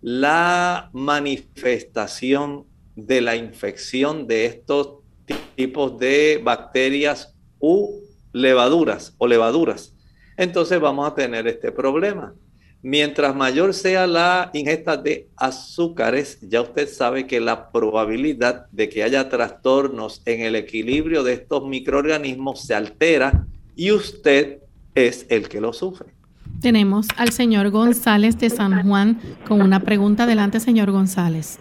la 0.00 0.90
manifestación 0.92 2.66
de 2.94 3.20
la 3.20 3.36
infección 3.36 4.26
de 4.26 4.46
estos 4.46 4.98
tipos 5.56 5.98
de 5.98 6.40
bacterias 6.42 7.34
u 7.58 8.02
levaduras 8.32 9.14
o 9.18 9.26
levaduras 9.26 9.94
entonces 10.36 10.80
vamos 10.80 11.06
a 11.06 11.14
tener 11.14 11.46
este 11.46 11.70
problema. 11.72 12.34
Mientras 12.82 13.34
mayor 13.34 13.72
sea 13.72 14.06
la 14.06 14.50
ingesta 14.52 14.96
de 14.96 15.28
azúcares, 15.36 16.38
ya 16.42 16.60
usted 16.60 16.88
sabe 16.88 17.26
que 17.26 17.40
la 17.40 17.70
probabilidad 17.70 18.66
de 18.72 18.90
que 18.90 19.02
haya 19.02 19.28
trastornos 19.28 20.20
en 20.26 20.42
el 20.42 20.54
equilibrio 20.54 21.22
de 21.22 21.32
estos 21.34 21.66
microorganismos 21.66 22.60
se 22.62 22.74
altera 22.74 23.46
y 23.74 23.90
usted 23.90 24.58
es 24.94 25.26
el 25.30 25.48
que 25.48 25.60
lo 25.60 25.72
sufre. 25.72 26.08
Tenemos 26.60 27.08
al 27.16 27.30
señor 27.30 27.70
González 27.70 28.38
de 28.38 28.50
San 28.50 28.86
Juan 28.86 29.18
con 29.46 29.60
una 29.60 29.80
pregunta. 29.80 30.24
Adelante, 30.24 30.60
señor 30.60 30.90
González. 30.90 31.58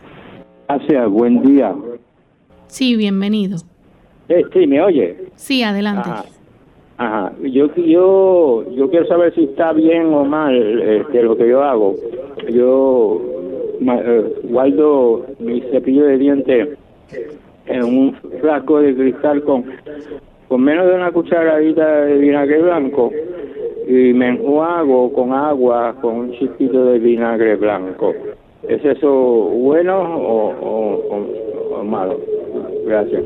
Gracias, 0.67 1.09
buen 1.09 1.41
día. 1.41 1.75
Sí, 2.67 2.95
bienvenido. 2.95 3.57
Eh, 4.29 4.43
sí, 4.53 4.67
¿me 4.67 4.81
oye? 4.81 5.17
Sí, 5.35 5.63
adelante. 5.63 6.09
Ajá, 6.97 7.33
yo, 7.41 7.73
yo, 7.75 8.65
yo 8.71 8.89
quiero 8.89 9.07
saber 9.07 9.33
si 9.35 9.43
está 9.45 9.73
bien 9.73 10.13
o 10.13 10.23
mal 10.23 10.81
este, 10.81 11.23
lo 11.23 11.35
que 11.35 11.49
yo 11.49 11.63
hago. 11.63 11.95
Yo 12.51 13.21
eh, 13.81 14.33
guardo 14.43 15.25
mi 15.39 15.61
cepillo 15.71 16.05
de 16.05 16.17
dientes 16.17 16.69
en 17.65 17.83
un 17.83 18.15
frasco 18.41 18.79
de 18.79 18.95
cristal 18.95 19.43
con, 19.43 19.65
con 20.47 20.61
menos 20.61 20.87
de 20.87 20.95
una 20.95 21.11
cucharadita 21.11 22.05
de 22.05 22.17
vinagre 22.17 22.61
blanco 22.61 23.11
y 23.87 24.13
me 24.13 24.29
enjuago 24.29 25.11
con 25.13 25.33
agua 25.33 25.95
con 26.01 26.15
un 26.15 26.31
chiquito 26.33 26.85
de 26.85 26.99
vinagre 26.99 27.55
blanco. 27.55 28.13
¿Es 28.67 28.83
eso 28.85 29.09
bueno 29.09 29.99
o, 30.01 31.79
o 31.79 31.83
malo? 31.83 32.19
Gracias. 32.85 33.23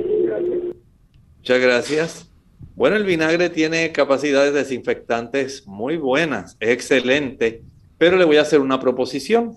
Muchas 1.38 1.61
gracias. 1.61 2.32
Bueno, 2.76 2.95
el 2.95 3.05
vinagre 3.05 3.49
tiene 3.49 3.91
capacidades 3.91 4.53
desinfectantes 4.53 5.68
muy 5.68 5.97
buenas, 5.97 6.57
es 6.59 6.70
excelente, 6.70 7.63
pero 7.97 8.18
le 8.18 8.26
voy 8.26 8.38
a 8.38 8.41
hacer 8.41 8.59
una 8.59 8.80
proposición. 8.80 9.53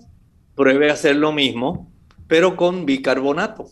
Pruebe 0.55 0.89
a 0.89 0.93
hacer 0.93 1.15
lo 1.15 1.31
mismo, 1.31 1.91
pero 2.27 2.55
con 2.55 2.85
bicarbonato. 2.85 3.65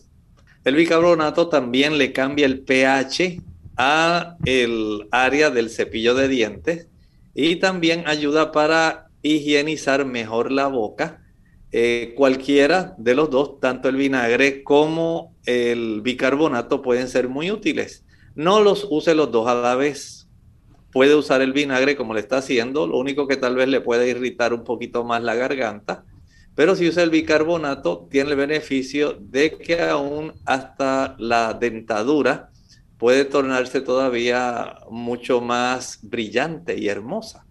El 0.64 0.76
bicarbonato 0.76 1.48
también 1.48 1.98
le 1.98 2.12
cambia 2.12 2.46
el 2.46 2.60
pH 2.60 3.40
el 4.44 5.08
área 5.10 5.50
del 5.50 5.70
cepillo 5.70 6.14
de 6.14 6.28
dientes 6.28 6.88
y 7.34 7.56
también 7.56 8.04
ayuda 8.06 8.52
para 8.52 9.08
higienizar 9.22 10.04
mejor 10.04 10.52
la 10.52 10.66
boca. 10.66 11.22
Eh, 11.72 12.14
cualquiera 12.16 12.94
de 12.98 13.14
los 13.14 13.30
dos, 13.30 13.60
tanto 13.60 13.88
el 13.88 13.96
vinagre 13.96 14.64
como 14.64 15.36
el 15.46 16.00
bicarbonato, 16.02 16.82
pueden 16.82 17.08
ser 17.08 17.28
muy 17.28 17.50
útiles. 17.50 18.04
No 18.34 18.60
los 18.60 18.86
use 18.90 19.14
los 19.14 19.30
dos 19.30 19.46
a 19.48 19.54
la 19.54 19.76
vez. 19.76 20.28
Puede 20.92 21.14
usar 21.14 21.40
el 21.40 21.52
vinagre 21.52 21.96
como 21.96 22.14
le 22.14 22.20
está 22.20 22.38
haciendo, 22.38 22.88
lo 22.88 22.98
único 22.98 23.28
que 23.28 23.36
tal 23.36 23.54
vez 23.54 23.68
le 23.68 23.80
puede 23.80 24.08
irritar 24.08 24.52
un 24.52 24.64
poquito 24.64 25.04
más 25.04 25.22
la 25.22 25.36
garganta. 25.36 26.04
Pero 26.56 26.74
si 26.74 26.88
usa 26.88 27.04
el 27.04 27.10
bicarbonato, 27.10 28.08
tiene 28.10 28.30
el 28.30 28.36
beneficio 28.36 29.16
de 29.18 29.56
que 29.56 29.80
aún 29.80 30.32
hasta 30.44 31.14
la 31.18 31.54
dentadura 31.54 32.50
puede 33.00 33.24
tornarse 33.24 33.80
todavía 33.80 34.76
mucho 34.90 35.40
más 35.40 36.00
brillante 36.02 36.78
y 36.78 36.88
hermosa. 36.88 37.46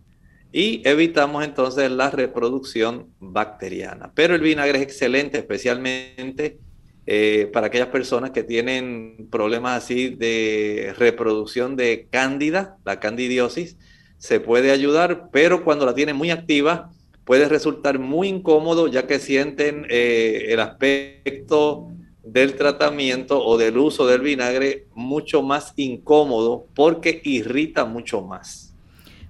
Y 0.52 0.88
evitamos 0.88 1.44
entonces 1.44 1.90
la 1.90 2.12
reproducción 2.12 3.08
bacteriana. 3.20 4.12
Pero 4.14 4.36
el 4.36 4.42
vinagre 4.42 4.78
es 4.78 4.84
excelente, 4.84 5.40
especialmente 5.40 6.60
eh, 7.08 7.50
para 7.52 7.68
aquellas 7.68 7.88
personas 7.88 8.30
que 8.30 8.44
tienen 8.44 9.28
problemas 9.32 9.84
así 9.84 10.10
de 10.10 10.94
reproducción 11.00 11.76
de 11.76 12.08
cándida, 12.12 12.78
la 12.86 13.00
candidiosis, 13.00 13.76
se 14.20 14.40
puede 14.40 14.70
ayudar, 14.70 15.30
pero 15.32 15.64
cuando 15.64 15.88
la 15.88 15.96
tienen 15.96 16.16
muy 16.16 16.30
activa, 16.30 16.92
puede 17.26 17.50
resultar 17.50 17.98
muy 17.98 18.28
incómodo 18.28 18.88
ya 18.88 19.08
que 19.08 19.18
sienten 19.18 19.88
eh, 19.90 20.46
el 20.50 20.60
aspecto 20.60 21.88
del 22.32 22.56
tratamiento 22.56 23.44
o 23.44 23.58
del 23.58 23.78
uso 23.78 24.06
del 24.08 24.22
vinagre 24.22 24.86
mucho 24.96 25.42
más 25.42 25.74
incómodo 25.76 26.66
porque 26.76 27.22
irrita 27.24 27.86
mucho 27.86 28.22
más. 28.22 28.74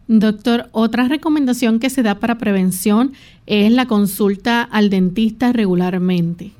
Doctor, 0.07 0.69
otra 0.71 1.07
recomendación 1.07 1.79
que 1.79 1.91
se 1.91 2.01
da 2.01 2.15
para 2.15 2.39
prevención 2.39 3.13
es 3.45 3.71
la 3.71 3.85
consulta 3.85 4.63
al 4.63 4.89
dentista 4.89 5.53
regularmente. 5.53 6.51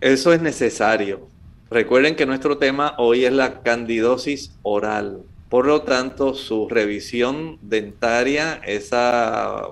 Eso 0.00 0.32
es 0.32 0.42
necesario. 0.42 1.28
Recuerden 1.70 2.16
que 2.16 2.26
nuestro 2.26 2.58
tema 2.58 2.94
hoy 2.98 3.24
es 3.24 3.32
la 3.32 3.62
candidosis 3.62 4.52
oral. 4.62 5.22
Por 5.48 5.66
lo 5.66 5.82
tanto, 5.82 6.34
su 6.34 6.68
revisión 6.68 7.58
dentaria, 7.62 8.60
esa, 8.66 9.66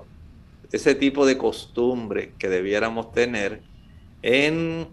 ese 0.71 0.95
tipo 0.95 1.27
de 1.27 1.39
costumbre 1.39 2.33
que 2.39 2.49
debiéramos 2.49 3.13
tener 3.13 3.63
en 4.23 4.87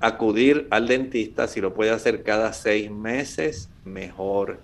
acudir 0.00 0.66
al 0.70 0.88
dentista, 0.88 1.46
si 1.46 1.60
lo 1.60 1.74
puede 1.74 1.90
hacer 1.90 2.22
cada 2.22 2.52
seis 2.52 2.90
meses, 2.90 3.68
mejor. 3.84 4.58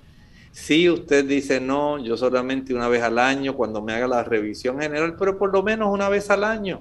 Si 0.51 0.89
usted 0.89 1.27
dice, 1.27 1.61
no, 1.61 1.99
yo 2.03 2.17
solamente 2.17 2.73
una 2.73 2.89
vez 2.89 3.03
al 3.03 3.19
año 3.19 3.55
cuando 3.55 3.83
me 3.83 3.93
haga 3.93 4.09
la 4.09 4.25
revisión 4.25 4.81
general, 4.81 5.15
pero 5.19 5.37
por 5.37 5.53
lo 5.53 5.63
menos 5.63 5.93
una 5.93 6.09
vez 6.09 6.31
al 6.31 6.45
año, 6.45 6.81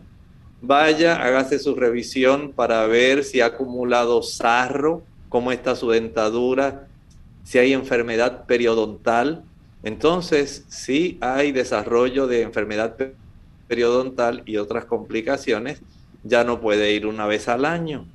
vaya, 0.62 1.22
hágase 1.22 1.60
su 1.60 1.76
revisión 1.76 2.53
para 2.53 2.88
ver 2.88 3.26
si 3.26 3.41
ha 3.41 3.47
acumulado 3.47 4.24
sarro, 4.24 5.03
cómo 5.28 5.51
está 5.51 5.76
su 5.76 5.89
dentadura, 5.89 6.88
si 7.43 7.58
hay 7.58 7.74
enfermedad 7.74 8.45
periodontal. 8.45 9.43
Entonces, 9.84 10.64
si 10.70 11.18
hay 11.20 11.51
desarrollo 11.51 12.28
de 12.28 12.43
enfermedad 12.43 12.95
periodontal 13.68 14.41
y 14.45 14.56
otras 14.56 14.86
complicaciones, 14.86 15.82
ya 16.24 16.45
no 16.45 16.62
puede 16.62 16.93
ir 16.93 17.06
una 17.06 17.28
vez 17.28 17.49
al 17.49 17.66
año 17.66 18.06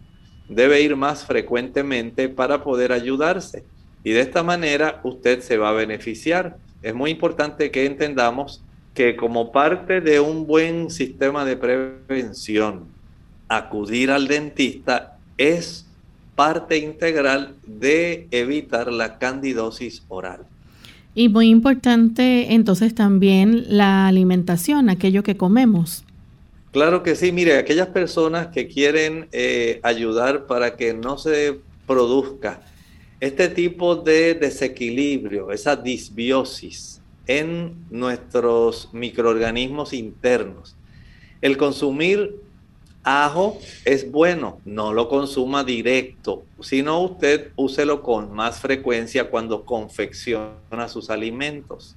debe 0.50 0.82
ir 0.82 0.96
más 0.96 1.24
frecuentemente 1.24 2.28
para 2.28 2.62
poder 2.62 2.92
ayudarse. 2.92 3.64
Y 4.04 4.10
de 4.10 4.20
esta 4.20 4.42
manera 4.42 5.00
usted 5.04 5.40
se 5.40 5.56
va 5.56 5.70
a 5.70 5.72
beneficiar. 5.72 6.56
Es 6.82 6.94
muy 6.94 7.10
importante 7.10 7.70
que 7.70 7.86
entendamos 7.86 8.62
que 8.94 9.16
como 9.16 9.52
parte 9.52 10.00
de 10.00 10.20
un 10.20 10.46
buen 10.46 10.90
sistema 10.90 11.44
de 11.44 11.56
prevención, 11.56 12.86
acudir 13.48 14.10
al 14.10 14.26
dentista 14.26 15.18
es 15.38 15.86
parte 16.34 16.78
integral 16.78 17.54
de 17.66 18.26
evitar 18.30 18.92
la 18.92 19.18
candidosis 19.18 20.02
oral. 20.08 20.40
Y 21.14 21.28
muy 21.28 21.48
importante 21.48 22.54
entonces 22.54 22.94
también 22.94 23.64
la 23.68 24.06
alimentación, 24.06 24.90
aquello 24.90 25.22
que 25.22 25.36
comemos. 25.36 26.04
Claro 26.72 27.02
que 27.02 27.16
sí, 27.16 27.32
mire, 27.32 27.56
aquellas 27.56 27.88
personas 27.88 28.48
que 28.48 28.68
quieren 28.68 29.28
eh, 29.32 29.80
ayudar 29.82 30.46
para 30.46 30.76
que 30.76 30.94
no 30.94 31.18
se 31.18 31.58
produzca 31.86 32.62
este 33.18 33.48
tipo 33.48 33.96
de 33.96 34.34
desequilibrio, 34.34 35.50
esa 35.50 35.74
disbiosis 35.74 37.02
en 37.26 37.74
nuestros 37.90 38.88
microorganismos 38.92 39.92
internos. 39.92 40.76
El 41.40 41.56
consumir 41.56 42.36
ajo 43.02 43.58
es 43.84 44.10
bueno, 44.10 44.60
no 44.64 44.92
lo 44.92 45.08
consuma 45.08 45.64
directo, 45.64 46.44
sino 46.60 47.00
usted 47.00 47.50
úselo 47.56 48.02
con 48.02 48.32
más 48.32 48.60
frecuencia 48.60 49.28
cuando 49.28 49.64
confecciona 49.64 50.88
sus 50.88 51.10
alimentos. 51.10 51.96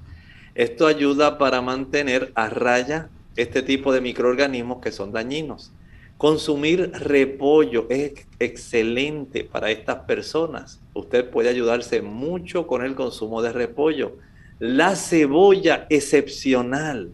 Esto 0.56 0.88
ayuda 0.88 1.38
para 1.38 1.62
mantener 1.62 2.32
a 2.36 2.50
raya 2.50 3.10
este 3.36 3.62
tipo 3.62 3.94
de 3.94 4.02
microorganismos 4.02 4.82
que 4.82 4.92
son 4.92 5.12
dañinos. 5.12 5.72
Consumir 6.18 6.92
repollo 6.94 7.88
es 7.90 8.14
excelente 8.40 9.44
para 9.44 9.72
estas 9.72 9.98
personas. 10.06 10.80
Usted 10.94 11.30
puede 11.30 11.50
ayudarse 11.50 12.02
mucho 12.02 12.68
con 12.68 12.84
el 12.86 12.96
consumo 12.96 13.42
de 13.42 13.52
repollo. 13.52 14.18
La 14.60 14.96
cebolla 14.96 15.86
excepcional. 15.90 17.12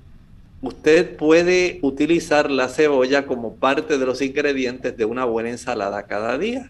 Usted 0.62 1.16
puede 1.16 1.80
utilizar 1.82 2.52
la 2.52 2.68
cebolla 2.68 3.26
como 3.26 3.56
parte 3.56 3.98
de 3.98 4.06
los 4.06 4.22
ingredientes 4.22 4.96
de 4.96 5.06
una 5.06 5.26
buena 5.26 5.50
ensalada 5.50 6.04
cada 6.04 6.38
día. 6.38 6.70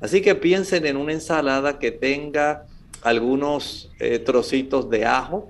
Así 0.00 0.20
que 0.20 0.34
piensen 0.34 0.84
en 0.86 0.96
una 0.96 1.12
ensalada 1.12 1.78
que 1.78 1.92
tenga 1.92 2.66
algunos 3.02 3.90
eh, 4.00 4.18
trocitos 4.18 4.90
de 4.90 5.06
ajo 5.06 5.48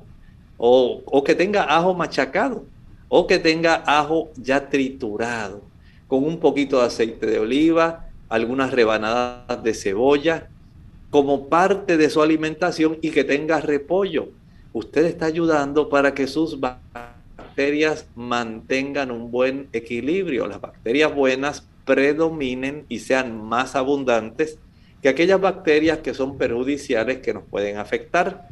o, 0.59 1.03
o 1.07 1.25
que 1.25 1.35
tenga 1.35 1.65
ajo 1.65 1.95
machacado 1.95 2.65
o 3.09 3.27
que 3.27 3.39
tenga 3.39 3.83
ajo 3.87 4.31
ya 4.37 4.69
triturado, 4.69 5.63
con 6.07 6.25
un 6.25 6.39
poquito 6.39 6.81
de 6.81 6.87
aceite 6.87 7.27
de 7.27 7.39
oliva, 7.39 8.09
algunas 8.29 8.71
rebanadas 8.71 9.63
de 9.63 9.75
cebolla, 9.75 10.49
como 11.11 11.49
parte 11.49 11.97
de 11.97 12.11
su 12.11 12.23
alimentación 12.23 12.99
y 13.01 13.11
que 13.11 13.25
tenga 13.25 13.61
repollo. 13.61 14.29
Usted 14.73 15.07
está 15.07 15.27
ayudando 15.27 15.89
para 15.89 16.13
que 16.13 16.27
sus 16.27 16.61
bacterias 16.61 18.07
mantengan 18.15 19.11
un 19.11 19.31
buen 19.31 19.69
equilibrio. 19.73 20.47
Las 20.47 20.61
bacterias 20.61 21.15
buenas 21.15 21.67
predominen 21.87 22.85
y 22.91 22.99
sean 22.99 23.43
más 23.43 23.75
abundantes 23.75 24.59
que 25.03 25.09
aquellas 25.09 25.41
bacterias 25.41 25.99
que 25.99 26.13
son 26.13 26.37
perjudiciales 26.37 27.19
que 27.19 27.33
nos 27.33 27.45
pueden 27.45 27.79
afectar. 27.79 28.49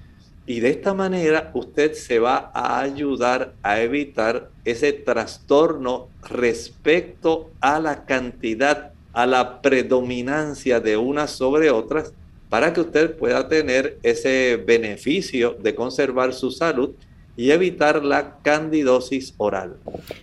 Y 0.46 0.60
de 0.60 0.70
esta 0.70 0.94
manera 0.94 1.50
usted 1.54 1.94
se 1.94 2.20
va 2.20 2.52
a 2.54 2.80
ayudar 2.80 3.54
a 3.62 3.80
evitar 3.80 4.50
ese 4.64 4.92
trastorno 4.92 6.08
respecto 6.22 7.50
a 7.60 7.80
la 7.80 8.04
cantidad, 8.04 8.92
a 9.12 9.26
la 9.26 9.60
predominancia 9.60 10.78
de 10.78 10.96
unas 10.96 11.32
sobre 11.32 11.70
otras, 11.70 12.12
para 12.48 12.72
que 12.72 12.80
usted 12.80 13.16
pueda 13.16 13.48
tener 13.48 13.98
ese 14.04 14.62
beneficio 14.64 15.56
de 15.60 15.74
conservar 15.74 16.32
su 16.32 16.52
salud 16.52 16.90
y 17.36 17.50
evitar 17.50 18.02
la 18.02 18.38
candidosis 18.42 19.34
oral. 19.36 19.76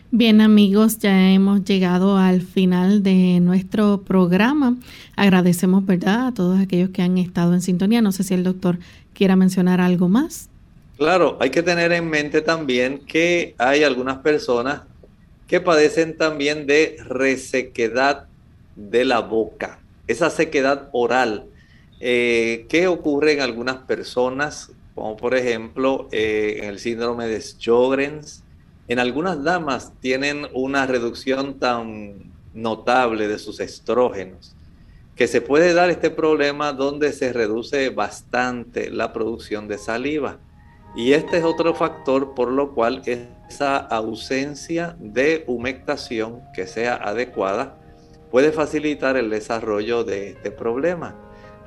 Bien 0.09 0.41
amigos, 0.41 0.97
ya 0.99 1.31
hemos 1.31 1.63
llegado 1.63 2.17
al 2.17 2.41
final 2.41 3.03
de 3.03 3.39
nuestro 3.39 4.01
programa. 4.01 4.77
Agradecemos, 5.15 5.85
¿verdad?, 5.85 6.27
a 6.27 6.33
todos 6.33 6.59
aquellos 6.59 6.89
que 6.89 7.01
han 7.01 7.17
estado 7.17 7.53
en 7.53 7.61
sintonía. 7.61 8.01
No 8.01 8.11
sé 8.11 8.23
si 8.23 8.33
el 8.33 8.43
doctor 8.43 8.79
quiera 9.13 9.35
mencionar 9.35 9.81
algo 9.81 10.09
más. 10.09 10.49
Claro, 10.97 11.37
hay 11.39 11.49
que 11.49 11.63
tener 11.63 11.91
en 11.91 12.09
mente 12.09 12.41
también 12.41 12.99
que 13.05 13.55
hay 13.57 13.83
algunas 13.83 14.19
personas 14.19 14.81
que 15.47 15.59
padecen 15.59 16.17
también 16.17 16.67
de 16.67 16.97
resequedad 17.05 18.27
de 18.75 19.05
la 19.05 19.19
boca, 19.19 19.79
esa 20.07 20.29
sequedad 20.29 20.89
oral. 20.91 21.45
Eh, 21.99 22.65
¿Qué 22.69 22.87
ocurre 22.87 23.33
en 23.33 23.41
algunas 23.41 23.77
personas 23.77 24.71
como 24.95 25.17
por 25.17 25.35
ejemplo 25.35 26.07
eh, 26.11 26.59
en 26.59 26.65
el 26.65 26.79
síndrome 26.79 27.27
de 27.27 27.41
Sjogren's. 27.41 28.43
En 28.87 28.99
algunas 28.99 29.43
damas 29.43 29.93
tienen 30.01 30.47
una 30.53 30.85
reducción 30.85 31.59
tan 31.59 32.31
notable 32.53 33.27
de 33.27 33.39
sus 33.39 33.59
estrógenos 33.59 34.55
que 35.15 35.27
se 35.27 35.41
puede 35.41 35.73
dar 35.73 35.89
este 35.89 36.09
problema 36.09 36.73
donde 36.73 37.11
se 37.13 37.33
reduce 37.33 37.89
bastante 37.89 38.89
la 38.89 39.13
producción 39.13 39.67
de 39.67 39.77
saliva. 39.77 40.39
Y 40.95 41.13
este 41.13 41.37
es 41.37 41.43
otro 41.43 41.73
factor 41.73 42.33
por 42.35 42.51
lo 42.51 42.73
cual 42.73 43.01
esa 43.05 43.77
ausencia 43.77 44.95
de 44.99 45.43
humectación 45.47 46.41
que 46.53 46.67
sea 46.67 46.95
adecuada 46.95 47.77
puede 48.31 48.51
facilitar 48.51 49.17
el 49.17 49.29
desarrollo 49.29 50.03
de 50.03 50.29
este 50.29 50.51
problema. 50.51 51.15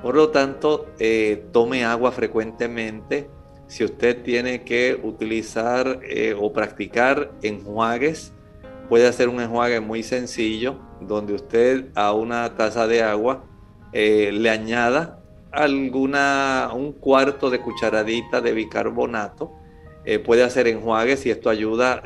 Por 0.01 0.15
lo 0.15 0.29
tanto, 0.29 0.87
eh, 0.99 1.45
tome 1.51 1.85
agua 1.85 2.11
frecuentemente. 2.11 3.29
Si 3.67 3.83
usted 3.83 4.21
tiene 4.21 4.63
que 4.63 4.99
utilizar 5.01 5.99
eh, 6.03 6.35
o 6.37 6.53
practicar 6.53 7.31
enjuagues, 7.41 8.33
puede 8.89 9.07
hacer 9.07 9.29
un 9.29 9.41
enjuague 9.41 9.79
muy 9.79 10.03
sencillo, 10.03 10.79
donde 11.01 11.33
usted 11.33 11.85
a 11.95 12.13
una 12.13 12.55
taza 12.55 12.87
de 12.87 13.03
agua 13.03 13.43
eh, 13.93 14.31
le 14.33 14.49
añada 14.49 15.19
alguna, 15.51 16.69
un 16.73 16.93
cuarto 16.93 17.49
de 17.49 17.59
cucharadita 17.59 18.41
de 18.41 18.53
bicarbonato. 18.53 19.51
puede 20.25 20.43
hacer 20.43 20.67
enjuagues 20.67 21.25
y 21.25 21.31
esto 21.31 21.49
ayuda 21.49 22.01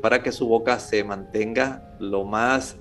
para 0.00 0.22
que 0.22 0.32
su 0.32 0.48
boca 0.48 0.78
se 0.78 1.04
mantenga 1.04 1.96
lo 1.98 2.24
más 2.24 2.76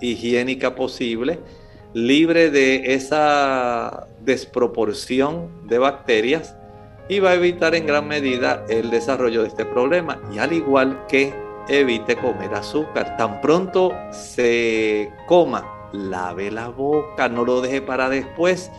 higiénica 0.00 0.74
posible 0.74 1.40
libre 1.96 2.50
de 2.50 2.92
esa 2.92 4.06
desproporción 4.20 5.66
de 5.66 5.78
bacterias 5.78 6.54
y 7.08 7.20
va 7.20 7.30
a 7.30 7.34
evitar 7.36 7.74
en 7.74 7.86
gran 7.86 8.06
medida 8.06 8.66
el 8.68 8.90
desarrollo 8.90 9.40
de 9.40 9.48
este 9.48 9.64
problema. 9.64 10.20
Y 10.30 10.38
al 10.38 10.52
igual 10.52 11.06
que 11.08 11.32
evite 11.68 12.16
comer 12.16 12.54
azúcar, 12.54 13.16
tan 13.16 13.40
pronto 13.40 13.92
se 14.10 15.12
coma 15.26 15.64
lave 15.92 16.50
la 16.50 16.68
boca, 16.68 17.28
no 17.28 17.44
lo 17.44 17.60
deje 17.60 17.82
para 17.82 18.08
después, 18.08 18.70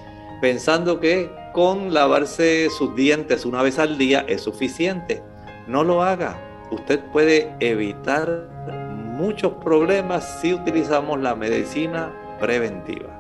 pensando 0.41 0.99
que 0.99 1.31
con 1.53 1.93
lavarse 1.93 2.69
sus 2.69 2.95
dientes 2.95 3.45
una 3.45 3.61
vez 3.61 3.79
al 3.79 3.97
día 3.97 4.25
es 4.27 4.41
suficiente. 4.41 5.23
No 5.67 5.83
lo 5.83 6.03
haga. 6.03 6.39
Usted 6.71 6.99
puede 7.11 7.55
evitar 7.59 8.47
muchos 8.95 9.53
problemas 9.63 10.39
si 10.41 10.53
utilizamos 10.53 11.19
la 11.19 11.35
medicina 11.35 12.13
preventiva. 12.39 13.16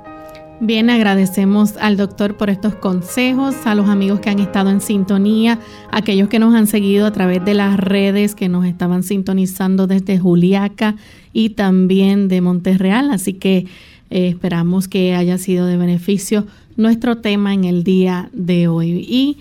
Bien, 0.59 0.89
agradecemos 0.89 1.77
al 1.77 1.97
doctor 1.97 2.35
por 2.35 2.49
estos 2.49 2.73
consejos, 2.73 3.55
a 3.65 3.75
los 3.75 3.89
amigos 3.89 4.19
que 4.21 4.31
han 4.31 4.39
estado 4.39 4.71
en 4.71 4.81
sintonía, 4.81 5.59
aquellos 5.91 6.29
que 6.29 6.39
nos 6.39 6.55
han 6.55 6.65
seguido 6.65 7.05
a 7.05 7.11
través 7.11 7.45
de 7.45 7.53
las 7.53 7.77
redes, 7.77 8.33
que 8.33 8.49
nos 8.49 8.65
estaban 8.65 9.03
sintonizando 9.03 9.85
desde 9.85 10.17
Juliaca 10.17 10.95
y 11.31 11.51
también 11.51 12.27
de 12.27 12.41
Monterreal. 12.41 13.11
Así 13.11 13.33
que 13.33 13.67
eh, 14.09 14.29
esperamos 14.29 14.87
que 14.87 15.13
haya 15.13 15.37
sido 15.37 15.67
de 15.67 15.77
beneficio 15.77 16.47
nuestro 16.75 17.17
tema 17.17 17.53
en 17.53 17.63
el 17.63 17.83
día 17.83 18.31
de 18.33 18.67
hoy. 18.67 19.05
Y 19.07 19.37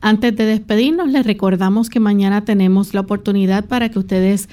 antes 0.00 0.36
de 0.36 0.44
despedirnos, 0.44 1.10
les 1.10 1.26
recordamos 1.26 1.90
que 1.90 1.98
mañana 1.98 2.44
tenemos 2.44 2.94
la 2.94 3.00
oportunidad 3.00 3.64
para 3.64 3.88
que 3.88 3.98
ustedes 3.98 4.48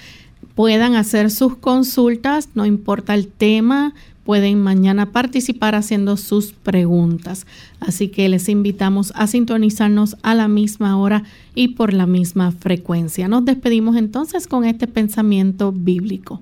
puedan 0.55 0.95
hacer 0.95 1.30
sus 1.30 1.57
consultas, 1.57 2.49
no 2.55 2.65
importa 2.65 3.13
el 3.13 3.28
tema, 3.28 3.93
pueden 4.28 4.61
mañana 4.61 5.13
participar 5.13 5.73
haciendo 5.73 6.17
sus 6.17 6.51
preguntas. 6.51 7.47
Así 7.80 8.09
que 8.09 8.28
les 8.28 8.49
invitamos 8.49 9.13
a 9.15 9.25
sintonizarnos 9.25 10.17
a 10.21 10.36
la 10.36 10.49
misma 10.49 10.99
hora 10.99 11.23
y 11.55 11.69
por 11.69 11.93
la 11.93 12.07
misma 12.07 12.51
frecuencia. 12.51 13.30
Nos 13.30 13.45
despedimos 13.45 13.95
entonces 13.95 14.45
con 14.45 14.65
este 14.65 14.86
pensamiento 14.86 15.71
bíblico. 15.71 16.41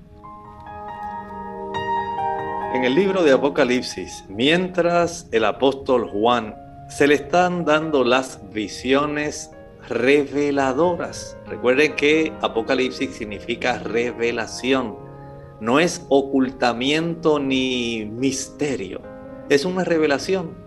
En 2.74 2.82
el 2.82 2.96
libro 2.96 3.22
de 3.22 3.30
Apocalipsis, 3.30 4.24
mientras 4.28 5.28
el 5.30 5.44
apóstol 5.44 6.08
Juan 6.10 6.56
se 6.88 7.06
le 7.06 7.14
están 7.14 7.64
dando 7.64 8.02
las 8.02 8.40
visiones 8.52 9.52
reveladoras. 9.88 11.36
Recuerden 11.46 11.94
que 11.94 12.32
Apocalipsis 12.42 13.14
significa 13.14 13.78
revelación 13.78 15.05
no 15.60 15.80
es 15.80 16.04
ocultamiento 16.08 17.38
ni 17.38 18.04
misterio, 18.04 19.00
es 19.48 19.64
una 19.64 19.84
revelación. 19.84 20.66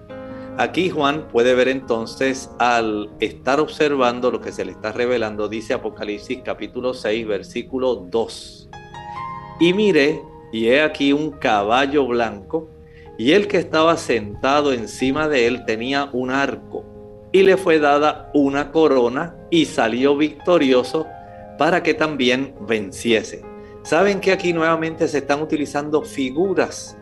Aquí 0.58 0.90
Juan 0.90 1.28
puede 1.32 1.56
ver 1.56 1.70
entonces 1.70 2.50
al 2.60 3.10
estar 3.22 3.62
observando 3.62 4.30
lo 4.30 4.42
que 4.42 4.52
se 4.52 4.66
le 4.66 4.72
está 4.72 4.92
revelando, 4.92 5.48
dice 5.48 5.74
Apocalipsis 5.74 6.42
capítulo 6.44 6.94
6, 6.94 7.26
versículo 7.28 7.96
2. 7.96 8.70
Y 9.62 9.74
mire, 9.74 10.22
y 10.52 10.68
he 10.68 10.82
aquí 10.82 11.14
un 11.14 11.32
caballo 11.32 12.06
blanco, 12.08 12.70
y 13.18 13.34
el 13.34 13.48
que 13.48 13.58
estaba 13.58 13.96
sentado 13.98 14.74
encima 14.74 15.28
de 15.28 15.48
él 15.48 15.66
tenía 15.66 16.10
un 16.12 16.30
arco, 16.30 16.84
y 17.32 17.44
le 17.44 17.56
fue 17.56 17.80
dada 17.80 18.30
una 18.34 18.72
corona, 18.72 19.38
y 19.50 19.66
salió 19.66 20.18
victorioso 20.18 21.06
para 21.58 21.84
que 21.84 21.94
también 21.94 22.56
venciese. 22.68 23.49
Saben 23.84 24.20
que 24.20 24.32
aquí 24.32 24.54
nuevamente 24.54 25.08
se 25.08 25.20
están 25.20 25.42
utilizando 25.42 26.04
figuras 26.04 26.98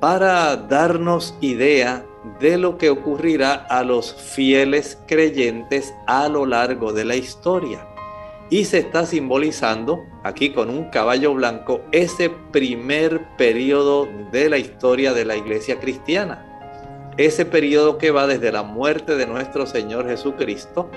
para 0.00 0.56
darnos 0.56 1.34
idea 1.40 2.04
de 2.40 2.58
lo 2.58 2.78
que 2.78 2.90
ocurrirá 2.90 3.54
a 3.54 3.84
los 3.84 4.14
fieles 4.14 4.98
creyentes 5.06 5.94
a 6.06 6.28
lo 6.28 6.46
largo 6.46 6.92
de 6.92 7.04
la 7.04 7.16
historia. 7.16 7.86
Y 8.50 8.64
se 8.64 8.78
está 8.78 9.06
simbolizando 9.06 10.04
aquí 10.22 10.50
con 10.50 10.70
un 10.70 10.90
caballo 10.90 11.34
blanco 11.34 11.80
ese 11.92 12.30
primer 12.52 13.36
periodo 13.36 14.08
de 14.32 14.48
la 14.48 14.58
historia 14.58 15.12
de 15.12 15.24
la 15.24 15.36
iglesia 15.36 15.80
cristiana. 15.80 16.50
Ese 17.16 17.46
periodo 17.46 17.96
que 17.96 18.10
va 18.10 18.26
desde 18.26 18.52
la 18.52 18.62
muerte 18.62 19.16
de 19.16 19.26
nuestro 19.26 19.66
Señor 19.66 20.06
Jesucristo 20.06 20.90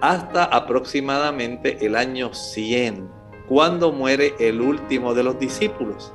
hasta 0.00 0.44
aproximadamente 0.44 1.84
el 1.86 1.96
año 1.96 2.34
100 2.34 3.23
cuando 3.48 3.92
muere 3.92 4.34
el 4.38 4.60
último 4.60 5.14
de 5.14 5.22
los 5.22 5.38
discípulos. 5.38 6.12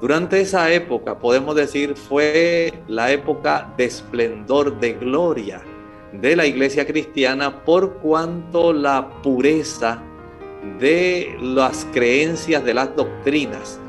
Durante 0.00 0.40
esa 0.40 0.72
época, 0.72 1.18
podemos 1.18 1.54
decir, 1.54 1.94
fue 1.94 2.72
la 2.88 3.12
época 3.12 3.72
de 3.76 3.84
esplendor, 3.84 4.80
de 4.80 4.94
gloria 4.94 5.62
de 6.12 6.34
la 6.36 6.46
iglesia 6.46 6.86
cristiana 6.86 7.64
por 7.64 7.98
cuanto 7.98 8.72
la 8.72 9.22
pureza 9.22 10.02
de 10.78 11.36
las 11.40 11.86
creencias, 11.92 12.64
de 12.64 12.74
las 12.74 12.94
doctrinas, 12.96 13.80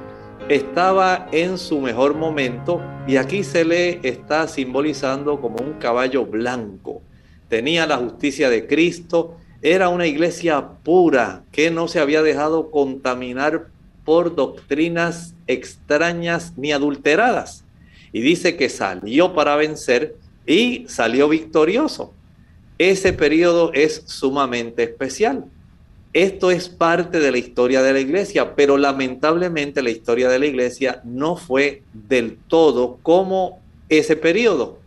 estaba 0.47 1.27
en 1.31 1.57
su 1.57 1.79
mejor 1.79 2.15
momento 2.15 2.81
y 3.07 3.17
aquí 3.17 3.43
se 3.43 3.65
le 3.65 3.99
está 4.07 4.47
simbolizando 4.47 5.39
como 5.39 5.57
un 5.57 5.73
caballo 5.73 6.25
blanco. 6.25 7.01
Tenía 7.47 7.85
la 7.85 7.97
justicia 7.97 8.49
de 8.49 8.67
Cristo, 8.67 9.37
era 9.61 9.89
una 9.89 10.07
iglesia 10.07 10.69
pura 10.83 11.43
que 11.51 11.69
no 11.69 11.87
se 11.87 11.99
había 11.99 12.23
dejado 12.23 12.71
contaminar 12.71 13.67
por 14.03 14.35
doctrinas 14.35 15.35
extrañas 15.47 16.53
ni 16.57 16.71
adulteradas. 16.71 17.63
Y 18.11 18.21
dice 18.21 18.57
que 18.57 18.69
salió 18.69 19.33
para 19.33 19.55
vencer 19.55 20.15
y 20.47 20.85
salió 20.87 21.29
victorioso. 21.29 22.13
Ese 22.77 23.13
periodo 23.13 23.71
es 23.73 24.03
sumamente 24.07 24.83
especial. 24.83 25.45
Esto 26.13 26.51
es 26.51 26.67
parte 26.67 27.19
de 27.19 27.31
la 27.31 27.37
historia 27.37 27.83
de 27.83 27.93
la 27.93 27.99
iglesia, 27.99 28.55
pero 28.55 28.77
lamentablemente 28.77 29.83
la 29.83 29.91
historia 29.91 30.27
de 30.27 30.39
la 30.39 30.47
iglesia 30.47 31.01
no 31.05 31.37
fue 31.37 31.83
del 31.93 32.37
todo 32.47 32.97
como 33.03 33.61
ese 33.87 34.17
periodo. 34.17 34.79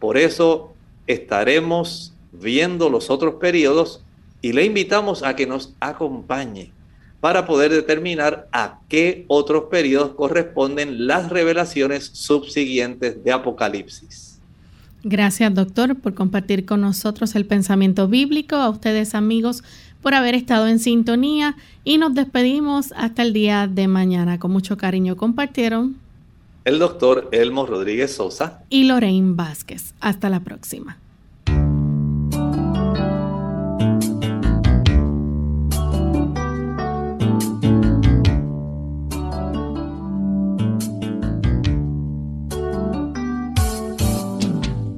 Por 0.00 0.18
eso 0.18 0.74
estaremos 1.06 2.12
viendo 2.32 2.90
los 2.90 3.08
otros 3.08 3.36
periodos 3.36 4.04
y 4.42 4.52
le 4.52 4.64
invitamos 4.64 5.22
a 5.22 5.36
que 5.36 5.46
nos 5.46 5.74
acompañe 5.80 6.72
para 7.20 7.46
poder 7.46 7.72
determinar 7.72 8.48
a 8.52 8.80
qué 8.88 9.24
otros 9.28 9.64
periodos 9.70 10.14
corresponden 10.14 11.06
las 11.06 11.30
revelaciones 11.30 12.10
subsiguientes 12.12 13.24
de 13.24 13.32
Apocalipsis. 13.32 14.38
Gracias, 15.02 15.54
doctor, 15.54 15.96
por 15.96 16.14
compartir 16.14 16.66
con 16.66 16.80
nosotros 16.80 17.34
el 17.34 17.46
pensamiento 17.46 18.08
bíblico, 18.08 18.56
a 18.56 18.68
ustedes 18.68 19.14
amigos 19.14 19.62
por 20.02 20.14
haber 20.14 20.34
estado 20.34 20.68
en 20.68 20.78
sintonía 20.78 21.56
y 21.84 21.98
nos 21.98 22.14
despedimos 22.14 22.92
hasta 22.96 23.22
el 23.22 23.32
día 23.32 23.66
de 23.66 23.88
mañana. 23.88 24.38
Con 24.38 24.52
mucho 24.52 24.76
cariño 24.76 25.16
compartieron 25.16 25.96
el 26.64 26.80
doctor 26.80 27.28
Elmo 27.32 27.66
Rodríguez 27.66 28.14
Sosa 28.14 28.62
y 28.68 28.84
Lorraine 28.84 29.34
Vázquez. 29.34 29.94
Hasta 30.00 30.28
la 30.28 30.40
próxima. 30.40 30.98